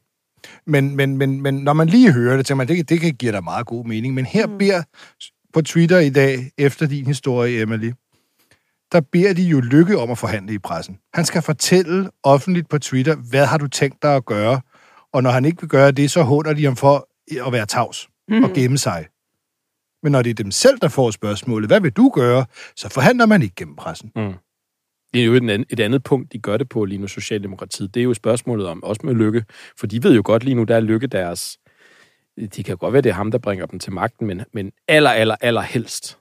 Men, 0.66 0.96
men, 0.96 1.16
men, 1.16 1.40
men 1.42 1.54
når 1.54 1.72
man 1.72 1.88
lige 1.88 2.12
hører 2.12 2.36
det, 2.36 2.46
tænker 2.46 2.56
man, 2.56 2.68
det, 2.68 2.88
det 2.88 3.00
kan 3.00 3.14
give 3.14 3.32
dig 3.32 3.44
meget 3.44 3.66
god 3.66 3.84
mening. 3.84 4.14
Men 4.14 4.26
her 4.26 4.46
mm. 4.46 4.58
beder 4.58 4.82
på 5.52 5.62
Twitter 5.62 5.98
i 5.98 6.10
dag, 6.10 6.50
efter 6.58 6.86
din 6.86 7.06
historie, 7.06 7.60
Emily, 7.60 7.90
der 8.92 9.00
beder 9.00 9.34
de 9.34 9.42
jo 9.42 9.60
Lykke 9.60 9.98
om 9.98 10.10
at 10.10 10.18
forhandle 10.18 10.54
i 10.54 10.58
pressen. 10.58 10.98
Han 11.14 11.24
skal 11.24 11.42
fortælle 11.42 12.10
offentligt 12.22 12.68
på 12.68 12.78
Twitter, 12.78 13.16
hvad 13.30 13.46
har 13.46 13.58
du 13.58 13.68
tænkt 13.68 14.02
dig 14.02 14.16
at 14.16 14.24
gøre? 14.24 14.60
Og 15.12 15.22
når 15.22 15.30
han 15.30 15.44
ikke 15.44 15.60
vil 15.60 15.68
gøre 15.68 15.90
det, 15.90 16.10
så 16.10 16.22
håner 16.22 16.52
de 16.52 16.64
ham 16.64 16.76
for 16.76 17.08
at 17.46 17.52
være 17.52 17.66
tavs 17.66 18.08
mm. 18.28 18.44
og 18.44 18.50
gemme 18.50 18.78
sig. 18.78 19.06
Men 20.02 20.12
når 20.12 20.22
det 20.22 20.30
er 20.30 20.34
dem 20.34 20.50
selv, 20.50 20.78
der 20.78 20.88
får 20.88 21.10
spørgsmålet, 21.10 21.70
hvad 21.70 21.80
vil 21.80 21.92
du 21.92 22.08
gøre, 22.14 22.46
så 22.76 22.88
forhandler 22.88 23.26
man 23.26 23.42
ikke 23.42 23.54
gennem 23.54 23.76
pressen. 23.76 24.12
Mm. 24.16 24.34
Det 25.14 25.20
er 25.20 25.24
jo 25.24 25.34
et 25.34 25.50
andet, 25.50 25.66
et 25.70 25.80
andet 25.80 26.02
punkt, 26.02 26.32
de 26.32 26.38
gør 26.38 26.56
det 26.56 26.68
på 26.68 26.84
lige 26.84 26.98
nu, 26.98 27.06
Socialdemokratiet. 27.06 27.94
Det 27.94 28.00
er 28.00 28.04
jo 28.04 28.14
spørgsmålet 28.14 28.66
om, 28.66 28.82
også 28.82 29.00
med 29.04 29.14
Lykke. 29.14 29.44
For 29.76 29.86
de 29.86 30.02
ved 30.02 30.14
jo 30.14 30.22
godt 30.24 30.44
lige 30.44 30.54
nu, 30.54 30.64
der 30.64 30.76
er 30.76 30.80
Lykke 30.80 31.06
deres... 31.06 31.58
Det 32.36 32.64
kan 32.64 32.76
godt 32.76 32.92
være, 32.92 33.02
det 33.02 33.10
er 33.10 33.14
ham, 33.14 33.30
der 33.30 33.38
bringer 33.38 33.66
dem 33.66 33.78
til 33.78 33.92
magten, 33.92 34.26
men, 34.26 34.42
men 34.52 34.72
aller, 34.88 35.10
aller, 35.10 35.36
aller 35.40 35.60
helst, 35.60 36.18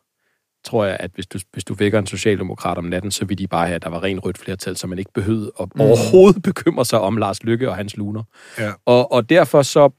tror 0.67 0.85
jeg, 0.85 0.97
at 0.99 1.11
hvis 1.13 1.27
du, 1.27 1.39
hvis 1.53 1.63
du 1.63 1.73
vækker 1.73 1.99
en 1.99 2.07
socialdemokrat 2.07 2.77
om 2.77 2.83
natten, 2.83 3.11
så 3.11 3.25
vil 3.25 3.37
de 3.37 3.47
bare 3.47 3.65
have, 3.67 3.75
at 3.75 3.83
der 3.83 3.89
var 3.89 4.03
ren 4.03 4.19
rødt 4.19 4.37
flertal, 4.37 4.77
så 4.77 4.87
man 4.87 4.99
ikke 4.99 5.11
behøvede 5.13 5.51
at 5.59 5.75
mm. 5.75 5.81
overhovedet 5.81 6.43
bekymre 6.43 6.85
sig 6.85 6.99
om 6.99 7.17
Lars 7.17 7.43
Lykke 7.43 7.69
og 7.69 7.75
hans 7.75 7.97
luner. 7.97 8.23
Ja. 8.57 8.71
Og, 8.85 9.11
og 9.11 9.29
derfor 9.29 9.61
så 9.61 9.89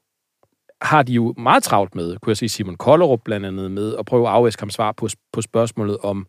har 0.82 1.02
de 1.02 1.12
jo 1.12 1.34
meget 1.38 1.62
travlt 1.62 1.94
med, 1.94 2.16
kunne 2.16 2.30
jeg 2.30 2.36
sige 2.36 2.48
Simon 2.48 2.76
Kollerup 2.76 3.20
blandt 3.24 3.46
andet 3.46 3.70
med, 3.70 3.96
at 3.98 4.06
prøve 4.06 4.28
at 4.28 4.34
afvæske 4.34 4.62
ham 4.62 4.70
svar 4.70 4.92
på, 4.92 5.08
på 5.32 5.42
spørgsmålet 5.42 5.98
om, 5.98 6.26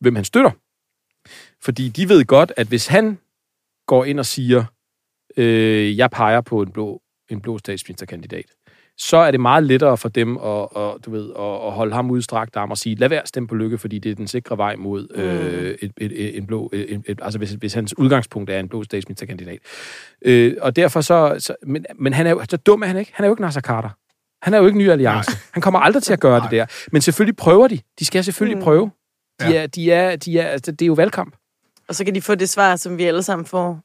hvem 0.00 0.14
han 0.14 0.24
støtter. 0.24 0.50
Fordi 1.62 1.88
de 1.88 2.08
ved 2.08 2.24
godt, 2.24 2.52
at 2.56 2.66
hvis 2.66 2.86
han 2.86 3.18
går 3.86 4.04
ind 4.04 4.18
og 4.18 4.26
siger, 4.26 4.64
øh, 5.36 5.98
jeg 5.98 6.10
peger 6.10 6.40
på 6.40 6.62
en 6.62 6.72
blå, 6.72 7.02
en 7.28 7.40
blå 7.40 7.58
statsministerkandidat, 7.58 8.44
så 9.02 9.16
er 9.16 9.30
det 9.30 9.40
meget 9.40 9.64
lettere 9.64 9.96
for 9.96 10.08
dem 10.08 10.36
at, 10.36 10.68
at, 10.76 10.92
du 11.06 11.10
ved, 11.10 11.30
at, 11.38 11.66
at 11.66 11.72
holde 11.72 11.94
ham 11.94 12.10
udstrakt 12.10 12.56
arm 12.56 12.70
og 12.70 12.78
sige, 12.78 12.96
lad 12.96 13.08
være 13.08 13.22
at 13.22 13.28
stemme 13.28 13.46
på 13.46 13.54
lykke, 13.54 13.78
fordi 13.78 13.98
det 13.98 14.10
er 14.10 14.14
den 14.14 14.26
sikre 14.26 14.56
vej 14.58 14.76
mod 14.76 15.08
øh, 15.14 15.74
et, 15.82 15.92
et, 15.96 16.12
et, 16.12 16.36
en 16.36 16.46
blå, 16.46 16.70
et, 16.72 17.02
et, 17.06 17.20
altså 17.22 17.38
hvis, 17.38 17.50
hvis 17.50 17.74
hans 17.74 17.98
udgangspunkt 17.98 18.50
er 18.50 18.58
en 18.58 18.68
blå 18.68 18.84
statsministerkandidat. 18.84 19.58
Øh, 20.22 20.56
og 20.60 20.76
derfor 20.76 21.00
så, 21.00 21.36
så 21.38 21.54
men, 21.66 21.86
men 21.98 22.12
han 22.12 22.26
er 22.26 22.30
jo, 22.30 22.42
så 22.50 22.56
dum 22.56 22.82
er 22.82 22.86
han 22.86 22.96
ikke. 22.96 23.12
Han 23.14 23.24
er 23.24 23.28
jo 23.28 23.32
ikke 23.32 23.42
Nasser 23.42 23.60
Carter. 23.60 23.88
Han 24.42 24.54
er 24.54 24.58
jo 24.58 24.66
ikke 24.66 24.78
ny 24.78 24.90
alliance. 24.90 25.30
Nej. 25.30 25.38
Han 25.52 25.62
kommer 25.62 25.80
aldrig 25.80 26.02
til 26.02 26.12
at 26.12 26.20
gøre 26.20 26.40
det 26.40 26.50
der. 26.50 26.66
Men 26.92 27.02
selvfølgelig 27.02 27.36
prøver 27.36 27.68
de. 27.68 27.80
De 27.98 28.04
skal 28.04 28.24
selvfølgelig 28.24 28.58
mm. 28.58 28.64
prøve. 28.64 28.90
De 29.40 29.46
Ja. 29.50 29.62
er, 29.62 29.66
de 29.66 29.92
er, 29.92 30.16
de 30.16 30.38
er, 30.38 30.48
altså, 30.48 30.72
det 30.72 30.82
er 30.82 30.86
jo 30.86 30.92
valgkamp. 30.92 31.36
Og 31.88 31.94
så 31.94 32.04
kan 32.04 32.14
de 32.14 32.22
få 32.22 32.34
det 32.34 32.48
svar, 32.48 32.76
som 32.76 32.98
vi 32.98 33.04
alle 33.04 33.22
sammen 33.22 33.46
får, 33.46 33.80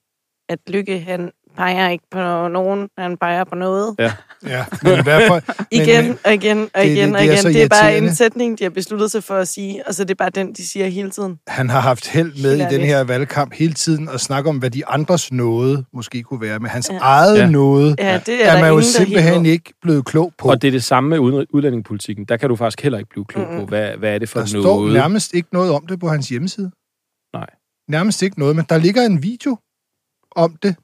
at 0.49 0.59
Lykke, 0.67 0.99
han 0.99 1.31
peger 1.57 1.89
ikke 1.89 2.05
på 2.11 2.47
nogen, 2.47 2.89
han 2.97 3.17
peger 3.17 3.43
på 3.43 3.55
noget. 3.55 3.95
Ja. 3.99 4.11
Ja, 4.47 4.65
men 4.83 4.99
i 4.99 5.01
hvert 5.03 5.21
fald... 5.31 5.41
Igen 5.81 6.17
og 6.25 6.33
igen 6.33 6.57
og 6.73 6.81
det- 6.81 6.89
igen 6.89 7.07
det 7.07 7.15
og 7.15 7.21
er 7.21 7.25
igen. 7.25 7.37
så 7.37 7.47
Det 7.47 7.63
er 7.63 7.67
bare 7.67 7.97
en 7.97 8.15
sætning, 8.15 8.59
de 8.59 8.63
har 8.63 8.69
besluttet 8.69 9.11
sig 9.11 9.23
for 9.23 9.35
at 9.35 9.47
sige, 9.47 9.87
og 9.87 9.93
så 9.95 10.03
er 10.03 10.05
det 10.05 10.17
bare 10.17 10.29
den, 10.29 10.53
de 10.53 10.67
siger 10.67 10.87
hele 10.87 11.09
tiden. 11.09 11.39
han 11.47 11.69
har 11.69 11.79
haft 11.79 12.07
held 12.07 12.41
med 12.43 12.57
Helt 12.57 12.71
i 12.71 12.75
den 12.75 12.85
her 12.85 13.03
valgkamp 13.03 13.53
hele 13.53 13.73
tiden 13.73 14.09
at 14.09 14.21
snakke 14.21 14.49
om, 14.49 14.57
hvad 14.57 14.69
de 14.69 14.85
andres 14.87 15.31
nåde 15.31 15.85
måske 15.93 16.23
kunne 16.23 16.41
være. 16.41 16.59
Men 16.59 16.69
hans 16.69 16.89
Ja. 16.89 16.97
eget 17.01 17.37
Ja. 17.37 17.47
nåde 17.49 17.95
Ja, 17.99 18.19
det 18.25 18.43
er, 18.45 18.49
er 18.49 18.53
der 18.53 18.61
man 18.61 18.69
jo 18.69 18.77
ingen, 18.77 18.81
der 18.81 18.87
simpelthen 18.99 19.33
helt 19.33 19.47
ikke 19.47 19.73
blevet 19.81 20.05
klog 20.05 20.33
på. 20.37 20.49
Og 20.49 20.61
det 20.61 20.67
er 20.67 20.71
det 20.71 20.83
samme 20.83 21.09
med 21.09 21.19
udlændingepolitikken. 21.53 22.25
Der 22.25 22.37
kan 22.37 22.49
du 22.49 22.55
faktisk 22.55 22.81
heller 22.83 22.97
ikke 22.99 23.09
blive 23.09 23.25
klog 23.25 23.45
på, 23.59 23.65
hvad, 23.65 23.97
hvad 23.97 24.13
er 24.13 24.17
det 24.19 24.29
for 24.29 24.39
der 24.39 24.47
noget. 24.53 24.63
står 24.65 24.93
nærmest 24.93 25.33
ikke 25.33 25.49
noget 25.53 25.71
om 25.71 25.87
det 25.87 25.99
på 25.99 26.07
hans 26.07 26.29
hjemmeside. 26.29 26.71
Nej. 27.33 27.47
Nærmest 27.89 28.21
ikke 28.21 28.39
noget, 28.39 28.55
men 28.55 28.65
der 28.69 28.77
ligger 28.77 29.01
en 29.05 29.23
video 29.23 29.57
om 30.35 30.55
det. 30.63 30.75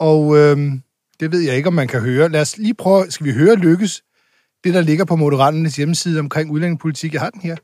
Og 0.00 0.36
øhm, 0.36 0.82
det 1.20 1.32
ved 1.32 1.40
jeg 1.40 1.56
ikke, 1.56 1.66
om 1.66 1.74
man 1.74 1.88
kan 1.88 2.00
høre. 2.00 2.28
Lad 2.28 2.40
os 2.40 2.56
lige 2.56 2.74
prøve, 2.74 3.10
skal 3.10 3.26
vi 3.26 3.32
høre 3.32 3.54
Lykkes, 3.54 4.02
det 4.64 4.74
der 4.74 4.80
ligger 4.80 5.04
på 5.04 5.16
Moderaternes 5.16 5.76
hjemmeside 5.76 6.18
omkring 6.20 6.50
udlændingepolitik. 6.50 7.12
Jeg 7.12 7.20
har 7.20 7.30
den 7.30 7.40
her. 7.40 7.56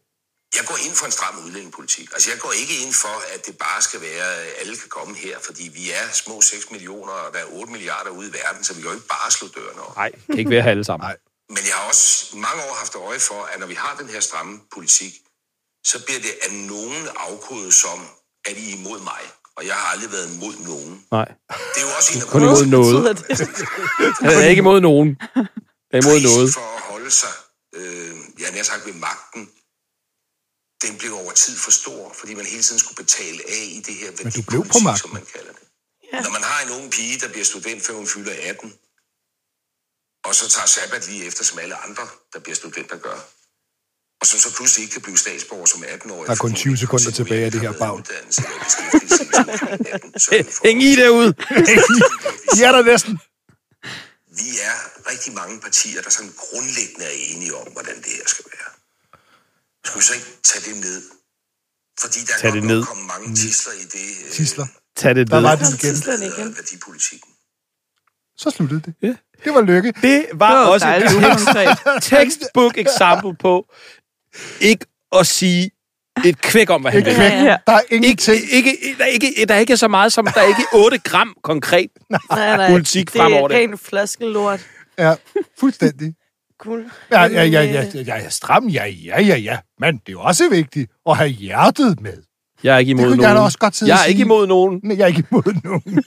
Jeg 0.58 0.64
går 0.70 0.78
ind 0.86 0.94
for 1.00 1.06
en 1.06 1.12
stram 1.18 1.34
udlændingepolitik. 1.44 2.08
Altså, 2.14 2.30
jeg 2.32 2.38
går 2.44 2.52
ikke 2.62 2.74
ind 2.84 2.94
for, 3.04 3.16
at 3.34 3.40
det 3.46 3.54
bare 3.66 3.80
skal 3.88 4.00
være, 4.08 4.26
at 4.42 4.52
alle 4.60 4.76
kan 4.82 4.90
komme 4.98 5.12
her, 5.24 5.36
fordi 5.48 5.64
vi 5.78 5.84
er 6.00 6.04
små 6.22 6.40
6 6.40 6.70
millioner, 6.70 7.12
og 7.12 7.28
der 7.34 7.40
er 7.44 7.48
8 7.52 7.72
milliarder 7.72 8.10
ude 8.18 8.28
i 8.30 8.32
verden, 8.40 8.64
så 8.64 8.74
vi 8.74 8.80
kan 8.80 8.90
jo 8.90 8.96
ikke 8.98 9.10
bare 9.16 9.30
slå 9.30 9.46
dørene 9.56 9.82
op. 9.86 9.96
Nej, 9.96 10.10
kan 10.26 10.38
ikke 10.38 10.50
være 10.50 10.62
her 10.62 10.70
alle 10.70 10.84
sammen. 10.84 11.04
Nej. 11.08 11.16
Men 11.48 11.62
jeg 11.68 11.74
har 11.78 11.88
også 11.92 12.06
i 12.36 12.38
mange 12.46 12.60
år 12.66 12.74
haft 12.82 12.94
øje 13.08 13.20
for, 13.30 13.40
at 13.52 13.60
når 13.60 13.66
vi 13.66 13.74
har 13.84 13.92
den 14.00 14.08
her 14.14 14.20
stramme 14.28 14.54
politik, 14.74 15.12
så 15.90 15.96
bliver 16.04 16.20
det 16.26 16.34
af 16.46 16.52
nogen 16.72 17.02
afkodet 17.26 17.74
som, 17.84 17.98
at 18.48 18.54
I 18.62 18.64
er 18.72 18.76
imod 18.78 19.00
mig. 19.12 19.22
Og 19.56 19.66
jeg 19.66 19.74
har 19.74 19.86
aldrig 19.92 20.12
været 20.12 20.34
imod 20.34 20.54
nogen. 20.70 21.06
Nej. 21.10 21.28
Det 21.74 21.78
er 21.82 21.86
jo 21.88 21.92
også 21.98 22.10
en 22.14 22.22
af 22.22 22.28
Kun 22.28 22.42
imod 22.42 22.66
noget. 22.66 23.18
Han 24.20 24.30
er 24.42 24.48
ikke 24.48 24.60
imod 24.60 24.80
nogen. 24.80 25.08
Han 25.34 25.46
er 25.92 26.00
imod 26.04 26.20
noget. 26.28 26.54
for 26.54 26.66
at 26.76 26.82
holde 26.92 27.10
sig, 27.10 27.34
øh, 27.74 28.16
jeg 28.38 28.48
har 28.54 28.62
sagt 28.62 28.86
ved 28.86 28.92
magten, 29.08 29.42
den 30.84 30.98
blev 30.98 31.12
over 31.22 31.32
tid 31.32 31.56
for 31.64 31.70
stor, 31.70 32.12
fordi 32.18 32.34
man 32.34 32.46
hele 32.46 32.62
tiden 32.62 32.80
skulle 32.80 32.96
betale 33.04 33.40
af 33.48 33.64
i 33.78 33.80
det 33.86 33.94
her 33.94 34.10
Men 34.22 34.32
du 34.32 34.42
blev 34.50 34.62
på 34.74 34.78
magten. 34.78 35.00
som 35.02 35.10
man 35.18 35.26
kalder 35.34 35.52
det. 35.52 35.64
Ja. 36.12 36.20
Når 36.24 36.30
man 36.30 36.42
har 36.42 36.58
en 36.64 36.70
ung 36.76 36.92
pige, 36.92 37.20
der 37.22 37.28
bliver 37.28 37.44
student, 37.44 37.82
før 37.86 37.94
hun 37.94 38.06
fylder 38.06 38.34
18, 38.42 38.74
og 40.26 40.34
så 40.34 40.44
tager 40.54 40.66
sabbat 40.66 41.08
lige 41.08 41.24
efter, 41.24 41.44
som 41.44 41.58
alle 41.58 41.76
andre, 41.76 42.08
der 42.32 42.38
bliver 42.40 42.56
studenter, 42.56 42.96
gør. 42.96 43.18
Og 44.20 44.26
som 44.26 44.38
så 44.38 44.54
pludselig 44.56 44.82
ikke 44.82 44.92
kan 44.92 45.02
blive 45.02 45.18
statsborger 45.18 45.66
som 45.66 45.82
18-årig. 45.82 46.26
Der 46.26 46.32
er 46.32 46.36
kun 46.36 46.54
20 46.54 46.76
sekunder 46.76 47.10
tilbage 47.10 47.44
af 47.44 47.50
det 47.52 47.60
her 47.60 47.72
bag. 47.72 47.88
Hæng 50.66 50.82
i 50.82 50.96
derude! 50.96 51.34
I 52.56 52.58
er 52.68 52.72
der 52.72 52.82
næsten. 52.82 53.18
Vi 54.40 54.48
er 54.70 54.76
rigtig 55.10 55.32
mange 55.34 55.60
partier, 55.60 56.02
der 56.02 56.10
sådan 56.10 56.32
grundlæggende 56.36 57.04
er 57.04 57.16
enige 57.34 57.54
om, 57.56 57.66
hvordan 57.72 57.96
det 57.96 58.06
her 58.18 58.24
skal 58.26 58.44
være. 58.52 58.70
Skulle 59.84 60.00
vi 60.02 60.06
så 60.10 60.14
ikke 60.14 60.26
tage 60.44 60.62
det 60.74 60.80
ned? 60.84 61.02
Fordi 62.00 62.18
der 62.20 62.32
Tag 62.40 62.48
er 62.48 62.52
det 62.52 62.62
godt 62.62 62.70
ned. 62.72 62.78
nok 62.78 62.88
kommet 62.88 63.06
mange 63.06 63.36
tisler 63.36 63.72
i 63.72 63.84
det 63.96 64.08
øh, 64.26 64.32
Tisler. 64.32 64.66
Tag 64.96 65.14
det 65.14 65.30
Der 65.30 65.34
ned. 65.36 65.42
var 65.48 65.56
det 65.56 65.82
igen. 65.84 66.22
Igen. 66.32 66.56
værdipolitikken. 66.56 67.30
Så 68.36 68.50
sluttede 68.50 68.80
det. 68.86 68.94
Ja. 69.02 69.14
Det 69.44 69.54
var 69.54 69.60
lykke. 69.60 69.92
Det 70.02 70.26
var 70.34 70.50
Det 70.50 70.58
var 70.58 70.64
også 70.66 70.86
dejligt 70.86 71.12
et 71.96 72.02
textbook 72.12 72.78
eksempel 72.78 73.36
på 73.40 73.66
ikke 74.60 74.86
at 75.18 75.26
sige 75.26 75.70
et 76.24 76.40
kvæk 76.40 76.70
om, 76.70 76.80
hvad 76.80 76.90
han 76.92 76.98
Ikke 76.98 77.10
vil. 77.10 77.16
kvæk. 77.16 77.30
Ja, 77.32 77.42
ja. 77.44 77.56
Der 77.66 77.72
er 77.72 77.80
Ikke, 77.90 78.06
ingenting. 78.06 78.38
ikke, 78.52 78.70
der, 78.98 79.04
er 79.04 79.08
ikke, 79.08 79.46
der 79.48 79.54
er 79.54 79.58
ikke 79.58 79.76
så 79.76 79.88
meget 79.88 80.12
som, 80.12 80.26
der 80.34 80.40
er 80.40 80.46
ikke 80.48 80.62
8 80.84 80.98
gram 80.98 81.34
konkret 81.42 81.90
Nej, 82.10 82.20
nej. 82.56 82.70
politik 82.70 83.12
det 83.12 83.20
fremover. 83.20 83.42
er 83.44 83.48
Det. 83.48 83.56
rent 83.56 83.80
flaskellort. 83.80 84.60
Ja, 84.98 85.14
fuldstændig. 85.60 86.14
Cool. 86.60 86.84
Ja, 87.10 87.22
ja, 87.22 87.42
ja, 87.44 87.62
ja, 87.62 87.84
ja, 87.94 88.02
ja, 88.06 88.28
stram, 88.28 88.66
ja, 88.68 88.84
ja, 88.86 89.20
ja, 89.22 89.36
ja. 89.36 89.58
Men 89.80 89.94
det 89.94 90.02
er 90.08 90.12
jo 90.12 90.20
også 90.20 90.48
vigtigt 90.50 90.90
at 91.08 91.16
have 91.16 91.28
hjertet 91.28 92.00
med. 92.00 92.12
Jeg 92.62 92.74
er 92.74 92.78
ikke 92.78 92.94
Det 92.94 93.00
imod 93.00 93.10
jeg 93.10 93.18
da 93.18 93.22
nogen. 93.28 93.44
også 93.44 93.58
godt 93.58 93.82
Jeg 93.82 93.92
og 93.94 93.98
er 94.00 94.04
ikke 94.04 94.16
sige. 94.18 94.24
imod 94.24 94.46
nogen. 94.46 94.80
Nej, 94.84 94.96
jeg 94.98 95.02
er 95.02 95.06
ikke 95.06 95.24
imod 95.30 95.54
nogen. 95.64 96.04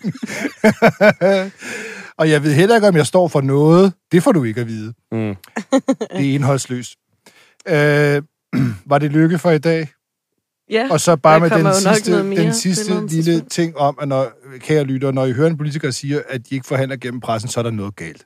og 2.20 2.30
jeg 2.30 2.44
ved 2.44 2.54
heller 2.54 2.76
ikke, 2.76 2.88
om 2.88 2.96
jeg 2.96 3.08
står 3.08 3.28
for 3.28 3.42
noget. 3.42 3.94
Det 4.12 4.24
får 4.24 4.32
du 4.32 4.44
ikke 4.44 4.62
at 4.62 4.68
vide. 4.68 4.94
Mm. 5.12 5.36
Det 5.72 6.30
er 6.30 6.34
indholdsløst. 6.36 6.92
Øh, 7.70 8.22
var 8.92 8.98
det 8.98 9.12
lykke 9.12 9.40
for 9.40 9.52
i 9.52 9.58
dag? 9.58 9.88
Ja, 10.70 10.88
Og 10.92 11.00
så 11.00 11.16
bare 11.16 11.40
med 11.40 11.50
den 11.50 11.74
sidste, 11.74 12.44
den 12.44 12.54
sidste 12.54 13.08
lille 13.08 13.42
ting 13.42 13.78
om, 13.78 13.98
at 14.02 14.08
når, 14.08 14.32
kære 14.60 14.84
lytter, 14.84 15.12
når 15.12 15.26
I 15.26 15.32
hører 15.32 15.50
en 15.50 15.58
politiker 15.58 15.92
sige, 15.92 16.22
at 16.30 16.50
de 16.50 16.56
ikke 16.56 16.68
forhandler 16.68 16.98
gennem 16.98 17.20
pressen, 17.20 17.50
så 17.50 17.60
er 17.60 17.64
der 17.64 17.72
noget 17.72 17.96
galt. 17.96 18.26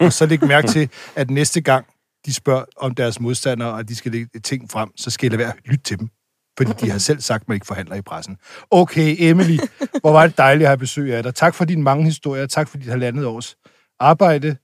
Og 0.00 0.12
så 0.12 0.26
læg 0.26 0.44
mærke 0.44 0.68
til, 0.68 0.90
at 1.16 1.30
næste 1.30 1.60
gang 1.60 1.86
de 2.26 2.34
spørger 2.34 2.64
om 2.76 2.94
deres 2.94 3.20
modstandere, 3.20 3.72
og 3.72 3.88
de 3.88 3.96
skal 3.96 4.12
lægge 4.12 4.40
ting 4.40 4.70
frem, 4.70 4.88
så 4.96 5.10
skal 5.10 5.26
I 5.26 5.28
lade 5.28 5.38
være 5.38 5.48
at 5.48 5.56
lytte 5.64 5.84
til 5.84 5.98
dem. 5.98 6.08
Fordi 6.58 6.72
de 6.80 6.90
har 6.90 6.98
selv 6.98 7.20
sagt, 7.20 7.40
at 7.42 7.48
man 7.48 7.54
ikke 7.54 7.66
forhandler 7.66 7.96
i 7.96 8.02
pressen. 8.02 8.36
Okay, 8.70 9.16
Emily, 9.18 9.58
hvor 10.00 10.12
var 10.12 10.26
det 10.26 10.38
dejligt 10.38 10.62
at 10.62 10.68
have 10.68 10.78
besøg 10.78 11.14
af 11.14 11.22
dig. 11.22 11.34
Tak 11.34 11.54
for 11.54 11.64
dine 11.64 11.82
mange 11.82 12.04
historier. 12.04 12.46
Tak 12.46 12.68
for 12.68 12.78
dit 12.78 12.88
halvandet 12.88 13.26
års 13.26 13.56
arbejde. 14.00 14.56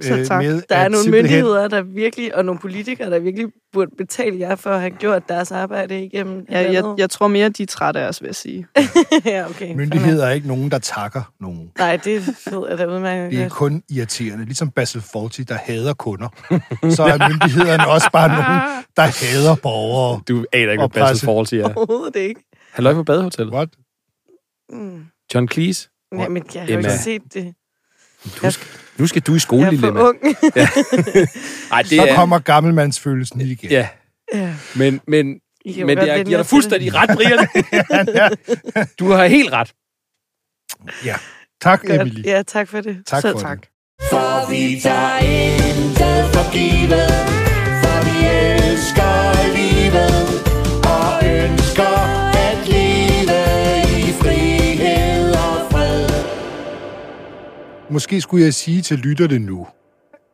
Så 0.00 0.16
øh, 0.18 0.26
tak. 0.26 0.42
med 0.44 0.62
der 0.68 0.76
er 0.76 0.88
nogle 0.88 1.02
simpelthen- 1.04 1.24
myndigheder, 1.36 1.68
der 1.68 1.82
virkelig, 1.82 2.34
og 2.36 2.44
nogle 2.44 2.60
politikere, 2.60 3.10
der 3.10 3.18
virkelig 3.18 3.46
burde 3.72 3.90
betale 3.98 4.38
jer 4.38 4.56
for 4.56 4.70
at 4.70 4.80
have 4.80 4.90
gjort 4.90 5.28
deres 5.28 5.52
arbejde 5.52 6.04
igennem. 6.04 6.46
Ja, 6.50 6.72
jeg, 6.72 6.84
jeg 6.98 7.10
tror 7.10 7.28
mere, 7.28 7.48
de 7.48 7.62
er 7.62 7.66
trætte 7.66 8.00
af 8.00 8.08
os, 8.08 8.22
vil 8.22 8.28
jeg 8.28 8.34
sige. 8.34 8.66
ja, 9.24 9.46
okay. 9.50 9.74
Myndigheder 9.74 10.26
er 10.26 10.30
ikke 10.30 10.48
nogen, 10.48 10.70
der 10.70 10.78
takker 10.78 11.32
nogen. 11.40 11.70
Nej, 11.78 11.96
det 11.96 12.26
ved 12.50 12.68
jeg 12.68 12.78
da 12.78 12.86
udmærket 12.86 13.30
Det 13.32 13.42
er 13.42 13.48
kun 13.48 13.82
irriterende. 13.90 14.44
Ligesom 14.44 14.70
Basil 14.70 15.00
Fawlty, 15.00 15.40
der 15.48 15.54
hader 15.54 15.94
kunder. 15.94 16.28
Så 16.90 17.02
er 17.02 17.28
myndighederne 17.28 17.88
også 17.88 18.10
bare 18.12 18.28
nogen, 18.28 18.84
der 18.96 19.02
hader 19.02 19.54
borgere. 19.62 20.20
Du 20.28 20.44
aner 20.52 20.72
ikke, 20.72 20.80
hvad 20.80 20.88
Basil. 20.88 21.24
Fawlty 21.26 21.54
er. 21.54 21.74
Overhovedet 21.74 22.16
ikke. 22.16 22.40
Han 22.72 22.84
løg 22.84 22.94
på 22.94 23.04
badehotellet. 23.04 23.54
What? 23.54 23.68
Mm. 24.70 25.04
John 25.34 25.48
Cleese. 25.48 25.88
Ja, 26.18 26.28
men 26.28 26.44
jeg 26.54 26.62
har 26.62 26.68
jo 26.72 26.78
ikke 26.78 26.90
set 26.92 27.22
det. 27.34 27.54
Du 28.24 28.50
skal, 28.50 28.66
nu 28.98 29.06
skal 29.06 29.22
du 29.22 29.34
i 29.34 29.38
skole, 29.38 29.60
Jeg 29.62 29.66
er 29.66 29.70
lille 29.70 29.86
for 29.86 30.08
ung. 30.08 30.18
Ej, 31.72 31.82
det 31.82 31.90
Så 31.90 32.02
er... 32.06 32.14
kommer 32.14 32.38
gammelmandsfølelsen 32.38 33.40
igen. 33.40 33.70
Ja, 33.70 33.88
ja. 34.34 34.54
men, 34.76 35.00
men, 35.06 35.26
men 35.66 35.86
godt 35.86 35.98
det 35.98 36.10
er, 36.10 36.24
giver 36.24 36.36
dig 36.36 36.46
fuldstændig 36.46 36.92
ret, 36.94 37.10
Brian. 37.16 38.86
Du 38.98 39.10
har 39.10 39.26
helt 39.26 39.52
ret. 39.52 39.72
ja. 41.04 41.16
Tak, 41.60 41.82
det. 41.82 42.00
Emily. 42.00 42.14
Godt. 42.16 42.26
Ja, 42.26 42.42
tak 42.42 42.68
for 42.68 42.80
det. 42.80 43.02
Tak 43.06 43.20
Selv 43.22 43.34
for 43.34 43.40
tak. 43.40 43.60
det. 43.60 43.68
For 44.10 44.50
vi 44.50 44.80
tager 44.80 45.18
intet 45.18 46.34
for 46.34 46.52
givet, 46.52 47.10
for 47.82 47.98
vi 48.04 48.26
elsker 48.26 49.12
livet 49.56 50.14
og 50.84 51.26
ønsker 51.42 52.17
Måske 57.90 58.20
skulle 58.20 58.44
jeg 58.44 58.54
sige 58.54 58.82
til 58.82 58.98
lytterne 58.98 59.38
nu, 59.38 59.66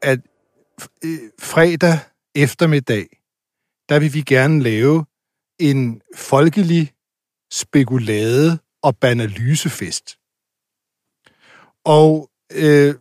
at 0.02 0.20
øh, 1.04 1.18
fredag 1.38 1.98
eftermiddag, 2.34 3.06
der 3.88 3.98
vil 3.98 4.14
vi 4.14 4.22
gerne 4.22 4.62
lave 4.62 5.04
en 5.58 6.02
folkelig 6.16 6.92
spekulade 7.52 8.58
og 8.82 8.96
banalysefest. 8.96 10.18
Og 11.84 12.30
øh, 12.52 12.94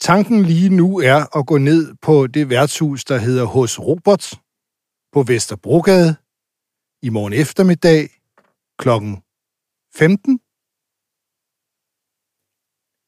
tanken 0.00 0.42
lige 0.42 0.68
nu 0.68 0.98
er 0.98 1.38
at 1.38 1.46
gå 1.46 1.58
ned 1.58 1.94
på 2.02 2.26
det 2.26 2.50
værtshus, 2.50 3.04
der 3.04 3.18
hedder 3.18 3.44
hos 3.44 3.80
Robert 3.80 4.40
på 5.12 5.22
Vesterbrogade 5.22 6.16
i 7.02 7.08
morgen 7.08 7.32
eftermiddag 7.32 8.08
klokken 8.78 9.22
15. 9.94 10.40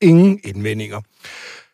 Ingen 0.03 0.41
indvendinger. 0.45 1.01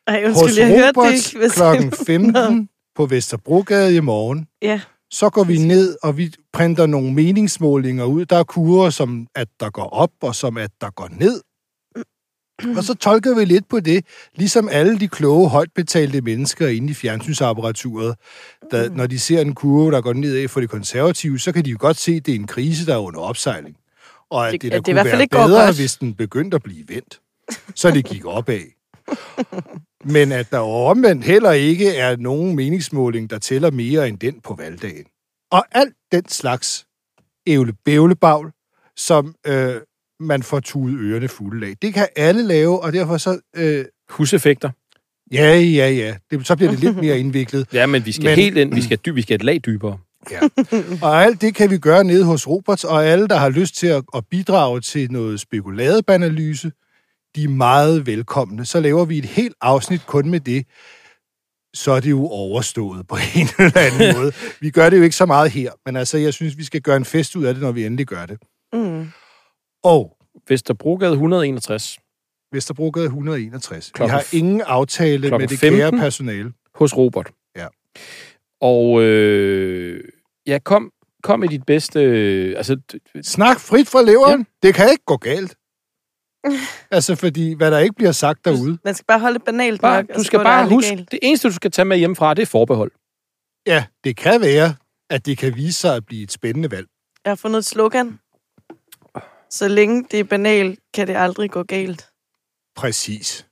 Ej, 0.06 0.26
Hos 0.28 0.42
undskyld, 0.42 0.58
jeg 0.64 0.68
hørte 0.78 1.00
det 1.00 1.34
ikke. 1.34 1.50
Klokken 1.54 1.92
15 2.06 2.68
på 2.96 3.06
Vesterbrogade 3.06 3.96
i 3.96 4.00
morgen. 4.00 4.46
Ja, 4.62 4.80
Så 5.10 5.30
går 5.30 5.44
vi 5.44 5.58
ned, 5.58 5.96
og 6.02 6.16
vi 6.16 6.34
printer 6.52 6.86
nogle 6.86 7.12
meningsmålinger 7.12 8.04
ud. 8.04 8.24
Der 8.24 8.36
er 8.36 8.44
kurer, 8.44 8.90
som 8.90 9.26
at 9.34 9.48
der 9.60 9.70
går 9.70 9.88
op, 9.90 10.10
og 10.22 10.34
som 10.34 10.56
at 10.56 10.70
der 10.80 10.90
går 10.90 11.08
ned. 11.10 11.40
Og 12.76 12.84
så 12.84 12.94
tolker 12.94 13.34
vi 13.38 13.44
lidt 13.44 13.68
på 13.68 13.80
det, 13.80 14.04
ligesom 14.34 14.68
alle 14.72 14.98
de 15.00 15.08
kloge, 15.08 15.48
højt 15.48 15.72
betalte 15.74 16.20
mennesker 16.20 16.68
inde 16.68 16.90
i 16.90 16.94
fjernsynsapparaturet. 16.94 18.14
Der, 18.70 18.90
når 18.90 19.06
de 19.06 19.18
ser 19.18 19.40
en 19.40 19.54
kurve, 19.54 19.90
der 19.92 20.00
går 20.00 20.12
nedad 20.12 20.48
for 20.48 20.60
de 20.60 20.66
konservative, 20.66 21.38
så 21.38 21.52
kan 21.52 21.64
de 21.64 21.70
jo 21.70 21.76
godt 21.80 21.96
se, 21.96 22.12
at 22.12 22.26
det 22.26 22.32
er 22.34 22.36
en 22.38 22.46
krise, 22.46 22.86
der 22.86 22.94
er 22.94 22.98
under 22.98 23.20
opsejling. 23.20 23.76
Og 24.30 24.46
at 24.48 24.52
Det- 24.52 24.62
det, 24.62 24.72
det 24.72 24.76
at 24.76 24.78
der 24.78 24.82
det 24.82 24.88
i 24.88 24.92
kunne 24.92 25.02
hvert 25.02 25.06
fald 25.18 25.28
være 25.32 25.48
bedre, 25.48 25.66
godt. 25.66 25.76
hvis 25.76 25.96
den 25.96 26.14
begyndte 26.14 26.54
at 26.54 26.62
blive 26.62 26.84
vendt. 26.88 27.20
Så 27.74 27.90
det 27.90 28.04
gik 28.04 28.24
opad. 28.24 28.60
Men 30.04 30.32
at 30.32 30.50
der 30.50 30.58
omvendt 30.58 31.24
heller 31.24 31.52
ikke 31.52 31.96
er 31.96 32.16
nogen 32.16 32.56
meningsmåling, 32.56 33.30
der 33.30 33.38
tæller 33.38 33.70
mere 33.70 34.08
end 34.08 34.18
den 34.18 34.40
på 34.40 34.54
valgdagen. 34.58 35.04
Og 35.50 35.64
alt 35.72 35.94
den 36.12 36.28
slags 36.28 36.86
ævle-bævlebagl, 37.46 38.50
som 38.96 39.34
øh, 39.46 39.74
man 40.20 40.42
får 40.42 40.60
tudet 40.60 40.98
ørerne 41.00 41.28
fulde 41.28 41.66
af. 41.66 41.74
Det 41.82 41.94
kan 41.94 42.08
alle 42.16 42.42
lave, 42.42 42.80
og 42.82 42.92
derfor 42.92 43.16
så... 43.16 43.38
Øh, 43.56 43.84
Huseffekter. 44.10 44.70
ja, 45.32 45.58
ja, 45.58 45.90
ja. 45.90 46.16
Det, 46.30 46.46
så 46.46 46.56
bliver 46.56 46.70
det 46.70 46.80
lidt 46.80 46.96
mere 46.96 47.18
indviklet. 47.18 47.66
Ja, 47.72 47.86
men 47.86 48.06
vi 48.06 48.12
skal 48.12 48.24
Men- 48.24 48.34
helt 48.34 48.56
ind. 48.56 48.74
Vi 48.74 48.82
skal, 48.82 48.98
dy- 48.98 49.14
vi 49.14 49.22
skal 49.22 49.34
et 49.34 49.42
lag 49.44 49.60
dybere. 49.66 49.98
Ja. 50.30 50.40
Og 51.02 51.22
alt 51.24 51.40
det 51.40 51.54
kan 51.54 51.70
vi 51.70 51.78
gøre 51.78 52.04
nede 52.04 52.24
hos 52.24 52.48
Roberts, 52.48 52.84
og 52.84 53.06
alle, 53.06 53.28
der 53.28 53.36
har 53.36 53.48
lyst 53.48 53.76
til 53.76 53.86
at, 53.86 54.04
at 54.14 54.24
bidrage 54.30 54.80
til 54.80 55.12
noget 55.12 55.40
spekuladebanalyse, 55.40 56.72
de 57.36 57.44
er 57.44 57.48
meget 57.48 58.06
velkomne. 58.06 58.64
Så 58.64 58.80
laver 58.80 59.04
vi 59.04 59.18
et 59.18 59.24
helt 59.24 59.54
afsnit 59.60 60.06
kun 60.06 60.30
med 60.30 60.40
det. 60.40 60.66
Så 61.74 61.92
er 61.92 62.00
det 62.00 62.10
jo 62.10 62.26
overstået 62.28 63.06
på 63.08 63.16
en 63.36 63.48
eller 63.58 63.78
anden 63.78 64.16
måde. 64.16 64.32
Vi 64.60 64.70
gør 64.70 64.90
det 64.90 64.98
jo 64.98 65.02
ikke 65.02 65.16
så 65.16 65.26
meget 65.26 65.50
her, 65.50 65.72
men 65.86 65.96
altså, 65.96 66.18
jeg 66.18 66.34
synes, 66.34 66.56
vi 66.58 66.64
skal 66.64 66.80
gøre 66.80 66.96
en 66.96 67.04
fest 67.04 67.36
ud 67.36 67.44
af 67.44 67.54
det, 67.54 67.62
når 67.62 67.72
vi 67.72 67.86
endelig 67.86 68.06
gør 68.06 68.26
det. 68.26 68.38
mm. 68.72 69.06
Og 69.84 70.16
Vesterbrogade 70.48 71.12
161 71.12 71.98
Vesterbrogade 72.52 73.04
161. 73.06 73.86
Vi 73.88 73.90
Klokken 73.94 74.10
har 74.14 74.20
f- 74.22 74.36
ingen 74.36 74.60
aftale 74.60 75.30
med 75.30 75.48
det 75.48 75.60
kære 75.60 75.70
15. 75.70 75.98
personale. 76.00 76.52
hos 76.74 76.96
Robert. 76.96 77.30
Ja. 77.56 77.66
Og 78.60 79.02
øh, 79.02 80.04
ja, 80.46 80.58
kom, 80.64 80.90
kom 81.22 81.40
med 81.40 81.48
dit 81.48 81.66
bedste... 81.66 82.00
Øh, 82.02 82.54
altså, 82.56 82.76
Snak 83.22 83.60
frit 83.60 83.88
fra 83.88 84.02
leveren. 84.02 84.40
Ja. 84.62 84.66
Det 84.68 84.74
kan 84.74 84.90
ikke 84.90 85.04
gå 85.04 85.16
galt. 85.16 85.56
altså, 86.90 87.14
fordi 87.14 87.52
hvad 87.52 87.70
der 87.70 87.78
ikke 87.78 87.94
bliver 87.94 88.12
sagt 88.12 88.44
derude, 88.44 88.78
Man 88.84 88.94
skal 88.94 89.04
bare 89.06 89.20
holde 89.20 89.38
det 89.38 89.44
banalt 89.44 89.80
bare, 89.80 90.02
nok. 90.02 90.16
du 90.16 90.22
skal 90.24 90.38
bare 90.38 90.68
huske, 90.68 90.96
galt. 90.96 91.10
det 91.10 91.18
eneste, 91.22 91.48
du 91.48 91.54
skal 91.54 91.70
tage 91.70 91.84
med 91.86 91.96
hjemmefra, 91.96 92.34
det 92.34 92.42
er 92.42 92.46
forbehold. 92.46 92.92
ja, 93.66 93.84
det 94.04 94.16
kan 94.16 94.40
være, 94.40 94.74
at 95.10 95.26
det 95.26 95.38
kan 95.38 95.54
vise 95.56 95.80
sig 95.80 95.96
at 95.96 96.06
blive 96.06 96.22
et 96.22 96.32
spændende 96.32 96.70
valg. 96.70 96.86
Jeg 97.24 97.30
har 97.30 97.36
fundet 97.36 97.58
et 97.58 97.64
slogan. 97.64 98.18
Så 99.50 99.68
længe 99.68 100.04
det 100.10 100.20
er 100.20 100.24
banalt, 100.24 100.80
kan 100.94 101.06
det 101.06 101.16
aldrig 101.16 101.50
gå 101.50 101.62
galt. 101.62 102.06
Præcis. 102.76 103.46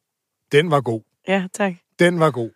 Den 0.53 0.71
var 0.71 0.81
god. 0.81 1.01
Ja, 1.29 1.47
tak. 1.55 1.73
Den 1.99 2.21
var 2.21 2.31
god. 2.31 2.51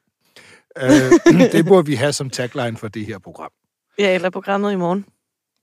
øh, 0.78 1.50
det 1.52 1.66
burde 1.66 1.86
vi 1.86 1.94
have 1.94 2.12
som 2.12 2.30
tagline 2.30 2.76
for 2.76 2.88
det 2.88 3.06
her 3.06 3.18
program. 3.18 3.50
Ja, 3.98 4.14
eller 4.14 4.30
programmet 4.30 4.72
i 4.72 4.76
morgen. 4.76 5.04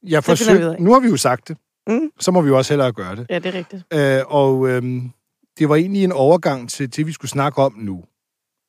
Jeg 0.03 0.23
forsøg... 0.23 0.79
Nu 0.79 0.93
har 0.93 0.99
vi 0.99 1.07
jo 1.07 1.17
sagt 1.17 1.47
det. 1.47 1.57
Mm. 1.87 2.11
Så 2.19 2.31
må 2.31 2.41
vi 2.41 2.47
jo 2.47 2.57
også 2.57 2.73
hellere 2.73 2.93
gøre 2.93 3.15
det. 3.15 3.25
Ja, 3.29 3.39
det 3.39 3.45
er 3.45 3.53
rigtigt. 3.53 3.83
Øh, 3.93 4.21
og 4.27 4.69
øhm, 4.69 5.11
det 5.59 5.69
var 5.69 5.75
egentlig 5.75 6.03
en 6.03 6.11
overgang 6.11 6.69
til 6.69 6.95
det, 6.95 7.07
vi 7.07 7.11
skulle 7.11 7.31
snakke 7.31 7.61
om 7.61 7.73
nu. 7.77 8.03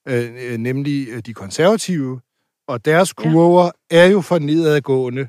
øh, 0.08 0.52
øh, 0.52 0.58
nemlig 0.58 1.08
øh, 1.08 1.18
de 1.18 1.34
konservative, 1.34 2.20
og 2.68 2.84
deres 2.84 3.12
kurver 3.12 3.70
ja. 3.90 3.98
er 4.02 4.06
jo 4.06 4.20
for 4.20 4.38
nedadgående 4.38 5.28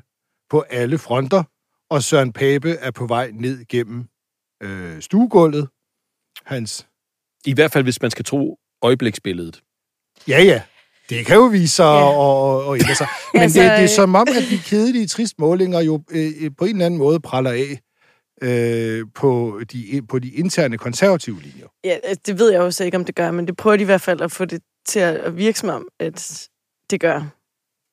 på 0.50 0.60
alle 0.60 0.98
fronter, 0.98 1.42
og 1.90 2.02
Søren 2.02 2.32
Pape 2.32 2.70
er 2.70 2.90
på 2.90 3.06
vej 3.06 3.30
ned 3.34 3.64
gennem 3.64 4.08
øh, 4.62 5.00
stuegulvet. 5.02 5.68
Hans... 6.44 6.86
I 7.44 7.54
hvert 7.54 7.72
fald, 7.72 7.84
hvis 7.84 8.02
man 8.02 8.10
skal 8.10 8.24
tro 8.24 8.58
øjebliksbilledet. 8.82 9.62
Ja, 10.28 10.42
ja. 10.42 10.62
Det 11.08 11.26
kan 11.26 11.36
jo 11.36 11.42
vise 11.42 11.74
sig 11.74 11.84
ja. 11.84 12.18
og, 12.18 12.64
og 12.64 12.74
ændre 12.78 12.94
sig. 12.94 13.06
Men 13.34 13.42
Altså, 13.42 13.60
det, 13.60 13.70
det 13.70 13.76
er 13.76 13.82
øh, 13.82 13.88
som 13.88 14.14
om, 14.14 14.26
at 14.28 14.42
de 14.50 14.58
kedelige 14.58 15.06
trist 15.06 15.38
målinger 15.38 15.80
jo 15.80 16.02
øh, 16.10 16.50
på 16.58 16.64
en 16.64 16.70
eller 16.70 16.86
anden 16.86 16.98
måde 16.98 17.20
praller 17.20 17.50
af 17.50 17.80
øh, 18.42 19.06
på, 19.14 19.60
de, 19.72 20.02
på 20.08 20.18
de 20.18 20.28
interne 20.28 20.78
konservative 20.78 21.42
linjer. 21.42 21.66
Ja, 21.84 21.98
altså, 22.04 22.22
det 22.26 22.38
ved 22.38 22.50
jeg 22.50 22.58
jo 22.58 22.70
så 22.70 22.84
ikke, 22.84 22.96
om 22.96 23.04
det 23.04 23.14
gør, 23.14 23.30
men 23.30 23.46
det 23.46 23.56
prøver 23.56 23.76
de 23.76 23.82
i 23.82 23.84
hvert 23.84 24.00
fald 24.00 24.20
at 24.20 24.32
få 24.32 24.44
det 24.44 24.62
til 24.86 25.00
at 25.00 25.16
at 25.16 25.36
virke 25.36 25.58
som 25.58 25.68
om, 25.68 25.88
at 26.00 26.48
det 26.90 27.00
gør. 27.00 27.22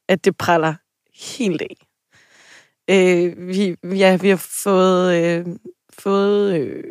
At 0.09 0.25
det 0.25 0.37
praller 0.37 0.73
helt 1.35 1.61
af. 1.61 1.75
Øh, 2.89 3.47
vi, 3.47 3.75
ja, 3.83 4.15
vi 4.15 4.29
har 4.29 4.47
fået, 4.63 5.23
øh, 5.23 5.45
fået 5.99 6.59
øh, 6.59 6.83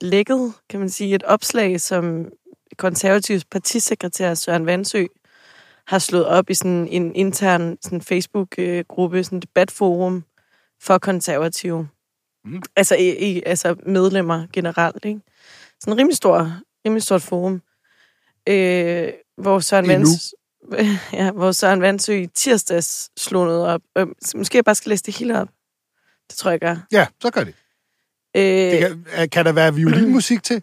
lækket, 0.00 0.52
kan 0.68 0.80
man 0.80 0.88
sige, 0.88 1.14
et 1.14 1.22
opslag, 1.22 1.80
som 1.80 2.26
konservativs 2.78 3.44
partisekretær 3.44 4.34
Søren 4.34 4.66
Vandsø 4.66 5.04
har 5.90 5.98
slået 5.98 6.26
op 6.26 6.50
i 6.50 6.54
sådan 6.54 6.88
en 6.88 7.14
intern 7.14 7.78
sådan 7.82 8.02
Facebook-gruppe, 8.02 9.24
sådan 9.24 9.36
en 9.36 9.42
debatforum 9.42 10.24
for 10.82 10.98
konservative. 10.98 11.88
Mm. 12.44 12.62
Altså, 12.76 12.94
i, 12.94 13.30
i, 13.30 13.42
altså 13.46 13.76
medlemmer 13.86 14.46
generelt, 14.52 15.04
ikke? 15.04 15.20
Sådan 15.80 15.92
en 15.92 15.98
rimelig 15.98 16.16
stor, 16.16 16.52
rimelig 16.86 17.02
stort 17.02 17.22
forum, 17.22 17.62
øh, 18.48 19.12
hvor 19.36 19.60
Søren. 19.60 19.88
Vands, 19.88 20.34
ja, 21.12 21.30
hvor 21.30 21.52
Søren 21.52 21.80
Vandsø 21.80 22.12
i 22.12 22.26
tirsdags 22.26 23.10
slog 23.20 23.46
noget 23.46 23.66
op. 23.66 23.80
Øh, 23.98 24.06
måske 24.34 24.56
jeg 24.56 24.64
bare 24.64 24.74
skal 24.74 24.90
læse 24.90 25.04
det 25.04 25.16
hele 25.16 25.40
op. 25.40 25.48
Det 26.28 26.38
tror 26.38 26.50
jeg, 26.50 26.62
jeg 26.62 26.76
gør. 26.76 26.82
Ja, 26.92 27.06
så 27.22 27.30
gør 27.30 27.44
det. 27.44 27.54
Øh, 28.36 28.42
det 28.42 28.80
kan, 28.80 29.28
kan 29.28 29.44
der 29.44 29.52
være 29.52 29.74
violinmusik 29.74 30.42
til? 30.42 30.62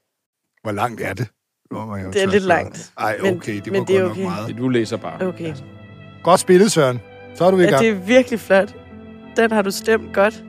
Hvor 0.62 0.72
langt 0.72 1.00
er 1.00 1.14
det? 1.14 1.28
Jo 1.72 2.10
Det 2.12 2.22
er 2.22 2.26
lidt 2.26 2.44
langt. 2.44 2.92
Ej, 2.98 3.16
Men- 3.22 3.36
okay, 3.36 3.54
det 3.64 3.72
men 3.72 3.78
var 3.80 3.84
det 3.84 3.96
er 3.96 4.00
godt 4.00 4.10
okay. 4.12 4.22
nok 4.22 4.30
meget. 4.30 4.58
Du 4.58 4.68
læser 4.68 4.96
bare. 4.96 5.26
Okay. 5.28 5.54
Godt 6.22 6.40
spillet, 6.40 6.72
Søren. 6.72 7.00
Så 7.34 7.44
er 7.44 7.50
du 7.50 7.58
i 7.58 7.62
Ja, 7.62 7.70
gang. 7.70 7.82
det 7.82 7.88
er 7.90 7.94
virkelig 7.94 8.40
flot. 8.40 8.74
Den 9.36 9.50
har 9.52 9.62
du 9.62 9.70
stemt 9.70 10.14
godt. 10.14 10.44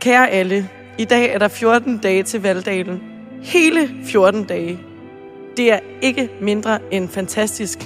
Kære 0.00 0.30
alle, 0.30 0.68
i 0.98 1.04
dag 1.04 1.34
er 1.34 1.38
der 1.38 1.48
14 1.48 1.98
dage 1.98 2.22
til 2.22 2.42
valgdagen. 2.42 3.00
Hele 3.42 3.88
14 4.04 4.44
dage. 4.44 4.80
Det 5.56 5.72
er 5.72 5.78
ikke 6.02 6.30
mindre 6.40 6.78
end 6.90 7.08
fantastisk. 7.08 7.78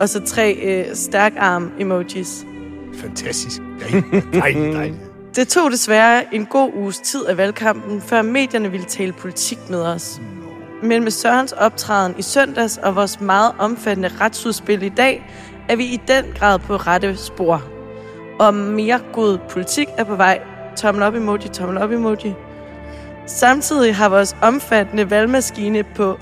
Og 0.00 0.08
så 0.08 0.24
tre 0.26 0.52
øh, 0.54 0.94
stærk 0.94 1.32
arm 1.38 1.70
emojis. 1.80 2.44
Fantastisk. 2.94 3.60
Dejligt, 3.80 4.24
dejligt, 4.34 4.74
dejligt. 4.76 4.98
Det 5.36 5.48
tog 5.48 5.70
desværre 5.70 6.34
en 6.34 6.46
god 6.46 6.70
uges 6.74 6.98
tid 6.98 7.24
af 7.26 7.36
valgkampen, 7.36 8.00
før 8.00 8.22
medierne 8.22 8.70
ville 8.70 8.86
tale 8.86 9.12
politik 9.12 9.58
med 9.70 9.82
os. 9.82 10.20
Men 10.82 11.02
med 11.02 11.10
Sørens 11.10 11.52
optræden 11.52 12.14
i 12.18 12.22
søndags 12.22 12.78
og 12.78 12.96
vores 12.96 13.20
meget 13.20 13.52
omfattende 13.58 14.10
retsudspil 14.20 14.82
i 14.82 14.88
dag, 14.88 15.30
er 15.68 15.76
vi 15.76 15.84
i 15.84 16.00
den 16.08 16.24
grad 16.38 16.58
på 16.58 16.76
rette 16.76 17.16
spor. 17.16 17.62
Og 18.38 18.54
mere 18.54 19.00
god 19.12 19.38
politik 19.50 19.88
er 19.98 20.04
på 20.04 20.14
vej. 20.14 20.40
Tommel 20.76 21.02
op 21.04 21.14
emoji, 21.14 21.48
tommel 21.48 21.78
op 21.78 21.90
emoji. 21.90 22.34
Samtidig 23.26 23.96
har 23.96 24.08
vores 24.08 24.36
omfattende 24.42 25.10
valgmaskine 25.10 25.82
på 25.82 26.18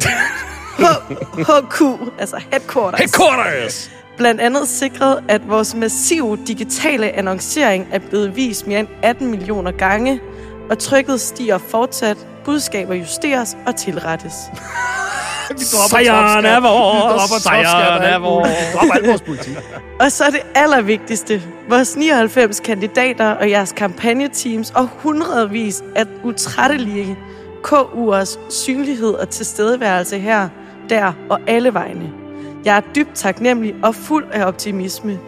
HQ, 1.49 1.83
altså 2.19 2.37
headquarters, 2.53 3.01
Headquarters! 3.01 3.91
blandt 4.17 4.41
andet 4.41 4.69
sikret, 4.69 5.25
at 5.29 5.49
vores 5.49 5.75
massive 5.75 6.38
digitale 6.47 7.11
annoncering 7.11 7.88
er 7.93 7.99
blevet 7.99 8.37
vist 8.37 8.67
mere 8.67 8.81
end 8.81 8.88
18 9.03 9.31
millioner 9.31 9.71
gange, 9.71 10.21
og 10.73 10.79
trykket 10.79 11.21
stiger 11.21 11.59
fortsat, 11.59 12.27
budskaber 12.45 12.95
justeres 12.95 13.57
og 13.67 13.77
tilrettes. 13.77 14.35
Vi 15.59 15.65
dropper 15.73 16.05
Sejren 16.05 16.45
er 16.45 16.61
vores. 16.61 17.43
Sejren 17.43 18.03
er 18.03 18.19
vores. 18.19 18.49
Vi 18.49 18.79
dropper 18.79 18.95
alt 18.95 19.07
vores 19.07 19.23
politik. 19.23 19.57
Og 20.01 20.13
så 20.13 20.25
det 20.31 20.41
allervigtigste. 20.55 21.43
Vores 21.69 21.97
99 21.97 22.61
kandidater 22.61 23.31
og 23.31 23.51
jeres 23.51 23.73
kampagneteams 23.73 24.71
og 24.71 24.89
hundredvis 24.93 25.83
af 25.97 26.05
utrættelige 26.25 27.19
KU'ers 27.67 28.39
synlighed 28.51 29.11
og 29.11 29.29
tilstedeværelse 29.29 30.19
her, 30.19 30.49
der 30.89 31.13
og 31.31 31.41
alle 31.47 31.75
vegne. 31.75 32.13
Jeg 32.65 32.77
er 32.77 32.81
dybt 32.95 33.15
taknemmelig 33.15 33.75
og 33.83 33.95
fuld 33.95 34.25
af 34.33 34.47
optimisme. 34.47 35.19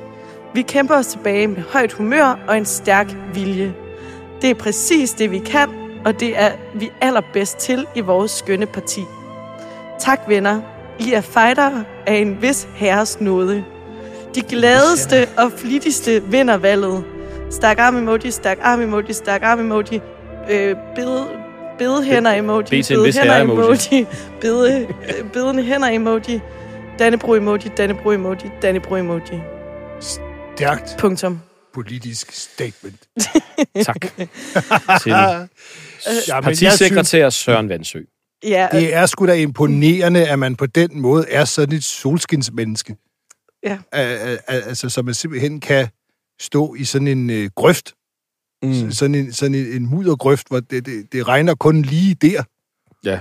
Vi 0.54 0.62
kæmper 0.62 0.94
os 0.94 1.06
tilbage 1.06 1.46
med 1.46 1.62
højt 1.72 1.92
humør 1.92 2.38
og 2.48 2.56
en 2.56 2.64
stærk 2.64 3.16
vilje. 3.34 3.74
Det 4.44 4.50
er 4.50 4.54
præcis 4.54 5.12
det, 5.12 5.30
vi 5.30 5.38
kan, 5.38 5.68
og 6.04 6.20
det 6.20 6.38
er 6.38 6.50
vi 6.74 6.92
allerbedst 7.00 7.58
til 7.58 7.86
i 7.94 8.00
vores 8.00 8.30
skønne 8.30 8.66
parti. 8.66 9.00
Tak, 10.00 10.20
venner. 10.28 10.60
I 10.98 11.12
er 11.12 11.20
fightere 11.20 11.84
af 12.06 12.14
en 12.14 12.42
vis 12.42 12.68
herres 12.74 13.20
nåde. 13.20 13.64
De 14.34 14.40
gladeste 14.40 15.28
og 15.38 15.52
flittigste 15.52 16.22
vinder 16.22 16.56
valget. 16.56 17.04
Stak 17.50 17.78
arm 17.78 17.96
emoji, 17.96 18.30
stak 18.30 18.58
arm 18.62 18.80
emoji, 18.80 19.12
stak 19.12 19.42
arm 19.42 19.60
emoji. 19.60 20.00
Øh, 20.50 20.76
bede, 20.94 21.26
bedehænder 21.78 22.32
emoji, 22.32 22.64
Bed 22.70 22.82
til 22.82 22.96
en 22.98 23.04
vis 23.04 23.16
herre 23.16 23.40
emoji. 23.40 24.06
Bede, 24.40 24.80
øh, 24.80 25.30
bedende 25.32 25.62
hænder 25.62 25.88
emoji. 25.88 26.40
Dannebro 26.98 27.34
emoji, 27.34 27.70
Dannebro 27.76 28.10
emoji, 28.10 28.50
Dannebro 28.62 28.96
emoji. 28.96 29.40
Stærkt 30.00 30.96
Punktum. 30.98 31.40
Politisk 31.74 32.32
statement. 32.32 33.08
Tak. 33.84 34.00
Til 35.02 35.12
Ja, 36.28 36.40
partisekretær 36.40 37.30
Søren 37.30 37.68
Vandsø. 37.68 38.00
Ja, 38.44 38.68
Det 38.72 38.94
er 38.94 39.06
sgu 39.06 39.26
da 39.26 39.32
imponerende, 39.34 40.28
at 40.28 40.38
man 40.38 40.56
på 40.56 40.66
den 40.66 41.00
måde 41.00 41.28
er 41.28 41.44
sådan 41.44 41.76
et 41.76 41.84
solskinsmenneske. 41.84 42.96
Ja. 43.62 43.78
Al- 43.92 44.38
al- 44.48 44.62
Altså, 44.68 44.88
så 44.88 45.02
man 45.02 45.14
simpelthen 45.14 45.60
kan 45.60 45.88
stå 46.40 46.74
i 46.74 46.84
sådan 46.84 47.08
en 47.08 47.30
øh, 47.30 47.50
grøft. 47.56 47.94
Mm. 48.62 48.90
Sådan 48.92 49.14
en, 49.14 49.32
sådan 49.32 49.54
en, 49.54 49.66
en 49.66 49.86
muddergrøft, 49.86 50.48
hvor 50.48 50.60
det, 50.60 50.86
det, 50.86 51.12
det 51.12 51.28
regner 51.28 51.54
kun 51.54 51.82
lige 51.82 52.14
der. 52.14 52.42
Ja. 53.04 53.20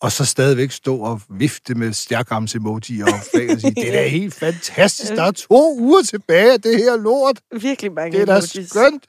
Og 0.00 0.12
så 0.12 0.24
stadigvæk 0.24 0.70
stå 0.70 0.96
og 0.98 1.20
vifte 1.30 1.74
med 1.74 1.92
stærkarms 1.92 2.54
emoji 2.54 3.00
og 3.00 3.08
flag 3.34 3.50
og 3.50 3.60
sige, 3.60 3.74
det 3.74 3.88
er 3.88 3.92
da 3.92 4.08
helt 4.18 4.34
fantastisk, 4.34 5.12
der 5.12 5.22
er 5.22 5.30
to 5.30 5.76
uger 5.78 6.02
tilbage 6.02 6.52
af 6.52 6.62
det 6.62 6.76
her 6.76 6.96
lort. 6.96 7.40
virkelig 7.60 7.92
mange 7.92 8.12
Det 8.12 8.22
er 8.22 8.26
da 8.26 8.32
emojis. 8.32 8.68
skønt. 8.70 9.06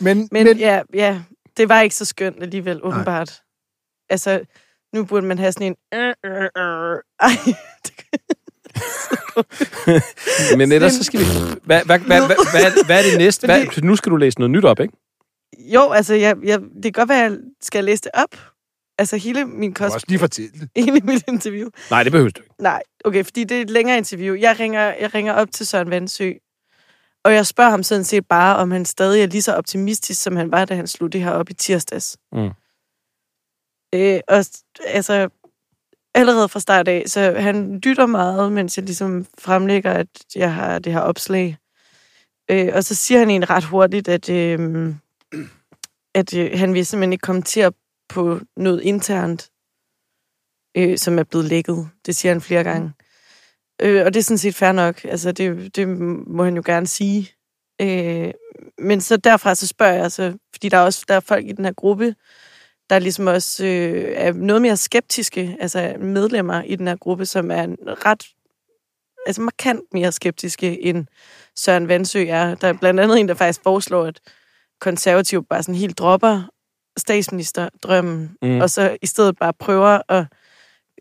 Men, 0.00 0.28
Men, 0.32 0.44
men, 0.44 0.58
ja, 0.58 0.82
ja, 0.94 1.22
det 1.56 1.68
var 1.68 1.80
ikke 1.80 1.94
så 1.94 2.04
skønt 2.04 2.42
alligevel, 2.42 2.80
åbenbart. 2.82 3.42
Altså, 4.10 4.40
nu 4.94 5.04
burde 5.04 5.26
man 5.26 5.38
have 5.38 5.52
sådan 5.52 5.66
en... 5.66 5.76
Øh, 5.94 6.14
øh, 6.26 6.42
øh. 6.42 6.98
Ej, 7.20 7.30
Men 10.58 10.72
ellers 10.72 10.92
så 10.92 11.04
skal 11.04 11.20
vi... 11.20 11.24
Hvad, 11.64 11.84
hvad, 11.84 11.98
hvad, 11.98 12.26
hvad, 12.26 12.36
hvad, 12.50 12.84
hvad 12.86 12.98
er 12.98 13.02
det 13.10 13.18
næste? 13.18 13.46
Hvad, 13.46 13.82
nu 13.82 13.96
skal 13.96 14.12
du 14.12 14.16
læse 14.16 14.38
noget 14.38 14.50
nyt 14.50 14.64
op, 14.64 14.80
ikke? 14.80 14.94
jo, 15.58 15.90
altså, 15.90 16.14
jeg, 16.14 16.36
jeg, 16.44 16.60
det 16.60 16.82
kan 16.82 16.92
godt 16.92 17.08
være, 17.08 17.24
at 17.24 17.30
jeg 17.30 17.38
skal 17.62 17.84
læse 17.84 18.02
det 18.02 18.10
op. 18.14 18.53
Altså, 18.98 19.16
hele 19.16 19.44
min 19.44 19.72
du 19.72 19.74
kost... 19.74 19.94
også 19.94 20.06
lige 20.08 20.18
fortælle 20.18 20.50
det. 20.50 20.68
Hele 20.84 21.00
mit 21.00 21.24
interview. 21.28 21.68
Nej, 21.90 22.02
det 22.02 22.12
behøver 22.12 22.30
du 22.30 22.42
ikke. 22.42 22.54
Nej, 22.62 22.82
okay, 23.04 23.24
fordi 23.24 23.44
det 23.44 23.56
er 23.56 23.62
et 23.62 23.70
længere 23.70 23.98
interview. 23.98 24.34
Jeg 24.34 24.60
ringer, 24.60 24.80
jeg 24.80 25.14
ringer 25.14 25.32
op 25.32 25.50
til 25.52 25.66
Søren 25.66 25.90
Vandsø, 25.90 26.32
og 27.24 27.34
jeg 27.34 27.46
spørger 27.46 27.70
ham 27.70 27.82
sådan 27.82 28.04
set 28.04 28.26
bare, 28.26 28.56
om 28.56 28.70
han 28.70 28.84
stadig 28.84 29.22
er 29.22 29.26
lige 29.26 29.42
så 29.42 29.54
optimistisk, 29.54 30.22
som 30.22 30.36
han 30.36 30.52
var, 30.52 30.64
da 30.64 30.74
han 30.74 30.86
slog 30.86 31.12
det 31.12 31.20
her 31.22 31.30
op 31.30 31.50
i 31.50 31.54
tirsdags. 31.54 32.16
Mm. 32.32 32.50
Øh, 33.94 34.20
og 34.28 34.44
altså, 34.86 35.28
allerede 36.14 36.48
fra 36.48 36.60
start 36.60 36.88
af, 36.88 37.04
så 37.06 37.32
han 37.32 37.78
lytter 37.78 38.06
meget, 38.06 38.52
mens 38.52 38.78
jeg 38.78 38.84
ligesom 38.84 39.26
fremlægger, 39.38 39.92
at 39.92 40.08
jeg 40.34 40.54
har 40.54 40.78
det 40.78 40.92
her 40.92 41.00
opslag. 41.00 41.56
Øh, 42.50 42.70
og 42.74 42.84
så 42.84 42.94
siger 42.94 43.18
han 43.18 43.30
egentlig 43.30 43.50
ret 43.50 43.64
hurtigt, 43.64 44.08
at, 44.08 44.30
øh, 44.30 44.94
at 46.14 46.34
øh, 46.34 46.58
han 46.58 46.74
vil 46.74 46.86
simpelthen 46.86 47.12
ikke 47.12 47.22
kommentere 47.22 47.72
på 48.08 48.40
noget 48.56 48.82
internt, 48.82 49.50
øh, 50.76 50.98
som 50.98 51.18
er 51.18 51.24
blevet 51.24 51.46
lækket. 51.46 51.88
Det 52.06 52.16
siger 52.16 52.32
han 52.32 52.40
flere 52.40 52.64
gange. 52.64 52.92
Øh, 53.82 54.06
og 54.06 54.14
det 54.14 54.20
er 54.20 54.24
sådan 54.24 54.38
set 54.38 54.54
fair 54.54 54.72
nok. 54.72 55.04
Altså, 55.04 55.32
det, 55.32 55.76
det 55.76 55.88
må 56.28 56.44
han 56.44 56.56
jo 56.56 56.62
gerne 56.66 56.86
sige. 56.86 57.30
Øh, 57.80 58.32
men 58.78 59.00
så 59.00 59.16
derfra 59.16 59.54
så 59.54 59.66
spørger 59.66 59.94
jeg, 59.94 60.12
så, 60.12 60.38
fordi 60.52 60.68
der 60.68 60.78
er 60.78 60.84
også 60.84 61.04
der 61.08 61.14
er 61.14 61.20
folk 61.20 61.46
i 61.46 61.52
den 61.52 61.64
her 61.64 61.72
gruppe, 61.72 62.14
der 62.90 62.98
ligesom 62.98 63.26
også 63.26 63.64
øh, 63.64 64.12
er 64.16 64.32
noget 64.32 64.62
mere 64.62 64.76
skeptiske, 64.76 65.56
altså 65.60 65.96
medlemmer 66.00 66.62
i 66.62 66.76
den 66.76 66.88
her 66.88 66.96
gruppe, 66.96 67.26
som 67.26 67.50
er 67.50 67.66
ret, 68.06 68.26
altså 69.26 69.42
markant 69.42 69.80
mere 69.92 70.12
skeptiske 70.12 70.82
end 70.82 71.06
Søren 71.56 71.88
Vandsø 71.88 72.24
er. 72.28 72.54
Der 72.54 72.68
er 72.68 72.72
blandt 72.72 73.00
andet 73.00 73.20
en, 73.20 73.28
der 73.28 73.34
faktisk 73.34 73.62
foreslår, 73.62 74.04
at 74.04 74.20
konservativ 74.80 75.44
bare 75.44 75.62
sådan 75.62 75.74
helt 75.74 75.98
dropper 75.98 76.42
statsministerdrømmen, 76.96 78.30
Mm. 78.42 78.60
og 78.60 78.70
så 78.70 78.96
i 79.02 79.06
stedet 79.06 79.36
bare 79.40 79.52
prøver 79.52 79.98
at 80.08 80.24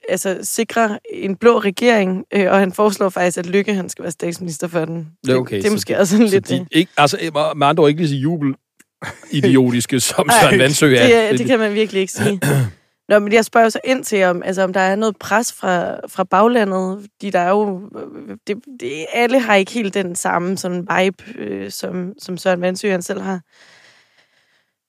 altså, 0.10 0.40
sikre 0.42 1.00
en 1.14 1.36
blå 1.36 1.60
regering, 1.60 2.26
øh, 2.34 2.52
og 2.52 2.60
han 2.60 2.72
foreslår 2.72 3.10
faktisk, 3.10 3.38
at 3.38 3.46
Lykke 3.46 3.74
han 3.74 3.90
skal 3.90 4.04
være 4.04 4.12
statsminister 4.12 4.68
for 4.68 4.86
den. 4.86 5.08
Det 5.26 5.36
okay. 5.36 5.56
Det, 5.56 5.64
det 5.64 5.70
er 5.70 5.74
måske 5.74 6.00
også 6.00 6.12
sådan 6.12 6.30
så 6.30 6.36
lidt... 6.36 6.50
De, 6.50 6.60
øh, 6.60 6.66
ikke, 6.72 6.92
altså, 6.98 7.18
med 7.56 7.68
andre 7.68 7.90
ikke 7.90 8.02
lige 8.02 8.10
så 8.10 8.16
jubel 8.16 8.56
idiotiske, 9.32 10.00
som 10.10 10.30
Ej, 10.30 10.36
Søren 10.42 10.60
Vandsø 10.60 10.96
er. 10.96 11.06
det, 11.06 11.16
er- 11.16 11.38
det 11.38 11.46
kan 11.46 11.60
man 11.60 11.74
virkelig 11.74 12.02
ikke 12.02 12.14
sige. 12.14 12.40
Nå, 13.10 13.20
men 13.20 13.34
jeg 13.34 13.46
spørger 13.46 13.70
så 13.70 13.80
ind 13.84 14.04
til, 14.04 14.24
om, 14.24 14.44
altså, 14.44 14.62
om 14.64 14.74
der 14.74 14.80
er 14.80 14.96
noget 14.96 15.18
pres 15.18 15.54
fra, 15.54 15.96
fra 16.08 16.24
baglandet, 16.24 17.00
fordi 17.02 17.30
der 17.30 17.40
er 17.40 17.50
jo... 17.50 17.90
Det, 18.48 18.58
det, 18.80 19.06
alle 19.14 19.40
har 19.40 19.56
ikke 19.56 19.72
helt 19.72 19.94
den 19.94 20.16
samme 20.16 20.58
sådan 20.58 20.88
vibe, 20.98 21.24
øh, 21.40 21.72
som, 21.72 22.14
som 22.20 22.38
Søren 22.38 22.62
Vandsø 22.62 22.90
han 22.92 23.02
selv 23.02 23.22
har. 23.22 23.40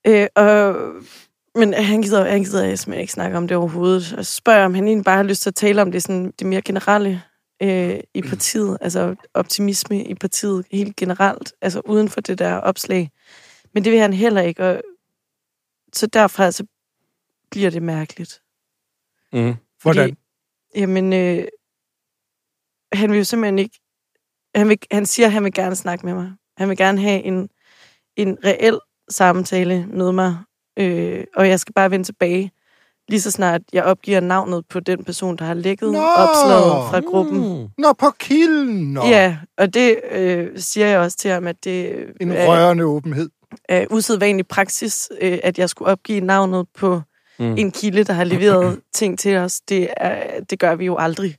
Øh, 0.06 0.26
og, 0.34 0.76
men 1.54 1.74
han 1.74 2.02
gider, 2.02 2.24
han 2.24 2.44
gider 2.44 2.64
jeg 2.64 2.78
simpelthen 2.78 3.00
ikke 3.00 3.12
snakke 3.12 3.36
om 3.36 3.48
det 3.48 3.56
overhovedet. 3.56 4.12
Og 4.12 4.26
så 4.26 4.32
spørger 4.32 4.64
om 4.64 4.74
han 4.74 4.86
egentlig 4.86 5.04
bare 5.04 5.16
har 5.16 5.22
lyst 5.22 5.42
til 5.42 5.50
at 5.50 5.54
tale 5.54 5.82
om 5.82 5.92
det, 5.92 6.02
sådan, 6.02 6.30
det 6.38 6.46
mere 6.46 6.62
generelle 6.62 7.22
øh, 7.62 8.00
i 8.14 8.22
partiet, 8.22 8.78
altså 8.80 9.14
optimisme 9.34 10.04
i 10.04 10.14
partiet 10.14 10.66
helt 10.70 10.96
generelt, 10.96 11.52
altså 11.60 11.82
uden 11.84 12.08
for 12.08 12.20
det 12.20 12.38
der 12.38 12.54
opslag. 12.54 13.10
Men 13.74 13.84
det 13.84 13.92
vil 13.92 14.00
han 14.00 14.12
heller 14.12 14.40
ikke, 14.40 14.64
og 14.64 14.82
så 15.92 16.06
derfra 16.06 16.50
så 16.50 16.66
bliver 17.50 17.70
det 17.70 17.82
mærkeligt. 17.82 18.42
Mm. 19.32 19.54
Hvordan? 19.82 20.16
Jamen, 20.74 21.12
øh, 21.12 21.44
han 22.92 23.10
vil 23.10 23.18
jo 23.18 23.24
simpelthen 23.24 23.58
ikke... 23.58 23.80
Han, 24.54 24.68
vil, 24.68 24.78
han 24.90 25.06
siger, 25.06 25.26
at 25.26 25.32
han 25.32 25.44
vil 25.44 25.52
gerne 25.52 25.76
snakke 25.76 26.06
med 26.06 26.14
mig. 26.14 26.32
Han 26.56 26.68
vil 26.68 26.76
gerne 26.76 27.00
have 27.00 27.22
en, 27.22 27.48
en 28.16 28.38
reel 28.44 28.78
samtale 29.10 29.86
med 29.92 30.12
mig, 30.12 30.36
øh, 30.78 31.24
og 31.36 31.48
jeg 31.48 31.60
skal 31.60 31.72
bare 31.74 31.90
vende 31.90 32.04
tilbage, 32.04 32.50
lige 33.08 33.20
så 33.20 33.30
snart 33.30 33.60
jeg 33.72 33.84
opgiver 33.84 34.20
navnet 34.20 34.64
på 34.70 34.80
den 34.80 35.04
person, 35.04 35.36
der 35.36 35.44
har 35.44 35.54
lækket 35.54 35.92
Nå! 35.92 35.98
opslaget 35.98 36.90
fra 36.90 37.00
gruppen. 37.00 37.38
Mm. 37.62 37.68
Nå, 37.78 37.92
på 37.92 38.10
kilden. 38.18 38.92
Nå. 38.92 39.04
Ja, 39.06 39.36
og 39.58 39.74
det 39.74 39.96
øh, 40.12 40.48
siger 40.56 40.86
jeg 40.86 40.98
også 40.98 41.16
til 41.16 41.30
ham, 41.30 41.46
at 41.46 41.64
det 41.64 41.94
En 42.20 42.30
er, 42.32 42.46
rørende 42.48 42.84
åbenhed. 42.84 43.28
er 43.68 43.86
usædvanlig 43.90 44.46
praksis, 44.48 45.08
øh, 45.20 45.38
at 45.42 45.58
jeg 45.58 45.68
skulle 45.70 45.90
opgive 45.90 46.20
navnet 46.20 46.66
på 46.78 47.00
Mm. 47.38 47.56
en 47.58 47.70
kilde, 47.70 48.04
der 48.04 48.12
har 48.12 48.24
leveret 48.24 48.80
ting 48.94 49.18
til 49.18 49.36
os. 49.36 49.60
Det, 49.60 49.88
er, 49.96 50.40
det 50.50 50.58
gør 50.58 50.74
vi 50.74 50.84
jo 50.84 50.96
aldrig. 50.96 51.36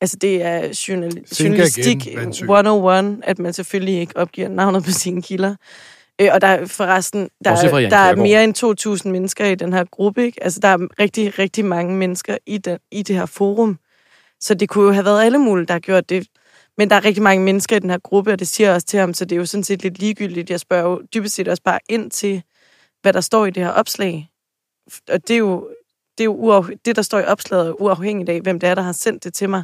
Altså, 0.00 0.16
det 0.20 0.42
er 0.42 0.60
journal- 0.62 1.42
journalistik 1.44 2.06
again, 2.06 2.16
Vandsø. 2.18 2.44
101, 2.44 3.20
at 3.24 3.38
man 3.38 3.52
selvfølgelig 3.52 4.00
ikke 4.00 4.16
opgiver 4.16 4.48
navnet 4.48 4.84
på 4.84 4.90
sine 4.90 5.22
kilder. 5.22 5.54
Øh, 6.20 6.28
og 6.32 6.40
der 6.40 6.46
er 6.46 6.66
forresten, 6.66 7.20
der, 7.44 7.50
fra 7.70 7.80
er, 7.80 7.88
der 7.90 7.96
er 7.96 8.16
mere 8.22 8.44
end 8.44 9.00
2.000 9.04 9.08
mennesker 9.08 9.46
i 9.46 9.54
den 9.54 9.72
her 9.72 9.84
gruppe. 9.84 10.24
Ikke? 10.24 10.44
Altså, 10.44 10.60
der 10.60 10.68
er 10.68 10.78
rigtig, 11.00 11.38
rigtig 11.38 11.64
mange 11.64 11.96
mennesker 11.96 12.36
i, 12.46 12.58
den, 12.58 12.78
i 12.92 13.02
det 13.02 13.16
her 13.16 13.26
forum. 13.26 13.78
Så 14.40 14.54
det 14.54 14.68
kunne 14.68 14.84
jo 14.84 14.92
have 14.92 15.04
været 15.04 15.24
alle 15.24 15.38
mulige, 15.38 15.66
der 15.66 15.74
har 15.74 15.78
gjort 15.80 16.08
det. 16.08 16.26
Men 16.78 16.90
der 16.90 16.96
er 16.96 17.04
rigtig 17.04 17.22
mange 17.22 17.44
mennesker 17.44 17.76
i 17.76 17.78
den 17.78 17.90
her 17.90 17.98
gruppe, 17.98 18.32
og 18.32 18.38
det 18.38 18.48
siger 18.48 18.68
jeg 18.68 18.74
også 18.74 18.86
til 18.86 19.00
ham, 19.00 19.14
så 19.14 19.24
det 19.24 19.32
er 19.32 19.40
jo 19.40 19.46
sådan 19.46 19.64
set 19.64 19.82
lidt 19.82 19.98
ligegyldigt. 19.98 20.50
Jeg 20.50 20.60
spørger 20.60 20.90
jo 20.90 21.02
dybest 21.14 21.34
set 21.34 21.48
også 21.48 21.62
bare 21.62 21.78
ind 21.88 22.10
til, 22.10 22.42
hvad 23.02 23.12
der 23.12 23.20
står 23.20 23.46
i 23.46 23.50
det 23.50 23.62
her 23.62 23.70
opslag. 23.70 24.28
Og 25.10 25.28
det 25.28 25.34
er 25.34 25.38
jo, 25.38 25.68
det, 26.18 26.20
er 26.20 26.24
jo 26.24 26.34
uaf, 26.34 26.64
det 26.84 26.96
der 26.96 27.02
står 27.02 27.18
i 27.18 27.24
opslaget, 27.24 27.68
er 27.68 27.80
uafhængigt 27.82 28.28
af, 28.30 28.40
hvem 28.40 28.60
det 28.60 28.68
er, 28.68 28.74
der 28.74 28.82
har 28.82 28.92
sendt 28.92 29.24
det 29.24 29.34
til 29.34 29.50
mig. 29.50 29.62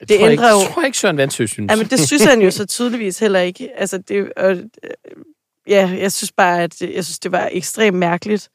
Det 0.00 0.08
Det 0.08 0.18
tror 0.18 0.24
jeg 0.26 0.32
ændrer 0.32 0.46
ikke, 0.48 0.54
jo- 0.54 0.60
Jeg 0.60 0.70
tror 0.74 0.82
ikke, 0.82 0.98
Søren 0.98 1.16
Vandsø 1.16 1.46
synes. 1.46 1.70
Ja, 1.70 1.76
men 1.76 1.86
det 1.86 2.00
synes 2.06 2.24
han 2.24 2.42
jo 2.42 2.50
så 2.50 2.66
tydeligvis 2.66 3.18
heller 3.18 3.40
ikke. 3.40 3.70
Altså, 3.80 3.98
det, 3.98 4.32
og, 4.36 4.50
øh, 4.52 4.62
ja, 5.68 5.96
jeg 6.00 6.12
synes 6.12 6.32
bare, 6.32 6.62
at 6.62 6.82
øh, 6.82 6.94
jeg 6.94 7.04
synes, 7.04 7.18
det 7.18 7.32
var 7.32 7.48
ekstremt 7.52 7.96
mærkeligt. 7.96 8.50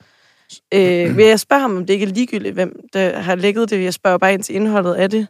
Øh, 0.74 1.18
vil 1.18 1.26
jeg 1.26 1.40
spørge 1.40 1.62
ham, 1.62 1.76
om 1.76 1.86
det 1.86 1.94
ikke 1.94 2.06
er 2.06 2.10
ligegyldigt, 2.10 2.54
hvem 2.54 2.80
der 2.94 3.20
har 3.20 3.36
lækket 3.36 3.70
det? 3.70 3.84
Jeg 3.84 3.94
spørger 3.94 4.18
bare 4.18 4.34
ind 4.34 4.44
til 4.44 4.56
indholdet 4.56 4.94
af 4.94 5.10
det. 5.10 5.28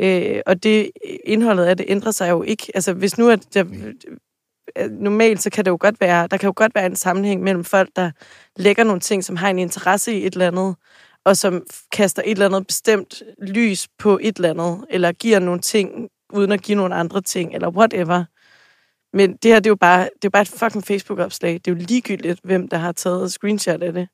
Øh, 0.00 0.40
og 0.46 0.62
det 0.62 0.90
indholdet 1.24 1.64
af 1.64 1.76
det 1.76 1.86
ændrer 1.88 2.10
sig 2.10 2.30
jo 2.30 2.42
ikke. 2.42 2.72
Altså, 2.74 2.92
hvis 2.92 3.18
nu 3.18 3.28
at 3.28 3.54
der, 3.54 3.64
øh, 3.64 3.94
øh, 4.78 4.90
normalt, 4.90 5.42
så 5.42 5.50
kan 5.50 5.64
det 5.64 5.70
jo 5.70 5.76
godt 5.80 6.00
være, 6.00 6.26
der 6.26 6.36
kan 6.36 6.46
jo 6.46 6.52
godt 6.56 6.74
være 6.74 6.86
en 6.86 6.96
sammenhæng 6.96 7.42
mellem 7.42 7.64
folk, 7.64 7.88
der 7.96 8.10
lægger 8.56 8.84
nogle 8.84 9.00
ting, 9.00 9.24
som 9.24 9.36
har 9.36 9.50
en 9.50 9.58
interesse 9.58 10.14
i 10.14 10.26
et 10.26 10.32
eller 10.32 10.46
andet, 10.46 10.76
og 11.24 11.36
som 11.36 11.66
kaster 11.92 12.22
et 12.24 12.30
eller 12.30 12.46
andet 12.46 12.66
bestemt 12.66 13.22
lys 13.42 13.88
på 13.98 14.18
et 14.22 14.36
eller 14.36 14.50
andet, 14.50 14.84
eller 14.90 15.12
giver 15.12 15.38
nogle 15.38 15.60
ting, 15.60 16.08
uden 16.32 16.52
at 16.52 16.62
give 16.62 16.76
nogle 16.76 16.94
andre 16.94 17.20
ting, 17.20 17.54
eller 17.54 17.70
whatever. 17.70 18.24
Men 19.12 19.32
det 19.36 19.50
her, 19.50 19.58
det 19.60 19.66
er 19.66 19.70
jo 19.70 19.76
bare, 19.76 20.08
det 20.22 20.24
er 20.24 20.30
bare 20.30 20.42
et 20.42 20.48
fucking 20.48 20.84
Facebook-opslag. 20.86 21.52
Det 21.54 21.68
er 21.68 21.72
jo 21.72 21.78
ligegyldigt, 21.88 22.40
hvem 22.44 22.68
der 22.68 22.76
har 22.78 22.92
taget 22.92 23.32
screenshot 23.32 23.82
af 23.82 23.92
det, 23.92 24.08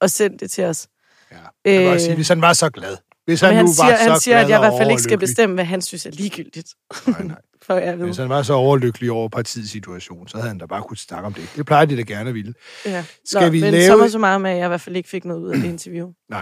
og 0.00 0.10
sendt 0.10 0.40
det 0.40 0.50
til 0.50 0.64
os. 0.64 0.88
Ja. 1.32 1.36
Jeg 1.64 1.80
vil 1.80 1.88
også 1.88 2.04
sige, 2.04 2.10
Øh, 2.12 2.16
hvis 2.16 2.28
han 2.28 2.40
var 2.40 2.52
så 2.52 2.70
glad. 2.70 2.96
Hvis 3.24 3.42
Men 3.42 3.46
han, 3.48 3.56
han 3.56 3.64
nu 3.64 3.72
siger, 3.72 3.86
var 3.86 3.96
så 3.96 4.10
han 4.10 4.20
siger 4.20 4.34
glad 4.34 4.44
at 4.44 4.50
jeg 4.50 4.58
i 4.58 4.60
hvert 4.68 4.80
fald 4.80 4.90
ikke 4.90 5.02
skal 5.02 5.18
bestemme, 5.18 5.54
hvad 5.54 5.64
han 5.64 5.82
synes 5.82 6.06
er 6.06 6.10
ligegyldigt. 6.10 6.74
Nej, 7.06 7.22
nej. 7.22 7.36
For 7.66 7.74
jeg 7.74 7.98
ved. 7.98 8.04
Hvis 8.06 8.16
han 8.16 8.28
var 8.28 8.42
så 8.42 8.52
overlykkelig 8.52 9.10
over 9.10 9.28
partiets 9.28 9.70
situation, 9.70 10.28
så 10.28 10.36
havde 10.36 10.48
han 10.48 10.58
da 10.58 10.66
bare 10.66 10.82
kunnet 10.82 10.98
snakke 10.98 11.26
om 11.26 11.34
det. 11.34 11.52
Det 11.56 11.66
plejer 11.66 11.84
de 11.84 11.96
da 11.96 12.02
gerne 12.02 12.32
ville. 12.32 12.54
Ja. 12.86 13.04
Skal 13.24 13.40
Nå, 13.42 13.48
vi 13.48 13.60
men 13.60 13.70
lave- 13.70 13.86
sommer 13.86 14.08
så 14.08 14.18
meget 14.18 14.40
med, 14.40 14.50
at 14.50 14.56
jeg 14.56 14.64
i 14.64 14.68
hvert 14.68 14.80
fald 14.80 14.96
ikke 14.96 15.08
fik 15.08 15.24
noget 15.24 15.40
ud 15.40 15.48
af 15.50 15.56
det 15.56 15.64
interview. 15.74 16.06
Men 16.06 16.36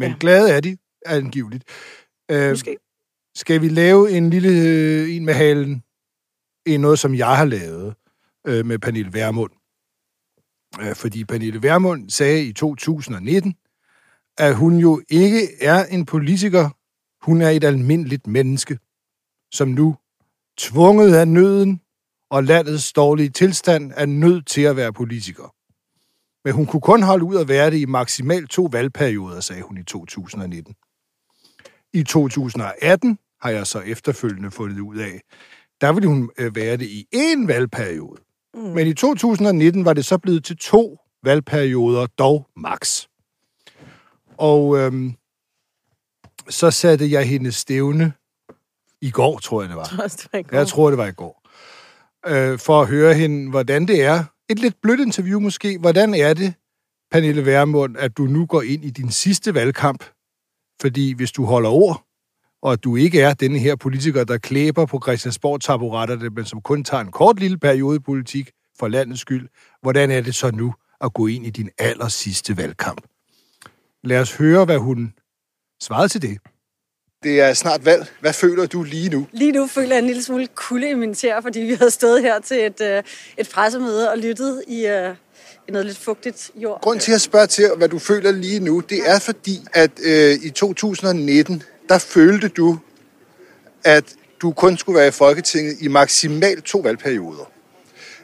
Ja. 0.00 0.06
ja. 0.08 0.14
glade 0.20 0.50
er 0.50 0.60
de, 0.60 0.76
angiveligt. 1.06 1.64
Øh, 2.30 2.50
Måske. 2.50 2.76
skal 3.34 3.60
vi 3.60 3.68
lave 3.68 4.10
en 4.10 4.30
lille 4.30 4.48
øh, 4.48 5.16
en 5.16 5.24
med 5.24 5.34
halen? 5.34 5.82
I 6.74 6.76
noget, 6.76 6.98
som 6.98 7.14
jeg 7.14 7.36
har 7.36 7.44
lavet 7.44 7.94
øh, 8.46 8.66
med 8.66 8.78
Pernille 8.78 9.12
Vermund. 9.12 9.50
Øh, 10.80 10.94
fordi 10.94 11.24
Pernille 11.24 11.62
Vermund 11.62 12.10
sagde 12.10 12.44
i 12.44 12.52
2019, 12.52 13.54
at 14.38 14.56
hun 14.56 14.78
jo 14.78 15.02
ikke 15.08 15.48
er 15.60 15.84
en 15.84 16.06
politiker. 16.06 16.70
Hun 17.22 17.42
er 17.42 17.50
et 17.50 17.64
almindeligt 17.64 18.26
menneske, 18.26 18.78
som 19.52 19.68
nu, 19.68 19.96
tvunget 20.58 21.14
af 21.14 21.28
nøden 21.28 21.80
og 22.30 22.44
landets 22.44 22.92
dårlige 22.92 23.28
tilstand, 23.28 23.92
er 23.96 24.06
nødt 24.06 24.46
til 24.46 24.62
at 24.62 24.76
være 24.76 24.92
politiker. 24.92 25.54
Men 26.44 26.54
hun 26.54 26.66
kunne 26.66 26.80
kun 26.80 27.02
holde 27.02 27.24
ud 27.24 27.36
at 27.36 27.48
være 27.48 27.70
det 27.70 27.78
i 27.78 27.84
maksimalt 27.84 28.50
to 28.50 28.68
valgperioder, 28.72 29.40
sagde 29.40 29.62
hun 29.62 29.78
i 29.78 29.84
2019. 29.84 30.74
I 31.92 32.02
2018 32.02 33.18
har 33.42 33.50
jeg 33.50 33.66
så 33.66 33.80
efterfølgende 33.80 34.50
fundet 34.50 34.80
ud 34.80 34.96
af, 34.96 35.20
der 35.80 35.92
ville 35.92 36.08
hun 36.08 36.30
øh, 36.38 36.56
være 36.56 36.76
det 36.76 36.86
i 36.86 37.06
én 37.14 37.46
valgperiode. 37.46 38.20
Mm. 38.54 38.60
Men 38.60 38.86
i 38.86 38.94
2019 38.94 39.84
var 39.84 39.92
det 39.92 40.04
så 40.04 40.18
blevet 40.18 40.44
til 40.44 40.56
to 40.56 40.98
valgperioder, 41.22 42.06
dog 42.06 42.46
max. 42.56 43.06
Og 44.38 44.78
øhm, 44.78 45.14
så 46.48 46.70
satte 46.70 47.10
jeg 47.10 47.28
hendes 47.28 47.56
stævne 47.56 48.12
i 49.00 49.10
går, 49.10 49.38
tror 49.38 49.62
jeg 49.62 49.68
det 49.68 49.76
var. 49.76 50.02
Jeg 50.02 50.08
tror 50.08 50.10
det 50.10 50.28
var 50.32 50.38
i 50.38 50.42
går. 50.42 50.56
Jeg 50.56 50.68
tror, 50.68 50.90
det 50.90 50.98
var 50.98 51.06
i 51.06 51.12
går. 51.12 51.40
Øh, 52.26 52.58
for 52.58 52.80
at 52.80 52.88
høre 52.88 53.14
hende, 53.14 53.50
hvordan 53.50 53.88
det 53.88 54.02
er. 54.02 54.24
Et 54.48 54.58
lidt 54.58 54.76
blødt 54.82 55.00
interview 55.00 55.40
måske. 55.40 55.78
Hvordan 55.78 56.14
er 56.14 56.34
det, 56.34 56.54
Pernille 57.10 57.46
Vermund, 57.46 57.96
at 57.96 58.16
du 58.16 58.22
nu 58.22 58.46
går 58.46 58.62
ind 58.62 58.84
i 58.84 58.90
din 58.90 59.10
sidste 59.10 59.54
valgkamp? 59.54 60.04
Fordi 60.80 61.12
hvis 61.12 61.32
du 61.32 61.44
holder 61.44 61.70
ord, 61.70 62.06
og 62.62 62.72
at 62.72 62.84
du 62.84 62.96
ikke 62.96 63.20
er 63.20 63.34
denne 63.34 63.58
her 63.58 63.76
politiker, 63.76 64.24
der 64.24 64.38
klæber 64.38 64.86
på 64.86 65.00
Christiansborg 65.02 65.60
taburetterne, 65.60 66.28
men 66.28 66.44
som 66.44 66.60
kun 66.60 66.84
tager 66.84 67.00
en 67.00 67.12
kort 67.12 67.40
lille 67.40 67.58
periode 67.58 67.96
i 67.96 68.00
politik 68.00 68.50
for 68.78 68.88
landets 68.88 69.20
skyld, 69.20 69.48
hvordan 69.82 70.10
er 70.10 70.20
det 70.20 70.34
så 70.34 70.50
nu 70.50 70.74
at 71.00 71.14
gå 71.14 71.26
ind 71.26 71.46
i 71.46 71.50
din 71.50 71.70
aller 71.78 72.08
sidste 72.08 72.56
valgkamp? 72.56 73.02
Lad 74.04 74.20
os 74.20 74.36
høre, 74.36 74.64
hvad 74.64 74.78
hun 74.78 75.12
svarede 75.80 76.08
til 76.08 76.22
det. 76.22 76.38
Det 77.22 77.40
er 77.40 77.54
snart 77.54 77.84
valg. 77.84 78.06
Hvad 78.20 78.32
føler 78.32 78.66
du 78.66 78.82
lige 78.82 79.08
nu? 79.08 79.26
Lige 79.32 79.52
nu 79.52 79.66
føler 79.66 79.88
jeg 79.88 79.98
en 79.98 80.06
lille 80.06 80.22
smule 80.22 80.46
kulde 80.54 80.90
i 80.90 80.94
min 80.94 81.14
tæer, 81.14 81.40
fordi 81.40 81.60
vi 81.60 81.74
havde 81.74 81.90
stået 81.90 82.22
her 82.22 82.40
til 82.40 82.66
et, 82.66 82.80
øh, 82.80 83.02
et 83.38 83.48
pressemøde 83.48 84.10
og 84.10 84.18
lyttet 84.18 84.64
i, 84.68 84.86
øh, 84.86 85.14
i 85.68 85.70
noget 85.70 85.86
lidt 85.86 85.98
fugtigt 85.98 86.50
jord. 86.54 86.80
Grund 86.80 87.00
til 87.00 87.12
at 87.12 87.20
spørge 87.20 87.46
til, 87.46 87.70
hvad 87.76 87.88
du 87.88 87.98
føler 87.98 88.30
lige 88.32 88.60
nu, 88.60 88.80
det 88.80 89.10
er 89.10 89.18
fordi, 89.18 89.58
at 89.72 89.90
øh, 90.04 90.34
i 90.42 90.50
2019, 90.50 91.62
der 91.90 91.98
følte 91.98 92.48
du, 92.48 92.78
at 93.84 94.04
du 94.42 94.52
kun 94.52 94.78
skulle 94.78 94.98
være 94.98 95.08
i 95.08 95.10
Folketinget 95.10 95.76
i 95.80 95.88
maksimalt 95.88 96.64
to 96.64 96.78
valgperioder. 96.78 97.50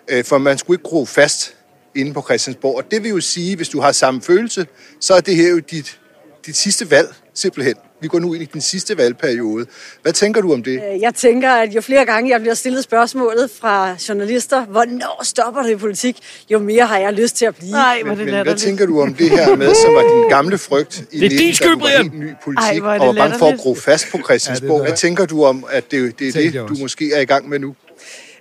Øh, 0.09 0.25
for 0.25 0.39
man 0.39 0.59
skulle 0.59 0.75
ikke 0.75 0.89
gro 0.89 1.05
fast 1.05 1.57
inde 1.95 2.13
på 2.13 2.23
Christiansborg. 2.23 2.77
Og 2.77 2.91
det 2.91 3.03
vil 3.03 3.11
jo 3.11 3.21
sige, 3.21 3.57
hvis 3.57 3.69
du 3.69 3.81
har 3.81 3.93
samme 3.93 4.23
følelse, 4.23 4.67
så 5.01 5.15
er 5.15 5.21
det 5.21 5.37
her 5.37 5.51
jo 5.51 5.59
dit, 5.59 6.01
dit 6.47 6.57
sidste 6.57 6.91
valg, 6.91 7.15
simpelthen. 7.35 7.75
Vi 8.01 8.09
går 8.09 8.19
nu 8.19 8.35
ind 8.35 8.43
i 8.43 8.47
din 8.53 8.61
sidste 8.61 8.99
valgperiode. 8.99 9.67
Hvad 10.03 10.13
tænker 10.13 10.41
du 10.41 10.53
om 10.53 10.63
det? 10.63 10.73
Øh, 10.95 11.01
Jeg 11.01 11.15
tænker, 11.15 11.51
at 11.51 11.75
jo 11.75 11.81
flere 11.81 12.05
gange 12.05 12.31
jeg 12.31 12.41
bliver 12.41 12.55
stillet 12.55 12.85
spørgsmålet 12.85 13.51
fra 13.61 13.97
journalister, 14.09 14.65
hvornår 14.65 15.25
stopper 15.25 15.63
det 15.63 15.71
i 15.71 15.77
politik, 15.77 16.17
jo 16.51 16.59
mere 16.59 16.87
har 16.87 16.99
jeg 16.99 17.13
lyst 17.13 17.37
til 17.37 17.45
at 17.47 17.57
blive. 17.57 17.71
Nej, 17.71 18.03
er 18.07 18.15
det 18.15 18.27
Men 18.27 18.43
hvad 18.43 18.55
tænker 18.55 18.87
du 18.87 19.01
om 19.01 19.15
det 19.15 19.31
her 19.31 19.57
med, 19.57 19.75
som 19.75 19.95
var 19.95 20.03
din 20.03 20.29
gamle 20.31 20.59
frygt 20.59 21.05
i 21.13 21.19
Det 21.21 21.25
er 21.25 21.29
din 21.29 21.39
19, 21.39 21.49
da 21.49 21.53
skyld, 21.55 21.77
Brian! 21.77 22.03
helt 22.03 22.15
ny 22.21 22.31
politik, 22.45 22.63
Ej, 22.73 22.79
hvor 22.79 22.91
og 23.09 23.17
var 23.17 23.23
bange 23.23 23.39
for 23.39 23.47
at 23.49 23.59
gro 23.59 23.75
fast 23.75 24.07
på 24.13 24.19
Christiansborg? 24.25 24.81
Ja, 24.81 24.87
Hvad 24.89 24.97
tænker 24.97 25.27
du 25.27 25.45
om, 25.45 25.65
at 25.71 25.91
det, 25.91 26.19
det 26.19 26.29
er 26.29 26.33
det, 26.33 26.55
du 26.69 26.75
måske 26.81 27.13
er 27.13 27.21
i 27.21 27.25
gang 27.25 27.49
med 27.49 27.59
nu? 27.59 27.75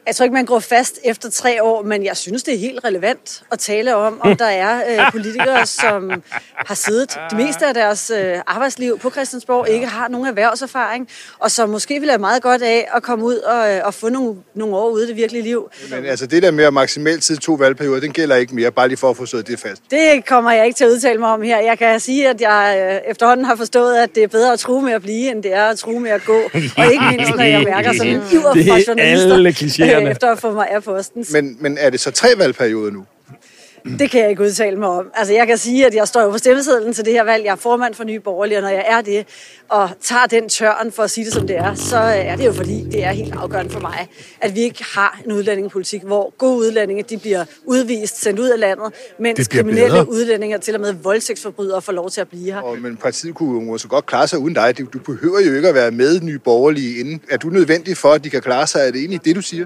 Jeg 0.08 0.16
tror 0.16 0.24
ikke, 0.24 0.34
man 0.34 0.46
går 0.46 0.60
fast 0.60 1.00
efter 1.04 1.30
tre 1.30 1.64
år, 1.64 1.84
men 1.84 2.06
jeg 2.06 2.18
synes, 2.18 2.44
det 2.44 2.54
er 2.54 2.58
helt 2.58 2.80
relevant 2.84 3.44
at 3.52 3.60
tale 3.60 3.96
om, 3.96 4.22
om 4.22 4.38
der 4.38 4.46
er 4.46 5.06
øh, 5.06 5.12
politikere, 5.12 5.66
som 5.66 6.24
har 6.56 6.76
siddet 6.76 7.18
det 7.30 7.38
meste 7.38 7.66
af 7.66 7.74
deres 7.74 8.12
øh, 8.16 8.36
arbejdsliv 8.48 9.00
på 9.00 9.10
Christiansborg, 9.10 9.70
ikke 9.70 9.88
har 9.88 10.08
nogen 10.08 10.28
erhvervserfaring, 10.28 11.10
og 11.40 11.52
som 11.52 11.70
måske 11.70 12.00
vil 12.00 12.10
have 12.10 12.20
meget 12.20 12.42
godt 12.42 12.62
af 12.62 12.88
at 12.96 13.04
komme 13.04 13.26
ud 13.26 13.36
og, 13.36 13.74
øh, 13.74 13.82
og 13.84 13.94
få 13.94 14.10
nogle, 14.10 14.36
nogle 14.56 14.76
år 14.76 14.90
ude 14.90 15.04
i 15.06 15.08
det 15.08 15.16
virkelige 15.16 15.44
liv. 15.44 15.70
Men 15.90 16.06
altså, 16.06 16.26
det 16.26 16.44
der 16.44 16.52
med 16.52 16.64
at 16.64 16.74
maksimalt 16.74 17.24
tid 17.24 17.38
to 17.38 17.54
valgperioder, 17.54 18.00
den 18.00 18.12
gælder 18.12 18.36
ikke 18.36 18.56
mere, 18.56 18.72
bare 18.72 18.88
lige 18.88 18.98
for 18.98 19.10
at 19.10 19.18
få 19.18 19.26
slået 19.26 19.48
det 19.48 19.60
fast. 19.60 19.82
Det 19.92 20.26
kommer 20.26 20.52
jeg 20.52 20.66
ikke 20.66 20.78
til 20.78 20.84
at 20.84 20.90
udtale 20.90 21.20
mig 21.20 21.30
om 21.30 21.42
her. 21.42 21.60
Jeg 21.60 21.78
kan 21.78 22.00
sige, 22.00 22.30
at 22.30 22.42
jeg 22.42 22.90
øh, 23.06 23.12
efterhånden 23.12 23.46
har 23.46 23.56
forstået, 23.56 23.96
at 23.96 24.16
det 24.16 24.24
er 24.24 24.28
bedre 24.28 24.54
at 24.54 24.60
true 24.60 24.82
med 24.82 24.94
at 24.94 25.02
blive, 25.02 25.32
end 25.32 25.44
det 25.44 25.54
er 25.54 25.66
at 25.66 25.78
true 25.78 26.00
med 26.00 26.12
at 26.12 26.26
gå. 26.26 26.42
Og 26.78 26.92
ikke 26.92 27.06
mindst, 27.12 27.36
når 27.36 27.44
jeg 27.44 27.64
mærker 27.64 27.94
sådan 27.94 28.16
en 28.16 28.22
iver 28.32 28.54
Det 28.54 28.68
fra 28.68 28.78
er 28.78 28.84
journalister, 28.88 29.34
alle. 29.34 29.95
Øh, 30.02 30.12
efter 30.12 30.32
at 30.32 30.40
få 30.40 30.52
mig 30.52 30.70
af 30.70 30.84
posten. 30.84 31.26
Men, 31.34 31.58
men 31.60 31.78
er 31.78 31.90
det 31.90 32.00
så 32.00 32.12
tre 32.12 32.28
valgperioder 32.38 32.92
nu? 32.92 33.06
Det 34.00 34.12
kan 34.12 34.22
jeg 34.22 34.30
ikke 34.30 34.44
udtale 34.44 34.78
mig 34.78 34.90
om. 34.90 35.12
Altså, 35.14 35.34
jeg 35.34 35.48
kan 35.48 35.58
sige, 35.58 35.86
at 35.86 35.96
jeg 35.96 36.08
står 36.08 36.22
jo 36.22 36.30
på 36.32 36.38
stemmesedlen 36.38 36.94
til 36.94 37.06
det 37.06 37.14
her 37.14 37.24
valg. 37.24 37.46
Jeg 37.46 37.52
er 37.52 37.56
formand 37.56 37.94
for 37.94 38.04
Nye 38.04 38.20
Borgerlige, 38.20 38.58
og 38.58 38.62
når 38.62 38.70
jeg 38.70 38.86
er 38.88 39.02
det, 39.02 39.26
og 39.70 39.90
tager 40.02 40.26
den 40.26 40.50
tørn 40.50 40.92
for 40.92 41.04
at 41.04 41.12
sige 41.12 41.26
det, 41.26 41.34
som 41.34 41.48
det 41.48 41.58
er, 41.58 41.74
så 41.74 41.98
er 41.98 42.36
det 42.36 42.46
jo 42.46 42.54
fordi, 42.54 42.84
det 42.92 43.04
er 43.04 43.12
helt 43.12 43.36
afgørende 43.36 43.72
for 43.72 43.80
mig, 43.80 44.08
at 44.42 44.56
vi 44.56 44.62
ikke 44.62 44.86
har 44.96 45.22
en 45.26 45.32
udlændingepolitik, 45.32 46.04
hvor 46.04 46.34
gode 46.38 46.58
udlændinge, 46.58 47.04
de 47.04 47.18
bliver 47.18 47.46
udvist, 47.66 48.22
sendt 48.22 48.40
ud 48.40 48.50
af 48.50 48.60
landet, 48.60 48.94
mens 49.20 49.48
kriminelle 49.48 49.90
bedre. 49.90 50.10
udlændinge, 50.10 50.58
til 50.58 50.76
og 50.76 50.82
med 50.82 50.94
voldtægtsforbrydere, 50.94 51.82
får 51.82 51.94
lov 51.94 52.10
til 52.10 52.22
at 52.22 52.28
blive 52.28 52.54
her. 52.54 52.60
Og, 52.62 52.78
men 52.78 52.98
partiet 52.98 53.36
kunne 53.36 53.54
jo 53.54 53.60
måske 53.60 53.88
godt 53.88 54.06
klare 54.06 54.28
sig 54.28 54.40
uden 54.40 54.54
dig. 54.54 54.78
Du, 54.94 55.00
behøver 55.00 55.40
jo 55.40 55.56
ikke 55.56 55.68
at 55.68 55.76
være 55.76 55.92
med 55.92 56.22
nye 56.22 56.40
borgerlige 56.40 57.00
inden. 57.00 57.22
Er 57.30 57.38
du 57.38 57.50
nødvendig 57.50 57.98
for, 57.98 58.12
at 58.12 58.24
de 58.24 58.30
kan 58.30 58.42
klare 58.42 58.68
sig? 58.68 58.80
Er 58.88 58.92
det 58.92 59.00
egentlig 59.00 59.26
det, 59.26 59.36
du 59.36 59.42
siger? 59.42 59.66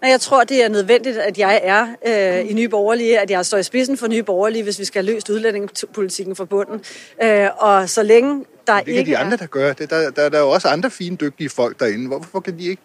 Men 0.00 0.10
jeg 0.10 0.20
tror, 0.20 0.44
det 0.44 0.64
er 0.64 0.68
nødvendigt, 0.68 1.16
at 1.16 1.38
jeg 1.38 1.60
er 1.62 1.86
øh, 2.06 2.50
i 2.50 2.54
Nye 2.54 2.68
Borgerlige, 2.68 3.20
at 3.20 3.30
jeg 3.30 3.46
står 3.46 3.58
i 3.58 3.62
spidsen 3.62 3.96
for 3.96 4.06
Nye 4.06 4.22
Borgerlige, 4.22 4.62
hvis 4.62 4.78
vi 4.78 4.84
skal 4.84 5.04
have 5.04 5.14
løst 5.14 5.30
udlændingepolitikken 5.30 6.36
fra 6.36 6.44
bunden. 6.44 6.80
Øh, 7.22 7.48
og 7.58 7.88
så 7.88 8.02
længe 8.02 8.44
der 8.66 8.76
Det 8.76 8.84
kan 8.84 8.94
ikke 8.94 9.10
de 9.10 9.14
er... 9.14 9.18
andre, 9.18 9.36
der 9.36 9.46
gør. 9.46 9.72
Det, 9.72 9.90
der, 9.90 10.10
der, 10.10 10.28
der 10.28 10.38
er 10.38 10.42
jo 10.42 10.50
også 10.50 10.68
andre 10.68 10.90
fine, 10.90 11.16
dygtige 11.16 11.48
folk 11.48 11.80
derinde. 11.80 12.06
Hvorfor 12.06 12.40
kan 12.40 12.58
de 12.58 12.64
ikke? 12.64 12.82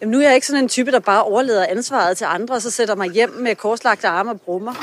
Jamen, 0.00 0.10
nu 0.10 0.18
er 0.18 0.22
jeg 0.22 0.34
ikke 0.34 0.46
sådan 0.46 0.62
en 0.62 0.68
type, 0.68 0.90
der 0.90 0.98
bare 0.98 1.22
overlader 1.22 1.66
ansvaret 1.66 2.16
til 2.16 2.24
andre, 2.24 2.54
og 2.54 2.62
så 2.62 2.70
sætter 2.70 2.94
mig 2.94 3.10
hjem 3.10 3.30
med 3.30 3.56
korslagte 3.56 4.08
arme 4.08 4.30
og 4.30 4.40
brummer. 4.40 4.74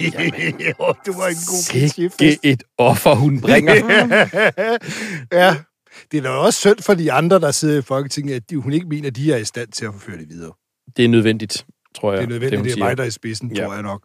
jo, 0.00 0.94
det 1.04 1.16
var 1.16 1.26
en 1.26 1.42
god 1.48 1.62
Sikke 1.62 2.38
et 2.42 2.62
offer, 2.78 3.14
hun 3.14 3.40
bringer. 3.40 3.74
ja, 5.40 5.56
det 6.12 6.18
er 6.18 6.22
da 6.22 6.28
også 6.28 6.58
synd 6.60 6.78
for 6.82 6.94
de 6.94 7.12
andre, 7.12 7.40
der 7.40 7.50
sidder 7.50 7.78
i 7.78 7.82
Folketinget, 7.82 8.34
at 8.34 8.50
de, 8.50 8.56
hun 8.56 8.72
ikke 8.72 8.86
mener, 8.88 9.06
at 9.08 9.16
de 9.16 9.32
er 9.32 9.36
i 9.36 9.44
stand 9.44 9.68
til 9.72 9.84
at 9.86 9.92
forføre 9.92 10.18
det 10.18 10.28
videre. 10.28 10.52
Det 10.96 11.04
er 11.04 11.08
nødvendigt, 11.08 11.66
tror 11.96 12.12
jeg. 12.12 12.18
Det 12.18 12.24
er 12.24 12.28
nødvendigt, 12.28 12.58
det, 12.58 12.64
det 12.64 12.70
er 12.70 12.74
siger. 12.74 12.84
mig, 12.84 12.96
der 12.96 13.02
er 13.02 13.06
i 13.08 13.10
spidsen, 13.10 13.52
Ja. 13.56 13.64
tror 13.64 13.72
jeg 13.74 13.82
nok. 13.82 14.02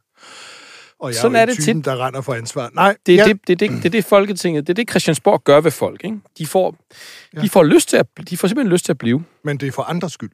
Og 1.00 1.10
jeg 1.10 1.16
Sådan 1.16 1.36
er, 1.36 1.40
er 1.40 1.46
det 1.46 1.56
typen, 1.60 1.76
tit. 1.82 1.86
der 1.86 2.06
render 2.08 2.22
for 2.22 2.34
ansvar. 2.34 2.70
Nej, 2.74 2.96
Det 3.06 3.14
er, 3.14 3.18
ja, 3.18 3.24
det, 3.34 3.48
det, 3.48 3.60
det, 3.60 3.70
det 3.70 3.86
er 3.86 3.90
det, 3.90 4.06
Folketinget, 4.06 4.68
det 4.68 4.74
er 4.74 4.76
det, 4.76 4.90
Christiansborg 4.90 5.44
gør 5.44 5.62
ved 5.62 5.72
folk. 5.72 6.04
Ikke? 6.04 6.18
De, 6.38 6.46
får, 6.46 6.76
ja. 7.36 7.42
de, 7.42 7.50
får 7.50 7.64
lyst 7.64 7.90
til 7.90 7.98
at, 7.98 8.08
de 8.30 8.38
får 8.38 8.48
simpelthen 8.48 8.72
lyst 8.74 8.86
til 8.86 8.92
at 8.92 8.98
blive. 8.98 9.24
men 9.44 9.58
det 9.58 9.68
er 9.68 9.72
for 9.72 9.82
andres 9.84 10.12
skyld. 10.14 10.30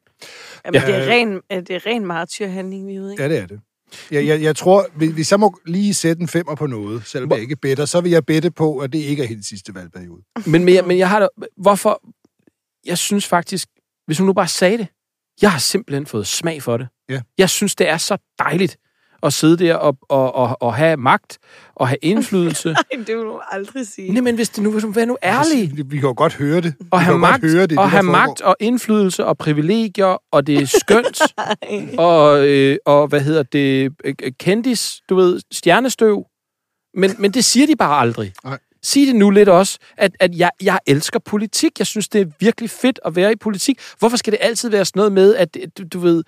Jamen, 0.65 0.81
Ja. 0.81 0.87
det 0.87 0.95
er 0.95 1.11
ren, 1.11 1.41
er 1.49 1.61
det 1.61 1.75
er 1.75 1.85
ren 1.85 2.05
martyrhandling, 2.05 2.87
vi 2.87 2.95
er 2.95 3.01
ude 3.01 3.13
i. 3.13 3.17
Ja, 3.19 3.29
det 3.29 3.37
er 3.37 3.47
det. 3.47 3.59
Jeg, 4.11 4.25
jeg, 4.27 4.41
jeg 4.41 4.55
tror, 4.55 4.87
hvis- 4.95 5.31
jeg 5.31 5.39
må 5.39 5.59
lige 5.65 5.93
sætte 5.93 6.21
en 6.21 6.27
femmer 6.27 6.55
på 6.55 6.67
noget, 6.67 7.05
selvom 7.05 7.31
jeg 7.31 7.39
ikke 7.39 7.55
bedre, 7.55 7.87
så 7.87 8.01
vil 8.01 8.11
jeg 8.11 8.25
bette 8.25 8.51
på, 8.51 8.77
at 8.77 8.93
det 8.93 8.99
ikke 8.99 9.23
er 9.23 9.27
helt 9.27 9.45
sidste 9.45 9.75
valgperiode. 9.75 10.21
Men, 10.45 10.65
men, 10.65 10.73
jeg, 10.75 10.85
men 10.85 10.97
jeg 10.97 11.09
har 11.09 11.19
da... 11.19 11.27
Hvorfor... 11.57 12.01
Jeg 12.85 12.97
synes 12.97 13.27
faktisk, 13.27 13.67
hvis 14.05 14.17
hun 14.17 14.27
nu 14.27 14.33
bare 14.33 14.47
sagde 14.47 14.77
det, 14.77 14.87
jeg 15.41 15.51
har 15.51 15.59
simpelthen 15.59 16.05
fået 16.05 16.27
smag 16.27 16.63
for 16.63 16.77
det. 16.77 16.87
Ja. 17.09 17.21
Jeg 17.37 17.49
synes, 17.49 17.75
det 17.75 17.89
er 17.89 17.97
så 17.97 18.17
dejligt 18.39 18.77
at 19.23 19.33
sidde 19.33 19.57
der 19.57 19.75
og, 19.75 19.97
og, 20.09 20.35
og, 20.35 20.57
og 20.61 20.75
have 20.75 20.97
magt 20.97 21.37
og 21.75 21.87
have 21.87 21.97
indflydelse. 22.01 22.69
Nej, 22.93 23.03
det 23.07 23.17
vil 23.17 23.25
du 23.25 23.39
aldrig 23.51 23.87
sige. 23.87 24.13
Nej, 24.13 24.21
men 24.21 24.35
hvis 24.35 24.49
det 24.49 24.63
nu, 24.63 24.71
vær 24.71 25.05
nu 25.05 25.17
ærlig. 25.23 25.71
Vi 25.91 25.97
kan 25.97 26.07
jo 26.07 26.13
godt 26.17 26.33
høre 26.33 26.61
det. 26.61 26.73
Og 26.91 26.99
vi 26.99 27.03
have 27.03 27.17
magt, 27.17 27.41
godt 27.41 27.51
høre 27.51 27.67
det, 27.67 27.77
og 27.77 27.83
det, 27.83 27.91
have 27.91 28.03
magt 28.03 28.41
og 28.41 28.55
indflydelse 28.59 29.25
og 29.25 29.37
privilegier, 29.37 30.21
og 30.31 30.47
det 30.47 30.57
er 30.57 30.65
skønt. 30.65 31.21
og, 32.09 32.47
øh, 32.47 32.77
og 32.85 33.07
hvad 33.07 33.21
hedder 33.21 33.43
det? 33.43 33.93
Kendis, 34.39 35.01
du 35.09 35.15
ved, 35.15 35.41
stjernestøv. 35.51 36.25
Men, 36.93 37.11
men 37.19 37.31
det 37.31 37.45
siger 37.45 37.67
de 37.67 37.75
bare 37.75 38.01
aldrig. 38.01 38.33
Nej. 38.43 38.59
Sig 38.83 39.07
det 39.07 39.15
nu 39.15 39.29
lidt 39.29 39.49
også, 39.49 39.77
at, 39.97 40.11
at 40.19 40.35
jeg, 40.35 40.51
jeg 40.63 40.79
elsker 40.87 41.19
politik. 41.19 41.79
Jeg 41.79 41.87
synes, 41.87 42.09
det 42.09 42.21
er 42.21 42.25
virkelig 42.39 42.69
fedt 42.69 42.99
at 43.05 43.15
være 43.15 43.31
i 43.31 43.35
politik. 43.35 43.79
Hvorfor 43.99 44.17
skal 44.17 44.33
det 44.33 44.39
altid 44.41 44.69
være 44.69 44.85
sådan 44.85 44.99
noget 44.99 45.11
med, 45.11 45.35
at 45.35 45.57
du, 45.77 45.83
du 45.93 45.99
ved, 45.99 46.23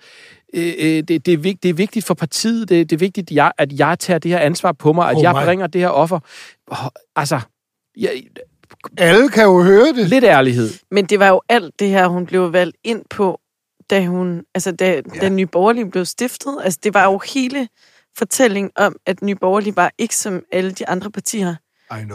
øh, 0.54 0.66
øh, 0.78 1.02
det, 1.02 1.26
det, 1.26 1.28
er 1.28 1.36
vigt, 1.38 1.62
det 1.62 1.68
er 1.68 1.74
vigtigt 1.74 2.06
for 2.06 2.14
partiet, 2.14 2.68
det, 2.68 2.90
det 2.90 2.96
er 2.96 2.98
vigtigt, 2.98 3.30
at 3.30 3.36
jeg, 3.36 3.52
at 3.58 3.72
jeg 3.78 3.98
tager 3.98 4.18
det 4.18 4.30
her 4.30 4.38
ansvar 4.38 4.72
på 4.72 4.92
mig, 4.92 5.10
at 5.10 5.16
Oh 5.16 5.22
jeg 5.22 5.32
my. 5.32 5.44
bringer 5.44 5.66
det 5.66 5.80
her 5.80 5.88
offer. 5.88 6.20
Altså, 7.16 7.40
jeg, 7.96 8.22
Alle 8.98 9.28
kan 9.28 9.44
jo 9.44 9.62
høre 9.62 9.86
det. 9.92 10.08
lidt 10.08 10.24
ærlighed. 10.24 10.70
Men 10.90 11.04
det 11.06 11.18
var 11.18 11.28
jo 11.28 11.42
alt 11.48 11.80
det 11.80 11.88
her, 11.88 12.06
hun 12.06 12.26
blev 12.26 12.52
valgt 12.52 12.76
ind 12.84 13.02
på, 13.10 13.40
da 13.90 14.06
hun, 14.06 14.42
altså 14.54 14.72
da, 14.72 14.90
ja. 15.14 15.20
da 15.20 15.28
Nye 15.28 15.46
Borgerlige 15.46 15.90
blev 15.90 16.04
stiftet. 16.04 16.56
Altså 16.64 16.78
det 16.82 16.94
var 16.94 17.04
jo 17.04 17.20
hele 17.34 17.68
fortællingen 18.18 18.70
om, 18.76 18.96
at 19.06 19.22
Nye 19.22 19.34
Borgerlige 19.34 19.76
var 19.76 19.92
ikke 19.98 20.16
som 20.16 20.42
alle 20.52 20.70
de 20.72 20.88
andre 20.88 21.10
partier. 21.10 21.54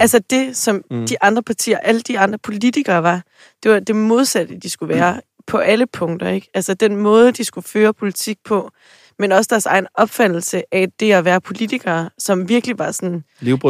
Altså 0.01 0.19
det, 0.29 0.57
som 0.57 0.81
Mm. 0.91 1.07
de 1.07 1.23
andre 1.23 1.43
partier, 1.43 1.77
alle 1.77 2.01
de 2.01 2.19
andre 2.19 2.37
politikere 2.37 3.03
var, 3.03 3.21
det 3.63 3.71
var 3.71 3.79
det 3.79 3.95
modsatte, 3.95 4.57
de 4.63 4.69
skulle 4.69 4.95
være 4.95 5.13
mm. 5.13 5.19
på 5.47 5.57
alle 5.57 5.85
punkter. 5.87 6.29
ikke? 6.29 6.47
Altså 6.53 6.73
den 6.73 6.95
måde, 6.95 7.31
de 7.31 7.43
skulle 7.43 7.67
føre 7.67 7.93
politik 7.93 8.37
på, 8.45 8.71
men 9.19 9.31
også 9.31 9.47
deres 9.49 9.65
egen 9.65 9.87
opfattelse 9.93 10.63
af 10.71 10.87
det 10.99 11.11
at 11.11 11.25
være 11.25 11.41
politikere, 11.41 12.09
som 12.17 12.49
virkelig 12.49 12.79
var 12.79 12.91
sådan 12.91 13.23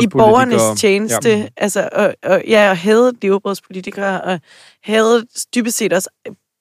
i 0.04 0.08
borgernes 0.08 0.80
tjeneste, 0.82 1.30
ja. 1.30 1.48
altså, 1.58 1.90
og, 1.92 2.16
og, 2.24 2.44
ja, 2.48 2.70
og 2.70 2.78
havde 2.78 3.14
levebrødspolitikere, 3.22 4.22
og 4.22 4.40
havde 4.84 5.26
dybest 5.56 5.78
set 5.78 5.94
også 5.94 6.10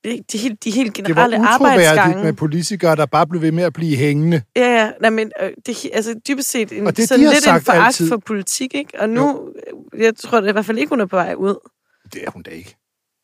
de 0.05 0.38
helt, 0.38 0.64
de 0.64 0.70
helt 0.70 0.96
det 0.96 1.03
var 1.05 1.09
generelle 1.09 1.49
arbejdsgange. 1.49 2.24
med 2.24 2.32
politikere, 2.32 2.96
der 2.96 3.07
bare 3.07 3.26
blev 3.26 3.42
ved 3.42 3.53
med 3.53 3.64
at 3.64 3.72
blive 3.72 3.96
hængende. 3.96 4.42
Ja, 4.57 4.82
ja, 4.84 4.90
nej, 5.01 5.11
men 5.11 5.32
øh, 5.42 5.51
det, 5.66 5.86
altså 5.92 6.14
dybest 6.28 6.51
set 6.51 6.72
en, 6.72 6.86
Og 6.86 6.96
det, 6.96 7.09
sådan 7.09 7.24
de 7.24 7.30
lidt 7.30 7.36
en 7.36 7.42
sagt 7.42 7.64
foragt 7.64 7.86
altid. 7.86 8.09
for 8.09 8.16
politik, 8.26 8.74
ikke? 8.74 8.90
Og 9.01 9.11
nu, 9.11 9.49
øh, 9.94 10.01
jeg 10.03 10.16
tror 10.16 10.40
da 10.40 10.49
i 10.49 10.53
hvert 10.53 10.66
fald 10.66 10.78
ikke, 10.78 10.90
hun 10.90 11.01
er 11.01 11.07
på 11.07 11.16
vej 11.16 11.34
ud. 11.36 11.55
Det 12.12 12.22
er 12.26 12.30
hun 12.30 12.42
da 12.42 12.51
ikke. 12.51 12.76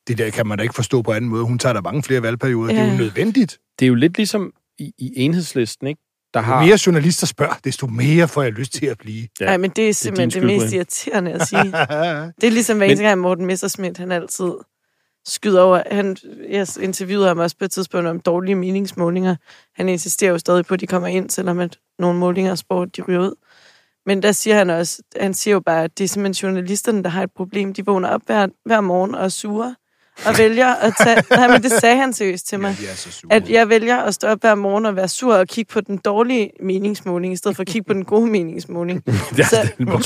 Det 0.08 0.18
der 0.18 0.30
kan 0.30 0.46
man 0.46 0.58
da 0.58 0.62
ikke 0.62 0.74
forstå 0.74 1.02
på 1.02 1.12
anden 1.12 1.30
måde. 1.30 1.44
Hun 1.44 1.58
tager 1.58 1.72
der 1.72 1.82
mange 1.82 2.02
flere 2.02 2.22
valgperioder. 2.22 2.72
Det 2.72 2.78
er 2.80 2.84
jo 2.84 2.90
Ja. 2.90 2.96
nødvendigt. 2.96 3.58
Det 3.78 3.84
er 3.84 3.88
jo 3.88 3.94
lidt 3.94 4.16
ligesom 4.16 4.52
i, 4.78 4.92
i 4.98 5.12
enhedslisten, 5.16 5.86
ikke? 5.86 6.00
Der 6.34 6.40
Jo 6.40 6.44
har... 6.44 6.64
mere 6.66 6.78
journalister 6.86 7.26
spørger, 7.26 7.54
desto 7.64 7.86
mere 7.86 8.28
får 8.28 8.42
jeg 8.42 8.52
lyst 8.52 8.72
til 8.72 8.86
at 8.86 8.98
blive. 8.98 9.20
Ja, 9.22 9.44
Ja, 9.44 9.46
Nej, 9.46 9.56
men 9.56 9.70
det 9.70 9.88
er 9.88 9.92
simpelthen 9.94 10.30
det, 10.30 10.42
din 10.42 10.48
det 10.48 10.60
mest 10.62 10.74
irriterende 10.74 11.32
at 11.32 11.48
sige. 11.48 11.62
Det 12.40 12.46
er 12.46 12.50
ligesom 12.50 12.76
hver 12.76 12.86
eneste 12.86 13.04
gang 13.04 13.20
Morten 13.20 13.46
Messerschmidt, 13.46 13.98
han 13.98 14.12
altid 14.12 14.50
skyder 15.26 15.62
over. 15.62 15.82
Han, 15.90 16.16
jeg 16.48 16.66
interviewede 16.80 17.28
ham 17.28 17.38
også 17.38 17.56
på 17.58 17.64
et 17.64 17.70
tidspunkt 17.70 18.08
om 18.08 18.20
dårlige 18.20 18.54
meningsmålinger. 18.54 19.36
Han 19.74 19.88
insisterer 19.88 20.30
jo 20.30 20.38
stadig 20.38 20.66
på, 20.66 20.74
at 20.74 20.80
de 20.80 20.86
kommer 20.86 21.08
ind, 21.08 21.30
selvom 21.30 21.58
at 21.58 21.78
nogle 21.98 22.18
målinger 22.18 22.50
af 22.50 22.58
sport, 22.58 22.96
de 22.96 23.02
ryger 23.02 23.20
ud. 23.20 23.34
Men 24.06 24.22
der 24.22 24.32
siger 24.32 24.56
han 24.56 24.70
også, 24.70 25.02
han 25.20 25.34
siger 25.34 25.52
jo 25.52 25.60
bare, 25.60 25.84
at 25.84 25.98
det 25.98 26.04
er 26.04 26.08
simpelthen 26.08 26.48
journalisterne, 26.48 27.02
der 27.02 27.08
har 27.08 27.22
et 27.22 27.32
problem. 27.36 27.74
De 27.74 27.86
vågner 27.86 28.08
op 28.08 28.22
hver, 28.26 28.46
hver 28.64 28.80
morgen 28.80 29.14
og 29.14 29.24
er 29.24 29.28
sure 29.28 29.74
og 30.26 30.38
vælger 30.38 30.74
at 30.74 30.92
tage... 31.02 31.22
Nej, 31.40 31.48
men 31.48 31.62
det 31.62 31.72
sagde 31.72 31.96
han 31.96 32.12
seriøst 32.12 32.46
til 32.48 32.60
mig. 32.60 32.76
Ja, 32.82 32.86
er. 32.86 33.26
At 33.36 33.50
jeg 33.50 33.68
vælger 33.68 33.96
at 33.96 34.14
stå 34.14 34.26
op 34.28 34.40
hver 34.40 34.54
morgen 34.54 34.86
og 34.86 34.96
være 34.96 35.08
sur 35.08 35.34
og 35.34 35.46
kigge 35.48 35.72
på 35.72 35.80
den 35.80 35.96
dårlige 36.04 36.50
meningsmåling, 36.62 37.32
i 37.32 37.36
stedet 37.36 37.56
for 37.56 37.60
at 37.62 37.66
kigge 37.66 37.86
på 37.86 37.92
den 37.92 38.04
gode 38.04 38.26
meningsmåling. 38.30 39.02
Ja, 39.38 39.44
Så- 39.44 39.68
den 39.78 39.88
er 39.88 39.92
2,4, 39.92 40.02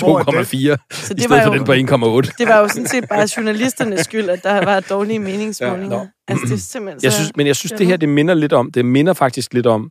Så 0.97 1.13
i 1.13 1.15
det 1.17 1.23
stedet 1.23 1.31
var 1.31 1.43
for 1.45 1.47
jo, 1.47 1.59
den 1.59 1.65
på 1.65 1.73
1,8. 2.27 2.35
det 2.39 2.49
var 2.49 2.59
jo 2.59 2.69
sådan 2.69 2.87
set 2.87 3.09
bare 3.09 3.29
journalisternes 3.37 4.01
skyld, 4.01 4.29
at 4.29 4.43
der 4.43 4.65
var 4.65 4.81
dårlige 4.81 5.19
meningsmålinger. 5.19 5.97
Ja, 5.97 6.03
Ja, 6.29 6.33
altså, 6.33 6.47
det 6.47 6.53
er 6.55 6.59
simpelthen 6.59 7.01
Jeg 7.03 7.13
så... 7.13 7.19
synes, 7.19 7.33
men 7.37 7.47
jeg 7.47 7.57
synes, 7.57 7.73
det 7.73 7.87
her, 7.87 7.97
det 7.97 8.09
minder 8.09 8.35
lidt 8.35 8.53
om, 8.53 8.71
det 8.73 8.85
minder 8.85 9.13
faktisk 9.13 9.55
lidt 9.55 9.67
om, 9.67 9.91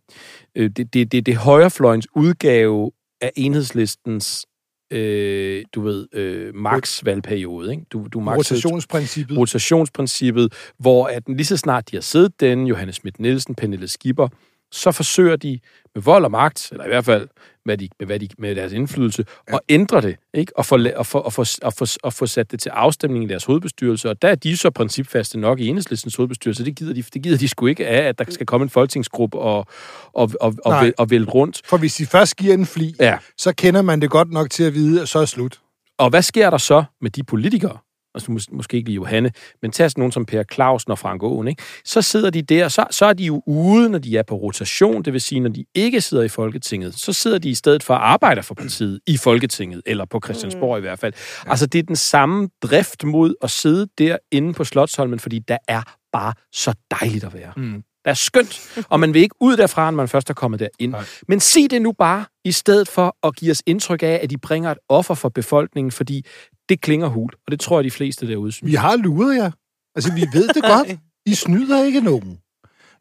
øh, 0.58 0.70
det, 0.78 0.94
det, 0.94 1.12
det, 1.12 1.26
det 1.26 1.36
højrefløjens 1.36 2.08
udgave 2.16 2.92
af 3.22 3.32
enhedslistens, 3.36 4.46
øh, 4.92 5.64
du 5.76 5.82
ved, 5.82 6.08
øh, 6.14 6.56
max-valgperiode. 6.56 7.72
Ikke? 7.72 7.84
Du, 7.94 8.08
du 8.14 8.20
maxede- 8.20 8.38
Rotationsprincippet. 8.38 9.38
rotationsprincippet, 9.38 10.54
hvor 10.78 11.08
at 11.08 11.24
lige 11.28 11.46
så 11.46 11.58
snart 11.58 11.92
de 11.92 11.96
har 11.96 12.02
siddet 12.02 12.40
den, 12.40 12.68
Johannes 12.68 12.96
Schmidt 12.96 13.20
Nielsen, 13.20 13.56
Pernille 13.56 13.88
Skipper, 13.88 14.28
så 14.72 14.92
forsøger 14.92 15.36
de 15.36 15.60
med 15.98 16.04
vold 16.04 16.24
og 16.24 16.32
magt, 16.32 16.68
eller 16.72 16.86
i 16.86 16.88
hvert 16.88 17.06
fald 17.06 17.28
med, 17.66 17.78
de, 17.78 17.90
med, 18.00 18.08
hvad 18.08 18.20
de, 18.20 18.30
med 18.38 18.56
deres 18.56 18.74
indflydelse, 18.74 19.26
ja. 19.50 19.56
at 19.56 19.60
ændre 19.70 20.02
det, 20.02 20.16
ikke? 20.34 20.58
Og, 20.58 20.66
få, 20.66 20.78
og, 20.96 21.06
få, 21.06 21.20
og, 21.20 21.34
få, 21.34 21.44
og, 21.64 21.74
få, 21.74 21.86
og 22.04 22.14
få 22.14 22.26
sat 22.26 22.52
det 22.52 22.60
til 22.60 22.70
afstemning 22.70 23.24
i 23.24 23.28
deres 23.28 23.46
hovedbestyrelse. 23.46 24.10
Og 24.10 24.22
der 24.22 24.28
er 24.28 24.36
de 24.36 24.58
så 24.58 24.70
principfaste 24.70 25.40
nok 25.40 25.60
i 25.60 25.68
enhedslistens 25.68 26.16
hovedbestyrelse. 26.16 26.66
Det 26.66 26.76
gider 26.76 26.94
de, 26.94 27.02
det 27.02 27.24
gider 27.24 27.38
de 27.38 27.48
sgu 27.48 27.66
ikke 27.66 27.88
af, 27.88 28.02
at 28.08 28.20
der 28.20 28.26
skal 28.30 28.46
komme 28.46 28.64
en 28.64 28.70
folketingsgruppe 28.70 29.38
og, 29.38 29.66
og, 30.14 30.32
og, 30.42 30.54
og, 30.66 30.82
væl, 30.84 30.94
og 30.98 31.10
vælte 31.10 31.32
rundt. 31.32 31.62
For 31.66 31.78
hvis 31.78 31.96
de 31.96 32.06
først 32.06 32.36
giver 32.36 32.54
en 32.54 32.66
fli, 32.66 32.96
Ja. 33.00 33.18
så 33.38 33.54
kender 33.54 33.82
man 33.82 34.02
det 34.02 34.10
godt 34.10 34.32
nok 34.32 34.50
til 34.50 34.64
at 34.64 34.74
vide, 34.74 35.02
at 35.02 35.10
så 35.10 35.20
er 35.20 35.26
slut. 35.26 35.60
Og 35.98 36.10
hvad 36.10 36.22
sker 36.22 36.50
der 36.50 36.58
så 36.58 36.84
med 37.02 37.12
de 37.12 37.24
politikere? 37.24 37.78
Altså 38.18 38.32
mås- 38.32 38.56
måske 38.56 38.78
ikke 38.78 38.90
lige 38.90 38.96
Johanne, 38.96 39.32
men 39.62 39.72
tag 39.72 39.92
sådan 39.92 40.02
nogen 40.02 40.12
som 40.12 40.26
Per 40.26 40.44
Clausen 40.54 40.92
og 40.92 41.00
Frank 41.00 41.24
Aaen, 41.24 41.48
ikke? 41.48 41.64
så 41.86 42.02
sidder 42.02 42.30
de 42.30 42.42
der, 42.42 42.68
så, 42.68 42.86
så 42.92 43.06
er 43.06 43.14
de 43.14 43.24
jo 43.24 43.44
ude, 43.48 43.90
når 43.90 44.00
de 44.00 44.18
er 44.18 44.24
på 44.24 44.36
rotation, 44.36 45.04
det 45.04 45.14
vil 45.14 45.22
sige, 45.22 45.40
når 45.40 45.50
de 45.50 45.66
ikke 45.76 46.02
sidder 46.02 46.24
i 46.24 46.28
Folketinget, 46.28 46.94
så 47.00 47.14
sidder 47.14 47.38
de 47.38 47.50
i 47.50 47.56
stedet 47.56 47.84
for 47.84 47.94
og 47.94 48.12
arbejder 48.12 48.42
for 48.42 48.56
partiet 48.56 49.00
i 49.08 49.18
Folketinget, 49.18 49.82
eller 49.86 50.06
på 50.06 50.22
Christiansborg 50.24 50.78
mm. 50.78 50.78
i 50.78 50.82
hvert 50.82 51.00
fald. 51.00 51.14
Ja. 51.46 51.50
Altså, 51.52 51.66
det 51.66 51.80
er 51.80 51.84
den 51.84 51.96
samme 51.96 52.50
drift 52.64 53.04
mod 53.04 53.36
at 53.42 53.52
sidde 53.52 53.88
derinde 53.98 54.54
på 54.54 54.64
Slottsholmen, 54.64 55.20
fordi 55.20 55.40
der 55.40 55.58
er 55.68 55.82
bare 56.12 56.34
så 56.52 56.74
dejligt 57.02 57.24
at 57.24 57.34
være. 57.34 57.54
Mm. 57.58 57.84
Er 58.08 58.14
skønt, 58.14 58.86
og 58.90 59.00
man 59.00 59.14
vil 59.14 59.22
ikke 59.22 59.36
ud 59.42 59.58
derfra, 59.58 59.92
når 59.92 59.96
man 59.96 60.08
først 60.08 60.30
er 60.30 60.34
kommet 60.34 60.60
derind. 60.60 60.92
Nej. 60.92 61.04
Men 61.28 61.40
sig 61.40 61.72
det 61.72 61.82
nu 61.82 61.92
bare, 61.92 62.26
i 62.46 62.52
stedet 62.52 62.88
for 62.88 63.28
at 63.28 63.36
give 63.36 63.52
os 63.52 63.62
indtryk 63.66 64.04
af, 64.04 64.20
at 64.24 64.30
de 64.30 64.38
bringer 64.38 64.72
et 64.72 64.78
offer 64.90 65.14
for 65.16 65.30
befolkningen, 65.30 65.92
fordi 65.92 66.26
det 66.70 66.82
klinger 66.82 67.08
hul, 67.08 67.30
og 67.48 67.52
det 67.52 67.60
tror 67.60 67.78
jeg, 67.80 67.84
de 67.84 67.92
fleste 67.92 68.28
derude 68.28 68.52
synes. 68.52 68.72
Vi 68.72 68.76
har 68.76 68.96
luret 68.96 69.36
jer. 69.38 69.52
Altså, 69.96 70.14
vi 70.14 70.26
ved 70.34 70.48
det 70.48 70.64
godt. 70.64 71.00
I 71.26 71.36
snyder 71.36 71.84
ikke 71.84 72.02
nogen. 72.02 72.38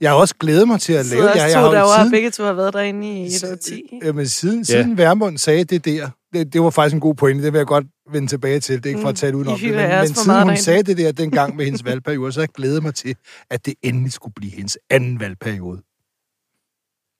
Jeg 0.00 0.10
har 0.10 0.16
også 0.16 0.34
glædet 0.40 0.68
mig 0.68 0.80
til 0.80 0.92
at 0.92 1.06
Så 1.06 1.14
lave 1.14 1.24
også 1.28 1.38
jeg, 1.42 1.52
to 1.52 1.60
jeg 1.60 1.70
har 1.70 1.78
jo 1.78 1.98
siden, 1.98 2.10
begge 2.10 2.30
to 2.30 2.44
har 2.44 2.52
været 2.52 2.74
derinde 2.74 3.22
i 3.22 3.26
et 3.26 3.44
årti. 3.52 3.82
Jamen, 4.04 4.28
siden, 4.28 4.58
Ja. 4.58 4.62
siden 4.64 4.98
Værmund 4.98 5.38
sagde 5.38 5.64
det 5.64 5.84
der, 5.84 6.10
det, 6.38 6.52
det 6.52 6.62
var 6.62 6.70
faktisk 6.70 6.94
en 6.94 7.00
god 7.00 7.14
pointe, 7.14 7.44
det 7.44 7.52
vil 7.52 7.58
jeg 7.58 7.66
godt 7.66 7.86
vende 8.12 8.28
tilbage 8.28 8.60
til, 8.60 8.76
det 8.76 8.86
er 8.86 8.90
ikke 8.90 9.00
for 9.00 9.08
at 9.08 9.12
Mm. 9.12 9.16
tale 9.16 9.36
udenom 9.36 9.58
det, 9.58 9.70
men, 9.70 9.88
men 10.00 10.06
siden 10.14 10.42
hun 10.42 10.56
sagde 10.56 10.82
det 10.82 10.96
der 10.96 11.12
dengang 11.12 11.56
med 11.56 11.64
hendes 11.64 11.84
valgperiode, 11.84 12.32
så 12.32 12.40
jeg 12.40 12.48
glædet 12.48 12.82
mig 12.82 12.94
til, 12.94 13.16
at 13.50 13.66
det 13.66 13.74
endelig 13.82 14.12
skulle 14.12 14.34
blive 14.34 14.52
hendes 14.52 14.78
anden 14.90 15.20
valgperiode. 15.20 15.82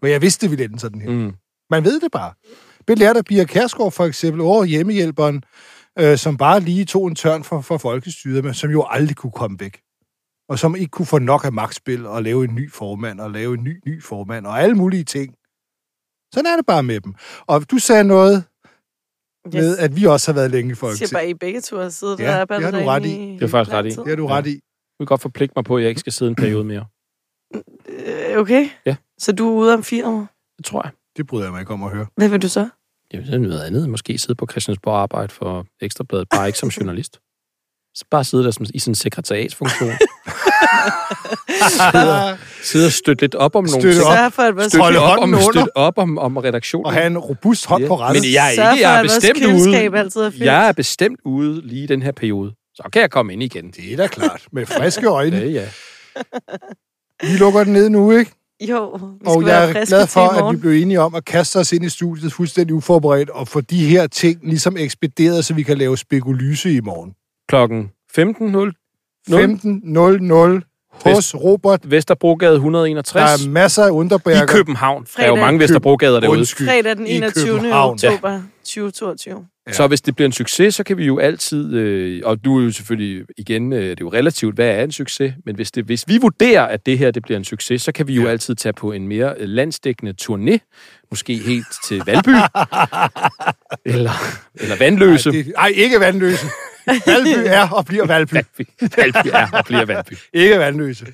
Og 0.02 0.10
jeg 0.10 0.22
vidste, 0.22 0.46
det 0.46 0.50
ville 0.50 0.64
ende 0.64 0.78
sådan 0.78 1.00
her. 1.00 1.10
Mm. 1.10 1.32
Man 1.70 1.84
ved 1.84 2.00
det 2.00 2.12
bare. 2.12 2.32
Belært 2.86 3.16
af 3.16 3.24
Pia 3.24 3.44
Kærsgaard 3.44 3.92
for 3.92 4.04
eksempel, 4.04 4.40
over 4.40 4.64
hjemmehjælperen, 4.64 5.42
øh, 5.98 6.18
som 6.18 6.36
bare 6.36 6.60
lige 6.60 6.84
tog 6.84 7.06
en 7.08 7.14
tørn 7.14 7.44
for, 7.44 7.60
for 7.60 7.78
folkestyret, 7.78 8.44
men 8.44 8.54
som 8.54 8.70
jo 8.70 8.86
aldrig 8.90 9.16
kunne 9.16 9.32
komme 9.32 9.56
væk. 9.60 9.80
Og 10.48 10.58
som 10.58 10.76
ikke 10.76 10.90
kunne 10.90 11.06
få 11.06 11.18
nok 11.18 11.44
af 11.44 11.52
magtspil 11.52 12.06
og 12.06 12.22
lave 12.22 12.44
en 12.44 12.54
ny 12.54 12.72
formand 12.72 13.20
og 13.20 13.30
lave 13.30 13.54
en 13.54 13.64
ny, 13.64 13.80
ny 13.86 14.02
formand 14.02 14.46
og 14.46 14.60
alle 14.62 14.74
mulige 14.74 15.04
ting. 15.04 15.34
Sådan 16.34 16.46
er 16.52 16.56
det 16.56 16.66
bare 16.66 16.82
med 16.82 17.00
dem. 17.00 17.14
Og 17.46 17.70
du 17.70 17.78
sagde 17.78 18.04
noget 18.04 18.44
med, 19.52 19.78
at 19.78 19.96
vi 19.96 20.04
også 20.04 20.32
har 20.32 20.34
været 20.34 20.50
længe 20.50 20.68
i 20.68 20.70
Jeg 20.70 20.76
siger 20.76 20.80
Folketinget. 20.88 21.12
bare, 21.12 21.28
I 21.28 21.34
begge 21.34 21.60
to 21.60 21.76
har 21.78 21.88
siddet 21.88 22.20
Ja, 22.20 22.24
der 22.24 22.40
og 22.40 22.48
det 22.48 22.64
har 22.64 22.70
du 22.70 22.78
ret 22.86 23.04
i. 23.06 23.08
i 23.08 23.34
Det 23.34 23.42
er 23.42 23.48
faktisk 23.48 23.74
ret 23.74 23.86
i. 23.86 23.90
Det 23.90 24.08
har 24.08 24.16
du 24.16 24.26
ret 24.26 24.46
i. 24.46 24.50
Jeg 24.50 24.60
vil 24.98 25.06
godt 25.06 25.20
forpligte 25.22 25.52
mig 25.56 25.64
på, 25.64 25.76
at 25.76 25.82
jeg 25.82 25.88
ikke 25.88 26.00
skal 26.00 26.12
sidde 26.12 26.28
en 26.28 26.34
periode 26.36 26.64
mere. 26.64 26.84
Øh, 27.88 28.38
Okay. 28.38 28.68
Ja. 28.86 28.96
Så 29.18 29.32
du 29.32 29.48
er 29.48 29.52
ude 29.52 29.74
om 29.74 29.82
fire 29.82 30.06
år. 30.06 30.26
Det 30.56 30.64
tror 30.64 30.82
jeg. 30.84 30.92
Det 31.16 31.26
bryder 31.26 31.44
jeg 31.44 31.52
mig 31.52 31.60
ikke 31.60 31.72
om 31.72 31.82
at 31.84 31.90
høre. 31.90 32.06
Hvad 32.16 32.28
vil 32.28 32.42
du 32.42 32.48
så? 32.48 32.68
Jeg 33.12 33.20
vil 33.22 33.40
noget 33.40 33.62
andet. 33.64 33.90
Måske 33.90 34.18
sidde 34.18 34.34
på 34.34 34.46
Christiansborg 34.50 34.94
og 34.94 35.00
arbejde 35.02 35.32
for 35.32 35.66
Ekstrabladet, 35.80 36.28
bare 36.28 36.46
ikke 36.46 36.58
som 36.58 36.68
journalist. 36.68 37.20
Så 37.94 38.04
bare 38.10 38.24
sidde 38.24 38.44
der 38.44 38.50
som, 38.50 38.66
i 38.74 38.78
sådan 38.78 38.90
en 38.90 38.94
sekretariatsfunktion. 38.94 39.90
sidde, 41.70 42.38
sidde 42.62 42.86
og 42.86 42.92
støtte 42.92 43.22
lidt 43.22 43.34
op 43.34 43.54
om 43.54 43.64
nogle 43.64 43.80
Støtte 43.80 43.98
ting. 44.00 44.08
op. 44.08 44.32
For, 44.32 44.42
at 44.42 44.54
Støtte 44.70 44.78
Holde 44.82 44.98
op, 44.98 45.18
om, 45.18 45.40
støtte 45.40 45.76
op 45.76 45.98
om, 45.98 46.18
om 46.18 46.36
redaktionen. 46.36 46.86
Og 46.86 46.92
have 46.92 47.06
en 47.06 47.18
robust 47.18 47.66
hånd 47.66 47.82
Ja. 47.82 47.88
på 47.88 47.96
rettet. 48.00 48.22
Men 48.22 48.32
jeg 48.32 48.46
er 48.46 48.50
ikke, 48.72 48.88
jeg 48.88 48.98
er 48.98 49.02
bestemt 49.02 49.44
ude. 49.44 49.98
altid 49.98 50.20
er. 50.20 50.30
Jeg 50.40 50.68
er 50.68 50.72
bestemt 50.72 51.20
ude 51.24 51.66
lige 51.68 51.84
i 51.84 51.86
den 51.86 52.02
her 52.02 52.12
periode. 52.12 52.52
Så 52.74 52.88
kan 52.92 53.02
jeg 53.02 53.10
komme 53.10 53.32
ind 53.32 53.42
igen. 53.42 53.70
Det 53.70 53.92
er 53.92 53.96
da 53.96 54.06
klart. 54.06 54.42
Med 54.52 54.66
friske 54.66 55.06
øjne. 55.06 55.36
Ja, 55.46 55.46
ja. 55.46 55.64
Vi 57.22 57.36
lukker 57.36 57.64
den 57.64 57.72
ned 57.72 57.88
nu, 57.88 58.10
ikke? 58.10 58.30
Jo, 58.68 58.90
vi 58.92 58.98
skal 58.98 59.28
Og 59.36 59.46
jeg 59.46 59.70
er 59.70 59.84
glad 59.86 60.06
for, 60.06 60.20
at 60.20 60.52
vi 60.54 60.60
blev 60.60 60.72
enige 60.82 61.00
om 61.00 61.14
at 61.14 61.24
kaste 61.24 61.56
os 61.56 61.72
ind 61.72 61.84
i 61.84 61.88
studiet 61.88 62.32
fuldstændig 62.32 62.74
uforberedt 62.74 63.30
og 63.30 63.48
få 63.48 63.60
de 63.60 63.86
her 63.88 64.06
ting 64.06 64.40
ligesom 64.48 64.76
ekspederet, 64.76 65.44
så 65.44 65.54
vi 65.54 65.62
kan 65.62 65.78
lave 65.78 65.96
spekulyse 65.98 66.72
i 66.72 66.80
morgen. 66.80 67.12
Klokken 67.48 67.90
15.00 68.18 68.85
15.00 69.30 70.60
hos 71.04 71.34
Robert. 71.34 71.90
Vesterbrogade 71.90 72.50
Der 72.50 72.56
161 72.56 73.44
er 73.46 73.50
masser 73.50 73.82
af 73.84 73.88
i 73.88 73.90
underbærker. 73.90 74.46
København. 74.46 75.06
Der 75.16 75.22
er 75.22 75.26
jo 75.26 75.32
Fredag. 75.34 75.44
mange 75.46 75.60
Vesterbrogade 75.60 76.20
derude. 76.20 76.38
Undskyld. 76.38 76.66
Fredag 76.68 76.96
den 76.96 77.06
I 77.06 77.16
21. 77.16 77.46
København. 77.46 77.92
oktober 77.92 78.40
2022. 78.64 79.46
Ja. 79.68 79.72
Så 79.72 79.86
hvis 79.86 80.00
det 80.00 80.16
bliver 80.16 80.26
en 80.26 80.32
succes, 80.32 80.74
så 80.74 80.84
kan 80.84 80.96
vi 80.98 81.04
jo 81.06 81.18
altid, 81.18 81.74
øh, 81.74 82.22
og 82.24 82.44
du 82.44 82.58
er 82.60 82.64
jo 82.64 82.70
selvfølgelig 82.70 83.24
igen, 83.38 83.72
øh, 83.72 83.82
det 83.82 83.90
er 83.90 83.94
jo 84.00 84.12
relativt, 84.12 84.54
hvad 84.54 84.68
er 84.68 84.82
en 84.84 84.92
succes, 84.92 85.32
men 85.46 85.54
hvis, 85.56 85.70
det, 85.70 85.84
hvis 85.84 86.04
vi 86.08 86.18
vurderer, 86.18 86.62
at 86.62 86.86
det 86.86 86.98
her 86.98 87.10
det 87.10 87.22
bliver 87.22 87.38
en 87.38 87.44
succes, 87.44 87.82
så 87.82 87.92
kan 87.92 88.08
vi 88.08 88.14
jo 88.14 88.22
Ja. 88.22 88.28
altid 88.30 88.54
tage 88.54 88.72
på 88.72 88.92
en 88.92 89.08
mere 89.08 89.34
øh, 89.38 89.48
landsdækkende 89.48 90.14
turné, 90.22 90.58
måske 91.10 91.36
helt 91.36 91.66
til 91.88 92.02
Valby, 92.06 92.28
eller, 93.94 94.10
eller 94.54 94.76
Vandløse. 94.78 95.30
Ej, 95.30 95.36
det, 95.36 95.52
ej, 95.58 95.68
ikke 95.74 96.00
vandløse. 96.00 96.46
Valby 96.86 97.42
er 97.46 97.68
og 97.68 97.86
bliver 97.86 98.06
Valby. 98.06 98.34
Valby. 98.36 98.96
Valby 98.96 99.28
er 99.32 99.48
og 99.52 99.64
bliver 99.64 99.84
Valby. 99.84 100.12
Ikke 100.32 100.58
vandløse. 100.58 101.06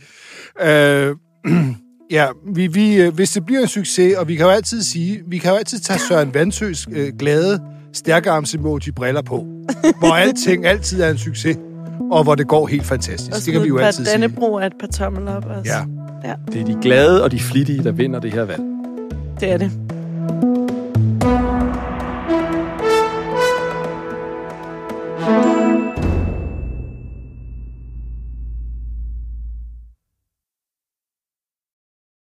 Øh, 0.63 1.17
ja, 2.11 2.27
vi, 2.55 2.67
vi, 2.67 2.97
øh, 3.03 3.15
hvis 3.15 3.31
det 3.31 3.47
bliver 3.47 3.61
en 3.63 3.69
succes, 3.69 4.15
og 4.17 4.29
vi 4.29 4.37
kan 4.37 4.47
jo 4.47 4.51
altid 4.53 4.83
sige, 4.83 5.23
vi 5.27 5.39
kan 5.39 5.51
jo 5.51 5.57
altid 5.57 5.79
tage 5.79 5.99
Søren 5.99 6.35
Vandsøs 6.35 6.87
øh, 6.93 7.13
glade, 7.19 7.61
stærkarms 7.93 8.55
emoji 8.55 8.91
briller 8.97 9.23
på, 9.23 9.47
hvor 9.99 10.15
alting 10.15 10.67
altid 10.67 11.03
er 11.03 11.11
en 11.11 11.19
succes, 11.19 11.57
og 12.11 12.23
hvor 12.25 12.35
det 12.35 12.49
går 12.49 12.67
helt 12.67 12.85
fantastisk. 12.85 13.31
Og 13.31 13.37
Det 13.47 13.53
kan 13.53 13.63
vi 13.63 13.69
jo 13.69 13.79
altid 13.79 14.01
et 14.01 14.07
par 14.07 14.11
sige. 14.11 14.23
Dannebro 14.23 14.59
af 14.59 14.67
et 14.67 14.73
par 14.81 14.87
tommel 14.87 15.29
op 15.29 15.45
også. 15.45 15.73
Ja. 16.25 16.35
Det 16.53 16.61
er 16.61 16.65
de 16.65 16.79
glade 16.83 17.25
og 17.25 17.31
de 17.31 17.41
flittige, 17.41 17.85
der 17.85 17.93
vinder 17.93 18.21
det 18.21 18.33
her 18.33 18.45
valg. 18.45 18.63
Det 19.41 19.53
er 19.53 19.57
det. 19.59 19.71